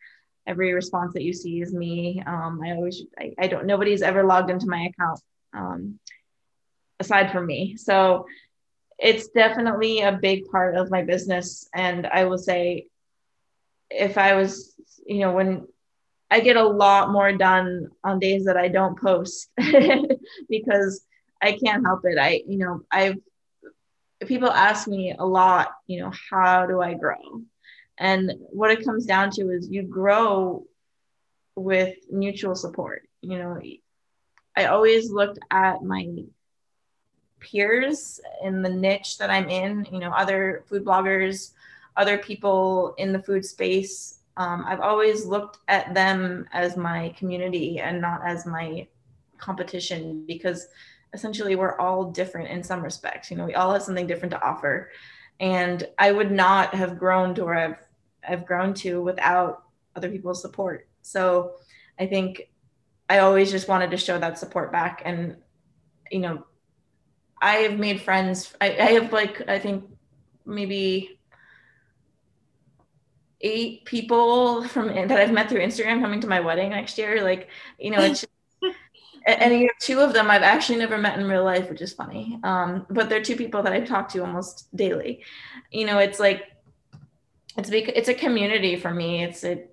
every 0.49 0.72
response 0.72 1.12
that 1.12 1.22
you 1.22 1.32
see 1.32 1.61
is 1.61 1.72
me. 1.72 2.22
Um, 2.26 2.61
I 2.64 2.72
always, 2.72 3.03
I, 3.18 3.34
I, 3.38 3.46
don't, 3.46 3.66
nobody's 3.66 4.03
ever 4.03 4.24
logged 4.24 4.51
into 4.51 4.66
my 4.66 4.90
account 4.90 5.20
um, 5.53 6.01
aside 6.99 7.30
from 7.30 7.46
me. 7.46 7.76
So 7.76 8.26
it's 8.99 9.28
definitely 9.28 10.01
a 10.01 10.18
big 10.20 10.46
part 10.46 10.74
of 10.74 10.90
my 10.90 11.03
business. 11.03 11.68
And 11.74 12.07
I 12.07 12.24
will 12.24 12.38
say, 12.38 12.86
if 13.90 14.18
I 14.18 14.34
was, 14.34 14.74
you 15.07 15.20
know, 15.20 15.32
when 15.32 15.66
I 16.30 16.40
get 16.40 16.57
a 16.57 16.66
lot 16.66 17.11
more 17.11 17.32
done 17.32 17.88
on 18.03 18.18
days 18.18 18.46
that 18.46 18.57
I 18.57 18.68
don't 18.68 18.99
post 18.99 19.51
because 20.49 21.05
I 21.40 21.53
can't 21.53 21.86
help 21.86 22.01
it. 22.05 22.18
I, 22.18 22.42
you 22.46 22.59
know, 22.59 22.80
I've, 22.90 23.16
people 24.26 24.51
ask 24.51 24.88
me 24.88 25.14
a 25.16 25.24
lot, 25.24 25.72
you 25.86 26.01
know, 26.01 26.12
how 26.30 26.66
do 26.66 26.80
I 26.80 26.94
grow? 26.94 27.42
And 27.99 28.32
what 28.51 28.70
it 28.70 28.84
comes 28.84 29.07
down 29.07 29.30
to 29.32 29.51
is 29.51 29.68
you 29.68 29.82
grow 29.82 30.64
with 31.57 31.96
mutual 32.11 32.55
support. 32.55 33.09
You 33.20 33.38
know, 33.38 33.61
I 34.57 34.66
always 34.66 35.11
looked 35.11 35.40
at 35.51 35.82
my 35.82 36.09
peers 37.40 38.20
in 38.42 38.62
the 38.62 38.68
niche 38.68 39.18
that 39.18 39.30
I'm 39.30 39.49
in, 39.49 39.86
you 39.92 39.99
know, 39.99 40.11
other 40.11 40.64
food 40.66 40.84
bloggers, 40.84 41.53
other 41.96 42.18
people 42.18 42.94
in 42.99 43.12
the 43.12 43.22
food 43.22 43.44
space. 43.44 44.20
Um, 44.36 44.64
I've 44.66 44.80
always 44.80 45.24
looked 45.24 45.59
at 45.66 45.94
them 45.94 46.46
as 46.53 46.76
my 46.76 47.12
community 47.18 47.80
and 47.80 48.01
not 48.01 48.20
as 48.24 48.46
my 48.46 48.86
competition 49.38 50.24
because 50.26 50.68
essentially 51.12 51.57
we're 51.57 51.78
all 51.78 52.11
different 52.11 52.49
in 52.49 52.62
some 52.62 52.82
respects. 52.82 53.30
You 53.30 53.36
know, 53.36 53.46
we 53.46 53.55
all 53.55 53.72
have 53.72 53.82
something 53.82 54.07
different 54.07 54.32
to 54.32 54.42
offer. 54.42 54.90
And 55.40 55.86
I 55.99 56.12
would 56.12 56.30
not 56.30 56.74
have 56.74 56.99
grown 56.99 57.34
to 57.36 57.44
where 57.44 57.55
I've 57.55 57.88
I've 58.27 58.47
grown 58.47 58.75
to 58.75 59.03
without 59.03 59.64
other 59.97 60.11
people's 60.11 60.41
support. 60.41 60.89
So 61.03 61.53
I 61.99 62.07
think 62.07 62.51
I 63.09 63.19
always 63.19 63.51
just 63.51 63.69
wanted 63.69 63.91
to 63.91 63.97
show 63.97 64.19
that 64.19 64.39
support 64.39 64.71
back. 64.73 65.03
And, 65.05 65.37
you 66.11 66.21
know, 66.21 66.47
I 67.41 67.57
have 67.57 67.79
made 67.79 68.01
friends. 68.01 68.55
I, 68.61 68.71
I 68.71 68.93
have 68.93 69.12
like, 69.12 69.49
I 69.49 69.59
think 69.59 69.85
maybe 70.45 71.19
eight 73.41 73.85
people 73.85 74.64
from 74.64 74.89
that 74.89 75.12
I've 75.12 75.33
met 75.33 75.49
through 75.49 75.61
Instagram 75.61 76.01
coming 76.01 76.21
to 76.21 76.27
my 76.27 76.41
wedding 76.41 76.71
next 76.71 76.99
year. 76.99 77.23
Like, 77.23 77.49
you 77.79 77.91
know, 77.91 78.01
it's 78.01 78.21
just, 78.62 78.77
and 79.27 79.53
you 79.53 79.66
know, 79.66 79.73
two 79.81 80.01
of 80.01 80.12
them 80.12 80.31
I've 80.31 80.43
actually 80.43 80.79
never 80.79 80.99
met 80.99 81.19
in 81.19 81.27
real 81.27 81.45
life, 81.45 81.69
which 81.69 81.83
is 81.83 81.93
funny. 81.93 82.39
Um, 82.43 82.87
but 82.91 83.09
they're 83.09 83.23
two 83.23 83.37
people 83.37 83.62
that 83.62 83.73
I 83.73 83.81
talk 83.81 84.09
to 84.11 84.21
almost 84.21 84.75
daily. 84.75 85.23
You 85.71 85.87
know, 85.87 85.99
it's 85.99 86.19
like 86.19 86.45
it's 87.59 87.70
it's 87.70 88.09
a 88.09 88.14
community 88.14 88.76
for 88.76 88.94
me. 88.94 89.24
It's 89.24 89.44
a 89.44 89.64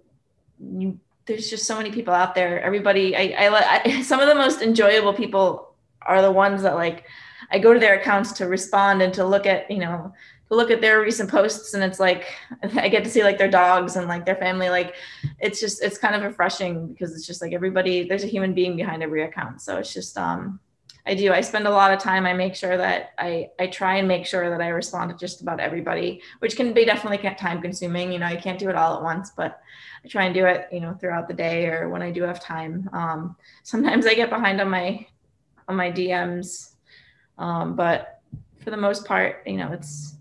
you, 0.59 0.99
there's 1.25 1.49
just 1.49 1.65
so 1.65 1.77
many 1.77 1.91
people 1.91 2.13
out 2.13 2.35
there. 2.35 2.61
Everybody, 2.61 3.15
I, 3.15 3.47
I, 3.47 3.81
I 3.85 4.01
some 4.03 4.19
of 4.19 4.27
the 4.27 4.35
most 4.35 4.61
enjoyable 4.61 5.13
people 5.13 5.73
are 6.01 6.21
the 6.21 6.31
ones 6.31 6.63
that 6.63 6.75
like 6.75 7.05
I 7.51 7.59
go 7.59 7.73
to 7.73 7.79
their 7.79 7.99
accounts 7.99 8.31
to 8.33 8.47
respond 8.47 9.01
and 9.01 9.13
to 9.13 9.25
look 9.25 9.45
at 9.45 9.69
you 9.69 9.79
know 9.79 10.13
to 10.49 10.55
look 10.55 10.69
at 10.69 10.81
their 10.81 11.01
recent 11.01 11.29
posts 11.29 11.73
and 11.73 11.83
it's 11.83 11.99
like 11.99 12.25
I 12.75 12.89
get 12.89 13.03
to 13.03 13.09
see 13.09 13.23
like 13.23 13.37
their 13.37 13.49
dogs 13.49 13.95
and 13.95 14.07
like 14.07 14.25
their 14.25 14.35
family 14.35 14.69
like 14.69 14.95
it's 15.39 15.59
just 15.59 15.83
it's 15.83 15.97
kind 15.97 16.15
of 16.15 16.23
refreshing 16.23 16.87
because 16.87 17.15
it's 17.15 17.25
just 17.25 17.41
like 17.41 17.53
everybody 17.53 18.07
there's 18.07 18.23
a 18.23 18.27
human 18.27 18.53
being 18.53 18.75
behind 18.75 19.01
every 19.01 19.23
account 19.23 19.61
so 19.61 19.77
it's 19.77 19.93
just 19.93 20.17
um 20.17 20.59
I 21.07 21.13
do. 21.13 21.31
I 21.31 21.41
spend 21.41 21.67
a 21.67 21.71
lot 21.71 21.93
of 21.93 21.99
time. 21.99 22.25
I 22.25 22.33
make 22.33 22.55
sure 22.55 22.77
that 22.77 23.13
I 23.17 23.49
I 23.59 23.67
try 23.67 23.97
and 23.97 24.07
make 24.07 24.25
sure 24.25 24.49
that 24.49 24.61
I 24.61 24.69
respond 24.69 25.11
to 25.11 25.17
just 25.17 25.41
about 25.41 25.59
everybody, 25.59 26.21
which 26.39 26.55
can 26.55 26.73
be 26.73 26.83
definitely 26.83 27.17
time 27.35 27.61
consuming. 27.61 28.11
You 28.11 28.19
know, 28.19 28.25
I 28.25 28.35
can't 28.35 28.57
do 28.57 28.69
it 28.69 28.75
all 28.75 28.97
at 28.97 29.03
once, 29.03 29.31
but 29.31 29.61
I 30.03 30.07
try 30.07 30.25
and 30.25 30.33
do 30.33 30.45
it. 30.45 30.67
You 30.71 30.79
know, 30.79 30.95
throughout 30.95 31.27
the 31.27 31.33
day 31.33 31.67
or 31.67 31.89
when 31.89 32.01
I 32.01 32.11
do 32.11 32.23
have 32.23 32.39
time. 32.39 32.89
Um, 32.91 33.35
sometimes 33.63 34.07
I 34.07 34.15
get 34.15 34.31
behind 34.31 34.59
on 34.59 34.69
my 34.69 35.05
on 35.67 35.75
my 35.75 35.91
DMs, 35.91 36.73
um, 37.37 37.75
but 37.75 38.21
for 38.63 38.71
the 38.71 38.77
most 38.77 39.05
part, 39.05 39.43
you 39.45 39.57
know, 39.57 39.71
it's 39.73 40.15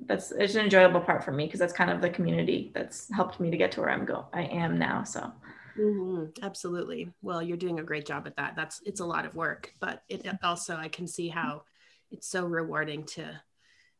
that's 0.00 0.32
it's 0.32 0.54
an 0.54 0.64
enjoyable 0.64 1.00
part 1.00 1.22
for 1.22 1.32
me 1.32 1.44
because 1.44 1.60
that's 1.60 1.74
kind 1.74 1.90
of 1.90 2.00
the 2.00 2.08
community 2.08 2.72
that's 2.74 3.12
helped 3.12 3.38
me 3.38 3.50
to 3.50 3.56
get 3.58 3.70
to 3.72 3.80
where 3.80 3.90
I'm 3.90 4.06
go 4.06 4.26
I 4.32 4.44
am 4.44 4.78
now. 4.78 5.04
So. 5.04 5.30
Mm-hmm. 5.78 6.44
Absolutely. 6.44 7.10
Well, 7.22 7.42
you're 7.42 7.56
doing 7.56 7.80
a 7.80 7.84
great 7.84 8.06
job 8.06 8.26
at 8.26 8.36
that. 8.36 8.54
That's 8.56 8.80
it's 8.84 9.00
a 9.00 9.06
lot 9.06 9.26
of 9.26 9.34
work, 9.34 9.72
but 9.80 10.02
it 10.08 10.26
also 10.42 10.76
I 10.76 10.88
can 10.88 11.06
see 11.06 11.28
how 11.28 11.62
it's 12.10 12.28
so 12.28 12.46
rewarding 12.46 13.04
to 13.04 13.40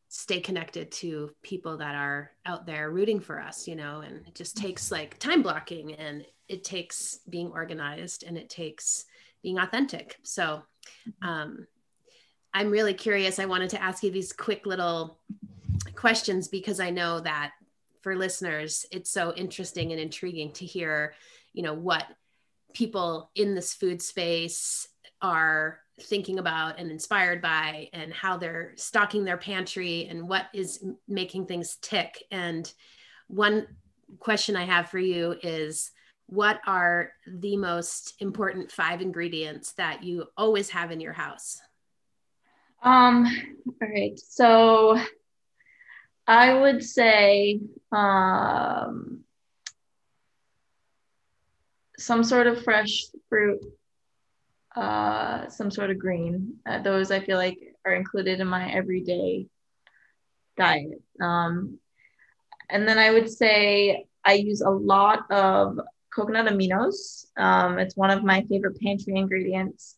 stay 0.09 0.39
connected 0.39 0.91
to 0.91 1.31
people 1.41 1.77
that 1.77 1.95
are 1.95 2.29
out 2.45 2.67
there 2.67 2.91
rooting 2.91 3.19
for 3.19 3.41
us, 3.41 3.67
you 3.67 3.75
know, 3.75 4.01
and 4.01 4.25
it 4.27 4.35
just 4.35 4.55
takes 4.55 4.91
like 4.91 5.17
time 5.17 5.41
blocking 5.41 5.93
and 5.93 6.23
it 6.47 6.63
takes 6.63 7.19
being 7.29 7.51
organized 7.51 8.23
and 8.23 8.37
it 8.37 8.47
takes 8.49 9.05
being 9.41 9.57
authentic. 9.57 10.17
So, 10.21 10.61
mm-hmm. 11.07 11.27
um, 11.27 11.67
I'm 12.53 12.69
really 12.69 12.93
curious. 12.93 13.39
I 13.39 13.45
wanted 13.45 13.71
to 13.71 13.81
ask 13.81 14.03
you 14.03 14.11
these 14.11 14.31
quick 14.31 14.67
little 14.67 15.17
questions 15.95 16.47
because 16.47 16.79
I 16.79 16.91
know 16.91 17.19
that 17.21 17.53
for 18.01 18.15
listeners, 18.15 18.85
it's 18.91 19.09
so 19.09 19.33
interesting 19.33 19.91
and 19.91 19.99
intriguing 19.99 20.51
to 20.53 20.65
hear 20.65 21.15
you 21.53 21.63
know 21.63 21.73
what 21.73 22.05
people 22.73 23.31
in 23.35 23.55
this 23.55 23.73
food 23.73 24.01
space 24.01 24.87
are 25.21 25.79
thinking 26.01 26.39
about 26.39 26.79
and 26.79 26.91
inspired 26.91 27.41
by 27.41 27.89
and 27.93 28.11
how 28.13 28.37
they're 28.37 28.73
stocking 28.75 29.23
their 29.23 29.37
pantry 29.37 30.07
and 30.09 30.27
what 30.27 30.45
is 30.53 30.83
making 31.07 31.45
things 31.45 31.77
tick. 31.81 32.23
And 32.31 32.71
one 33.27 33.67
question 34.19 34.55
i 34.55 34.63
have 34.63 34.89
for 34.89 34.99
you 34.99 35.35
is 35.41 35.91
what 36.27 36.59
are 36.67 37.11
the 37.27 37.57
most 37.57 38.13
important 38.19 38.71
five 38.71 39.01
ingredients 39.01 39.73
that 39.73 40.03
you 40.03 40.25
always 40.37 40.69
have 40.69 40.91
in 40.91 40.99
your 40.99 41.13
house? 41.13 41.59
Um 42.83 43.25
all 43.81 43.87
right. 43.87 44.19
So 44.19 44.99
i 46.25 46.53
would 46.53 46.81
say 46.83 47.59
um 47.91 49.22
some 52.03 52.23
sort 52.23 52.47
of 52.47 52.63
fresh 52.63 53.05
fruit, 53.29 53.59
uh, 54.75 55.47
some 55.47 55.71
sort 55.71 55.89
of 55.89 55.97
green. 55.97 56.55
Uh, 56.65 56.81
those 56.81 57.11
I 57.11 57.21
feel 57.21 57.37
like 57.37 57.57
are 57.85 57.93
included 57.93 58.41
in 58.41 58.47
my 58.47 58.69
everyday 58.71 59.47
diet. 60.57 61.01
Um, 61.21 61.79
and 62.69 62.87
then 62.87 62.97
I 62.97 63.11
would 63.11 63.29
say 63.29 64.05
I 64.25 64.33
use 64.33 64.61
a 64.61 64.69
lot 64.69 65.31
of 65.31 65.79
coconut 66.13 66.47
aminos. 66.47 67.25
Um, 67.37 67.79
it's 67.79 67.95
one 67.95 68.11
of 68.11 68.23
my 68.23 68.41
favorite 68.49 68.79
pantry 68.81 69.15
ingredients. 69.15 69.95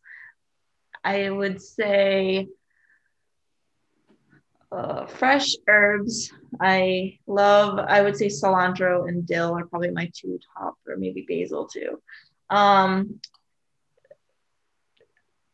I 1.03 1.29
would 1.29 1.61
say 1.61 2.47
uh, 4.71 5.07
fresh 5.07 5.55
herbs. 5.67 6.31
I 6.59 7.19
love, 7.27 7.79
I 7.79 8.01
would 8.01 8.17
say 8.17 8.27
cilantro 8.27 9.07
and 9.07 9.25
dill 9.25 9.57
are 9.57 9.65
probably 9.65 9.91
my 9.91 10.09
two 10.13 10.39
top, 10.57 10.75
or 10.87 10.97
maybe 10.97 11.25
basil 11.27 11.67
too. 11.67 12.01
Um, 12.49 13.19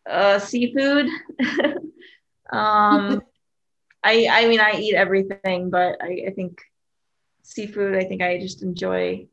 uh, 0.10 0.40
seafood. 0.40 1.08
um, 2.52 3.22
I 4.04 4.28
I 4.32 4.48
mean 4.48 4.60
I 4.60 4.80
eat 4.80 4.96
everything, 4.96 5.70
but 5.70 6.02
I, 6.02 6.26
I 6.28 6.32
think 6.32 6.60
seafood. 7.44 7.96
I 7.96 8.04
think 8.04 8.22
I 8.22 8.40
just 8.40 8.64
enjoy. 8.64 9.28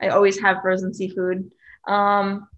I 0.00 0.08
always 0.08 0.40
have 0.40 0.62
frozen 0.62 0.94
seafood. 0.94 1.50
Um, 1.86 2.48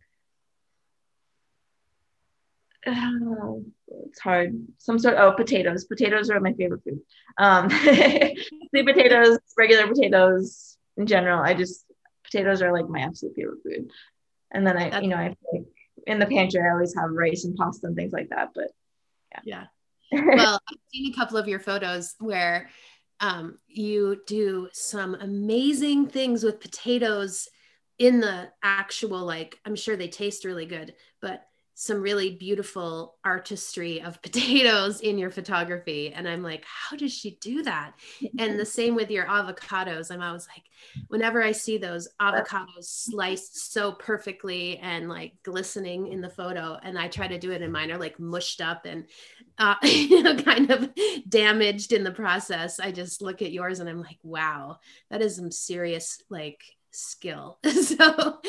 oh, 2.87 3.65
it's 4.07 4.21
hard. 4.21 4.67
Some 4.79 4.99
sort. 4.99 5.17
Oh, 5.19 5.33
potatoes. 5.33 5.85
Potatoes 5.85 6.31
are 6.31 6.41
my 6.41 6.53
favorite 6.53 6.83
food. 6.85 7.01
Um, 7.39 7.71
sweet 7.71 8.87
potatoes, 8.87 9.39
regular 9.57 9.87
potatoes 9.87 10.77
in 10.97 11.07
general. 11.07 11.43
I 11.43 11.55
just 11.55 11.85
potatoes 12.25 12.63
are 12.63 12.73
like 12.73 12.89
my 12.89 13.01
absolute 13.01 13.35
favorite 13.37 13.63
food. 13.63 13.91
And 14.53 14.67
then 14.67 14.77
I, 14.77 14.91
That's 14.91 15.03
you 15.03 15.09
know, 15.09 15.17
I 15.17 15.35
like 15.53 15.65
in 16.07 16.19
the 16.19 16.27
pantry 16.27 16.61
I 16.61 16.73
always 16.73 16.95
have 16.95 17.11
rice 17.11 17.45
and 17.45 17.57
pasta 17.57 17.87
and 17.87 17.97
things 17.97 18.13
like 18.13 18.29
that. 18.31 18.51
But 18.55 18.69
yeah. 19.33 19.41
Yeah. 20.13 20.23
well, 20.37 20.61
I've 20.71 20.79
seen 20.93 21.13
a 21.13 21.17
couple 21.17 21.37
of 21.37 21.49
your 21.49 21.59
photos 21.59 22.15
where 22.21 22.71
um, 23.21 23.59
you 23.67 24.21
do 24.27 24.69
some 24.73 25.15
amazing 25.15 26.09
things 26.09 26.45
with 26.45 26.61
potatoes 26.61 27.49
in 27.99 28.21
the 28.21 28.51
actual 28.63 29.25
like 29.25 29.59
i'm 29.65 29.75
sure 29.75 29.97
they 29.97 30.09
taste 30.09 30.45
really 30.45 30.67
good 30.67 30.95
but 31.23 31.47
some 31.79 32.01
really 32.01 32.35
beautiful 32.35 33.17
artistry 33.23 34.01
of 34.01 34.21
potatoes 34.23 35.01
in 35.01 35.19
your 35.19 35.31
photography. 35.31 36.11
And 36.11 36.27
I'm 36.27 36.43
like, 36.43 36.65
how 36.65 36.97
does 36.97 37.13
she 37.13 37.37
do 37.43 37.63
that? 37.65 37.93
and 38.39 38.59
the 38.59 38.65
same 38.65 38.95
with 38.95 39.11
your 39.11 39.27
avocados. 39.27 40.11
I'm 40.11 40.23
always 40.23 40.49
like, 40.49 40.65
whenever 41.09 41.43
I 41.43 41.53
see 41.53 41.77
those 41.77 42.09
avocados 42.19 42.85
sliced 42.85 43.73
so 43.75 43.93
perfectly 43.93 44.79
and 44.79 45.11
like 45.11 45.35
glistening 45.43 46.07
in 46.09 46.23
the 46.23 46.31
photo, 46.31 46.79
and 46.83 46.99
I 46.99 47.09
try 47.09 47.29
to 47.29 47.39
do 47.39 47.53
it, 47.53 47.61
and 47.61 47.73
mine 47.73 47.93
are 47.93 47.99
like 47.99 48.19
mushed 48.19 48.63
up 48.63 48.87
and 48.87 49.05
uh, 49.59 49.75
you 49.83 50.23
know, 50.23 50.35
kind 50.35 50.71
of 50.71 50.89
damaged 51.29 51.93
in 51.93 52.05
the 52.05 52.11
process. 52.11 52.81
I 52.81 52.91
just 52.91 53.21
look 53.21 53.43
at 53.43 53.53
yours 53.53 53.81
and 53.81 53.89
I'm 53.89 54.01
like, 54.01 54.19
wow, 54.23 54.79
that 55.11 55.21
is 55.21 55.37
some 55.37 55.51
serious 55.51 56.23
like 56.31 56.65
skill. 56.91 57.59
so 57.83 58.41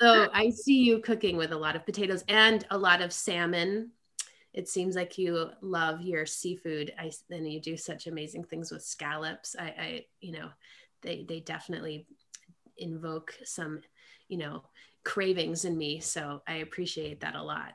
so 0.00 0.28
I 0.32 0.50
see 0.50 0.82
you 0.82 1.00
cooking 1.00 1.36
with 1.36 1.52
a 1.52 1.56
lot 1.56 1.76
of 1.76 1.86
potatoes 1.86 2.24
and 2.28 2.66
a 2.70 2.78
lot 2.78 3.02
of 3.02 3.12
salmon. 3.12 3.90
It 4.52 4.68
seems 4.68 4.96
like 4.96 5.18
you 5.18 5.50
love 5.60 6.00
your 6.00 6.24
seafood. 6.26 6.92
I 6.98 7.12
and 7.30 7.50
you 7.50 7.60
do 7.60 7.76
such 7.76 8.06
amazing 8.06 8.44
things 8.44 8.70
with 8.70 8.82
scallops. 8.82 9.54
I, 9.58 9.64
I 9.64 10.04
you 10.20 10.32
know, 10.32 10.48
they 11.02 11.24
they 11.28 11.40
definitely 11.40 12.06
invoke 12.78 13.34
some, 13.44 13.80
you 14.28 14.38
know, 14.38 14.62
cravings 15.04 15.64
in 15.64 15.76
me. 15.76 16.00
So 16.00 16.42
I 16.46 16.56
appreciate 16.56 17.20
that 17.20 17.34
a 17.34 17.42
lot. 17.42 17.74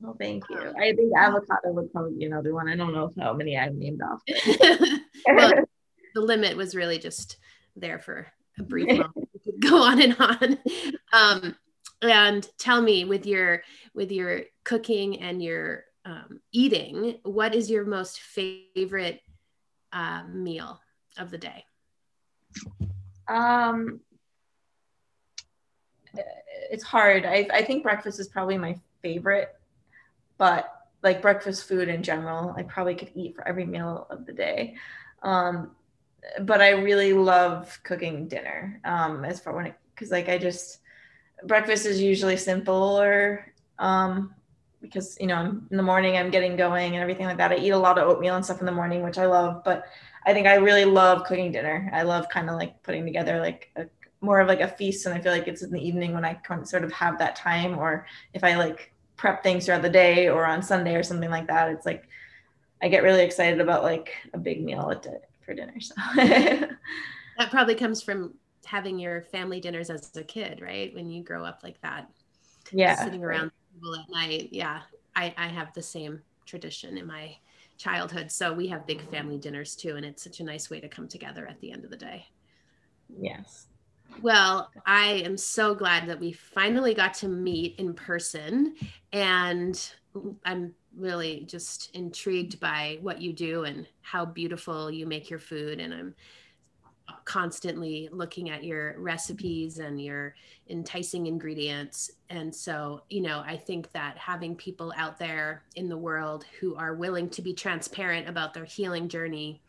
Well, 0.00 0.16
thank 0.18 0.44
you. 0.48 0.58
Um, 0.58 0.74
I 0.80 0.94
think 0.94 1.12
avocado 1.16 1.72
would 1.72 1.92
probably 1.92 2.18
be 2.18 2.24
another 2.24 2.54
one. 2.54 2.68
I 2.68 2.76
don't 2.76 2.92
know 2.92 3.12
how 3.18 3.32
many 3.32 3.58
I've 3.58 3.74
named 3.74 4.00
off. 4.00 4.22
well, 5.26 5.52
the 6.14 6.20
limit 6.20 6.56
was 6.56 6.76
really 6.76 6.98
just 6.98 7.38
there 7.74 7.98
for 7.98 8.28
a 8.58 8.62
brief 8.62 8.88
moment. 8.98 9.28
go 9.60 9.82
on 9.82 10.00
and 10.00 10.16
on. 10.18 10.58
Um, 11.12 11.56
and 12.02 12.46
tell 12.58 12.80
me 12.80 13.04
with 13.04 13.26
your 13.26 13.62
with 13.94 14.12
your 14.12 14.42
cooking 14.64 15.20
and 15.20 15.42
your 15.42 15.84
um, 16.04 16.40
eating, 16.52 17.18
what 17.22 17.54
is 17.54 17.70
your 17.70 17.84
most 17.84 18.20
favorite 18.20 19.20
uh, 19.92 20.22
meal 20.32 20.80
of 21.18 21.30
the 21.30 21.38
day? 21.38 21.64
Um, 23.26 24.00
it's 26.70 26.84
hard. 26.84 27.26
I, 27.26 27.48
I 27.52 27.62
think 27.62 27.82
breakfast 27.82 28.20
is 28.20 28.28
probably 28.28 28.58
my 28.58 28.78
favorite, 29.02 29.54
but 30.38 30.72
like 31.02 31.20
breakfast 31.20 31.68
food 31.68 31.88
in 31.88 32.02
general, 32.02 32.54
I 32.56 32.62
probably 32.62 32.94
could 32.94 33.12
eat 33.14 33.34
for 33.34 33.46
every 33.46 33.66
meal 33.66 34.06
of 34.10 34.24
the 34.24 34.32
day. 34.32 34.76
Um, 35.22 35.72
but 36.40 36.60
I 36.60 36.70
really 36.70 37.12
love 37.12 37.78
cooking 37.82 38.28
dinner. 38.28 38.80
Um, 38.84 39.24
as 39.24 39.40
far 39.40 39.54
when 39.54 39.66
it, 39.66 39.74
cause 39.96 40.10
like 40.10 40.28
I 40.28 40.38
just, 40.38 40.78
breakfast 41.44 41.86
is 41.86 42.00
usually 42.00 42.36
simpler. 42.36 43.52
Um, 43.78 44.34
because 44.80 45.16
you 45.20 45.26
know 45.26 45.60
in 45.70 45.76
the 45.76 45.82
morning 45.82 46.16
I'm 46.16 46.30
getting 46.30 46.56
going 46.56 46.94
and 46.94 47.02
everything 47.02 47.26
like 47.26 47.38
that. 47.38 47.52
I 47.52 47.56
eat 47.56 47.70
a 47.70 47.78
lot 47.78 47.98
of 47.98 48.08
oatmeal 48.08 48.36
and 48.36 48.44
stuff 48.44 48.60
in 48.60 48.66
the 48.66 48.72
morning, 48.72 49.02
which 49.02 49.18
I 49.18 49.26
love. 49.26 49.62
But 49.64 49.84
I 50.26 50.32
think 50.32 50.46
I 50.46 50.54
really 50.54 50.84
love 50.84 51.24
cooking 51.24 51.52
dinner. 51.52 51.90
I 51.92 52.02
love 52.02 52.28
kind 52.28 52.48
of 52.48 52.56
like 52.56 52.82
putting 52.82 53.04
together 53.04 53.40
like 53.40 53.70
a 53.76 53.86
more 54.20 54.40
of 54.40 54.48
like 54.48 54.60
a 54.60 54.68
feast, 54.68 55.06
and 55.06 55.14
I 55.14 55.20
feel 55.20 55.32
like 55.32 55.48
it's 55.48 55.62
in 55.62 55.70
the 55.70 55.80
evening 55.80 56.12
when 56.12 56.24
I 56.24 56.40
sort 56.64 56.84
of 56.84 56.92
have 56.92 57.18
that 57.18 57.36
time, 57.36 57.78
or 57.78 58.06
if 58.34 58.44
I 58.44 58.56
like 58.56 58.92
prep 59.16 59.42
things 59.42 59.66
throughout 59.66 59.82
the 59.82 59.90
day 59.90 60.28
or 60.28 60.46
on 60.46 60.62
Sunday 60.62 60.94
or 60.94 61.02
something 61.02 61.30
like 61.30 61.46
that. 61.48 61.70
It's 61.70 61.86
like 61.86 62.08
I 62.82 62.88
get 62.88 63.02
really 63.02 63.22
excited 63.22 63.60
about 63.60 63.82
like 63.82 64.12
a 64.32 64.38
big 64.38 64.64
meal 64.64 64.90
at, 64.90 65.06
for 65.44 65.54
dinner. 65.54 65.80
So 65.80 65.94
that 66.16 67.50
probably 67.50 67.74
comes 67.74 68.02
from 68.02 68.34
having 68.68 68.98
your 68.98 69.22
family 69.22 69.60
dinners 69.60 69.88
as 69.88 70.14
a 70.16 70.22
kid, 70.22 70.60
right? 70.60 70.94
When 70.94 71.10
you 71.10 71.22
grow 71.22 71.44
up 71.44 71.60
like 71.62 71.80
that. 71.80 72.10
Yeah. 72.70 73.02
Sitting 73.02 73.24
around 73.24 73.50
right. 73.82 74.00
at 74.00 74.10
night. 74.10 74.48
Yeah. 74.52 74.82
I, 75.16 75.34
I 75.38 75.48
have 75.48 75.72
the 75.72 75.82
same 75.82 76.20
tradition 76.44 76.98
in 76.98 77.06
my 77.06 77.34
childhood. 77.78 78.30
So 78.30 78.52
we 78.52 78.68
have 78.68 78.86
big 78.86 79.00
family 79.10 79.38
dinners 79.38 79.74
too. 79.74 79.96
And 79.96 80.04
it's 80.04 80.22
such 80.22 80.40
a 80.40 80.44
nice 80.44 80.68
way 80.68 80.80
to 80.80 80.88
come 80.88 81.08
together 81.08 81.46
at 81.46 81.58
the 81.60 81.72
end 81.72 81.84
of 81.84 81.90
the 81.90 81.96
day. 81.96 82.26
Yes. 83.18 83.68
Well, 84.20 84.70
I 84.84 85.22
am 85.24 85.36
so 85.36 85.74
glad 85.74 86.06
that 86.08 86.20
we 86.20 86.32
finally 86.32 86.92
got 86.92 87.14
to 87.14 87.28
meet 87.28 87.78
in 87.78 87.94
person. 87.94 88.74
And 89.12 89.90
I'm 90.44 90.74
really 90.96 91.44
just 91.46 91.94
intrigued 91.94 92.60
by 92.60 92.98
what 93.00 93.22
you 93.22 93.32
do 93.32 93.64
and 93.64 93.86
how 94.02 94.26
beautiful 94.26 94.90
you 94.90 95.06
make 95.06 95.30
your 95.30 95.38
food. 95.38 95.80
And 95.80 95.94
I'm 95.94 96.14
constantly 97.24 98.08
looking 98.12 98.50
at 98.50 98.64
your 98.64 98.98
recipes 98.98 99.78
and 99.78 100.00
your 100.00 100.34
enticing 100.68 101.26
ingredients. 101.26 102.10
And 102.30 102.54
so, 102.54 103.02
you 103.08 103.20
know, 103.20 103.42
I 103.46 103.56
think 103.56 103.92
that 103.92 104.16
having 104.18 104.56
people 104.56 104.92
out 104.96 105.18
there 105.18 105.62
in 105.76 105.88
the 105.88 105.96
world 105.96 106.44
who 106.60 106.74
are 106.76 106.94
willing 106.94 107.28
to 107.30 107.42
be 107.42 107.52
transparent 107.52 108.28
about 108.28 108.54
their 108.54 108.64
healing 108.64 109.08
journey 109.08 109.60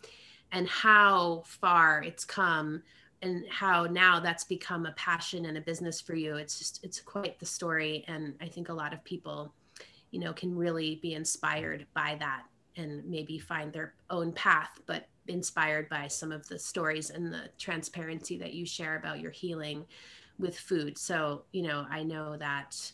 and 0.51 0.67
how 0.67 1.43
far 1.45 2.03
it's 2.03 2.25
come 2.25 2.81
and 3.21 3.45
how 3.49 3.83
now 3.85 4.19
that's 4.19 4.43
become 4.43 4.85
a 4.85 4.93
passion 4.93 5.45
and 5.45 5.57
a 5.57 5.61
business 5.61 5.99
for 5.99 6.15
you 6.15 6.35
it's 6.35 6.57
just 6.57 6.83
it's 6.83 7.01
quite 7.01 7.39
the 7.39 7.45
story 7.45 8.05
and 8.07 8.33
i 8.41 8.47
think 8.47 8.69
a 8.69 8.73
lot 8.73 8.93
of 8.93 9.03
people 9.03 9.53
you 10.11 10.19
know 10.19 10.33
can 10.33 10.55
really 10.55 10.99
be 11.01 11.13
inspired 11.13 11.85
by 11.93 12.15
that 12.19 12.43
and 12.77 13.03
maybe 13.05 13.37
find 13.37 13.73
their 13.73 13.93
own 14.09 14.31
path 14.31 14.79
but 14.85 15.07
inspired 15.29 15.87
by 15.89 16.07
some 16.07 16.31
of 16.31 16.47
the 16.47 16.59
stories 16.59 17.09
and 17.09 17.31
the 17.31 17.49
transparency 17.57 18.37
that 18.37 18.53
you 18.53 18.65
share 18.65 18.95
about 18.95 19.19
your 19.19 19.31
healing 19.31 19.85
with 20.37 20.57
food 20.57 20.97
so 20.97 21.43
you 21.51 21.61
know 21.61 21.85
i 21.89 22.03
know 22.03 22.37
that 22.37 22.91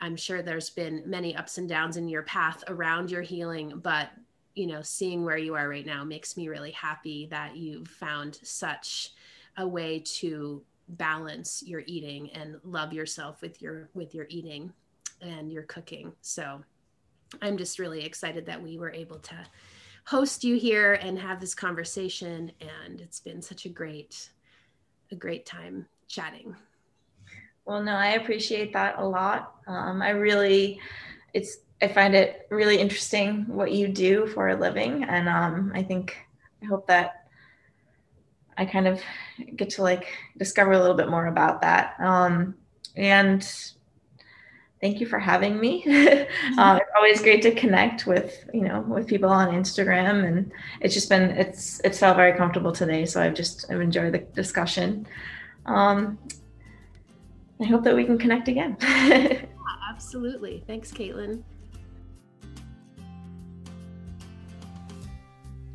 i'm 0.00 0.16
sure 0.16 0.42
there's 0.42 0.70
been 0.70 1.02
many 1.06 1.34
ups 1.36 1.58
and 1.58 1.68
downs 1.68 1.96
in 1.96 2.08
your 2.08 2.22
path 2.22 2.62
around 2.68 3.10
your 3.10 3.22
healing 3.22 3.72
but 3.82 4.10
you 4.54 4.66
know 4.66 4.82
seeing 4.82 5.24
where 5.24 5.38
you 5.38 5.54
are 5.54 5.68
right 5.68 5.86
now 5.86 6.04
makes 6.04 6.36
me 6.36 6.48
really 6.48 6.72
happy 6.72 7.26
that 7.30 7.56
you've 7.56 7.88
found 7.88 8.38
such 8.42 9.12
a 9.56 9.66
way 9.66 10.00
to 10.00 10.62
balance 10.88 11.62
your 11.64 11.82
eating 11.86 12.30
and 12.30 12.56
love 12.64 12.92
yourself 12.92 13.40
with 13.42 13.62
your 13.62 13.88
with 13.94 14.14
your 14.14 14.26
eating 14.28 14.72
and 15.22 15.52
your 15.52 15.62
cooking. 15.64 16.12
So 16.22 16.62
I'm 17.42 17.56
just 17.56 17.78
really 17.78 18.04
excited 18.04 18.46
that 18.46 18.62
we 18.62 18.78
were 18.78 18.92
able 18.92 19.18
to 19.18 19.36
host 20.10 20.42
you 20.42 20.56
here 20.56 20.94
and 20.94 21.16
have 21.16 21.38
this 21.38 21.54
conversation. 21.54 22.50
And 22.60 23.00
it's 23.00 23.20
been 23.20 23.40
such 23.40 23.64
a 23.64 23.68
great, 23.68 24.30
a 25.12 25.14
great 25.14 25.46
time 25.46 25.86
chatting. 26.08 26.56
Well, 27.64 27.80
no, 27.80 27.92
I 27.92 28.14
appreciate 28.14 28.72
that 28.72 28.96
a 28.98 29.06
lot. 29.06 29.54
Um, 29.68 30.02
I 30.02 30.10
really, 30.10 30.80
it's, 31.32 31.58
I 31.80 31.86
find 31.86 32.16
it 32.16 32.48
really 32.50 32.78
interesting 32.78 33.44
what 33.46 33.70
you 33.70 33.86
do 33.86 34.26
for 34.26 34.48
a 34.48 34.56
living. 34.56 35.04
And 35.04 35.28
um, 35.28 35.70
I 35.76 35.84
think, 35.84 36.16
I 36.60 36.66
hope 36.66 36.88
that 36.88 37.28
I 38.58 38.64
kind 38.64 38.88
of 38.88 39.00
get 39.54 39.70
to 39.70 39.82
like 39.82 40.08
discover 40.36 40.72
a 40.72 40.80
little 40.80 40.96
bit 40.96 41.08
more 41.08 41.28
about 41.28 41.60
that. 41.60 41.94
Um, 42.00 42.56
and 42.96 43.48
thank 44.80 45.00
you 45.00 45.06
for 45.06 45.18
having 45.18 45.60
me. 45.60 45.82
uh, 45.86 45.88
it's 46.80 46.90
always 46.96 47.22
great 47.22 47.42
to 47.42 47.54
connect 47.54 48.06
with 48.06 48.48
you 48.52 48.62
know 48.62 48.80
with 48.80 49.06
people 49.06 49.30
on 49.30 49.48
Instagram, 49.50 50.26
and 50.26 50.52
it's 50.80 50.94
just 50.94 51.08
been 51.08 51.30
it's 51.30 51.80
it's 51.84 51.98
felt 51.98 52.16
very 52.16 52.36
comfortable 52.36 52.72
today. 52.72 53.04
So 53.04 53.20
I've 53.20 53.34
just 53.34 53.70
I've 53.70 53.80
enjoyed 53.80 54.12
the 54.12 54.18
discussion. 54.18 55.06
Um, 55.66 56.18
I 57.60 57.64
hope 57.64 57.84
that 57.84 57.94
we 57.94 58.04
can 58.04 58.18
connect 58.18 58.48
again. 58.48 58.76
Absolutely. 59.90 60.64
Thanks, 60.66 60.90
Caitlin. 60.90 61.42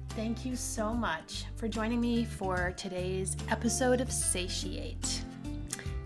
Thank 0.10 0.45
you 0.45 0.56
so 0.56 0.93
much 0.93 1.45
for 1.58 1.68
joining 1.68 1.99
me 1.99 2.24
for 2.24 2.74
today's 2.78 3.36
episode 3.49 3.99
of 3.99 4.12
Satiate 4.12 5.24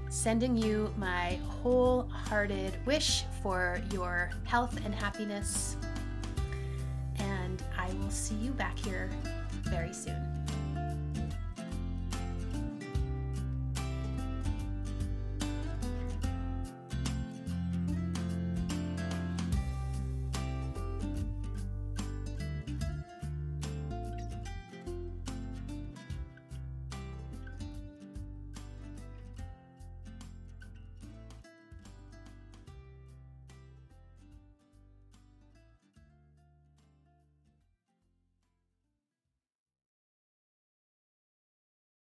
sending 0.09 0.57
you 0.57 0.91
my 0.97 1.39
wholehearted 1.61 2.77
wish 2.85 3.25
for 3.41 3.81
your 3.91 4.31
health 4.43 4.77
and 4.83 4.93
happiness. 4.93 5.77
And 7.17 7.63
I 7.77 7.91
will 7.93 8.09
see 8.09 8.35
you 8.35 8.51
back 8.51 8.77
here 8.77 9.09
very 9.63 9.93
soon. 9.93 10.38